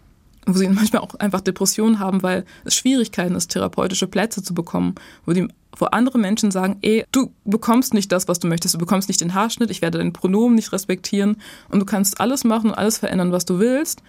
wo 0.46 0.58
sie 0.58 0.68
manchmal 0.68 1.02
auch 1.02 1.14
einfach 1.16 1.40
Depressionen 1.40 1.98
haben, 1.98 2.22
weil 2.22 2.44
es 2.64 2.74
Schwierigkeiten 2.74 3.34
ist, 3.34 3.48
therapeutische 3.48 4.06
Plätze 4.06 4.42
zu 4.42 4.54
bekommen, 4.54 4.94
wo 5.26 5.32
die 5.32 5.48
wo 5.76 5.86
andere 5.86 6.18
Menschen 6.18 6.50
sagen, 6.50 6.78
ey, 6.82 7.04
du 7.12 7.30
bekommst 7.44 7.94
nicht 7.94 8.10
das, 8.10 8.26
was 8.26 8.40
du 8.40 8.48
möchtest, 8.48 8.74
du 8.74 8.78
bekommst 8.78 9.08
nicht 9.08 9.20
den 9.20 9.34
Haarschnitt, 9.34 9.70
ich 9.70 9.82
werde 9.82 9.98
dein 9.98 10.12
Pronomen 10.12 10.56
nicht 10.56 10.72
respektieren 10.72 11.36
und 11.68 11.78
du 11.78 11.86
kannst 11.86 12.20
alles 12.20 12.42
machen 12.42 12.70
und 12.70 12.76
alles 12.76 12.98
verändern, 12.98 13.32
was 13.32 13.44
du 13.44 13.58
willst. 13.58 14.02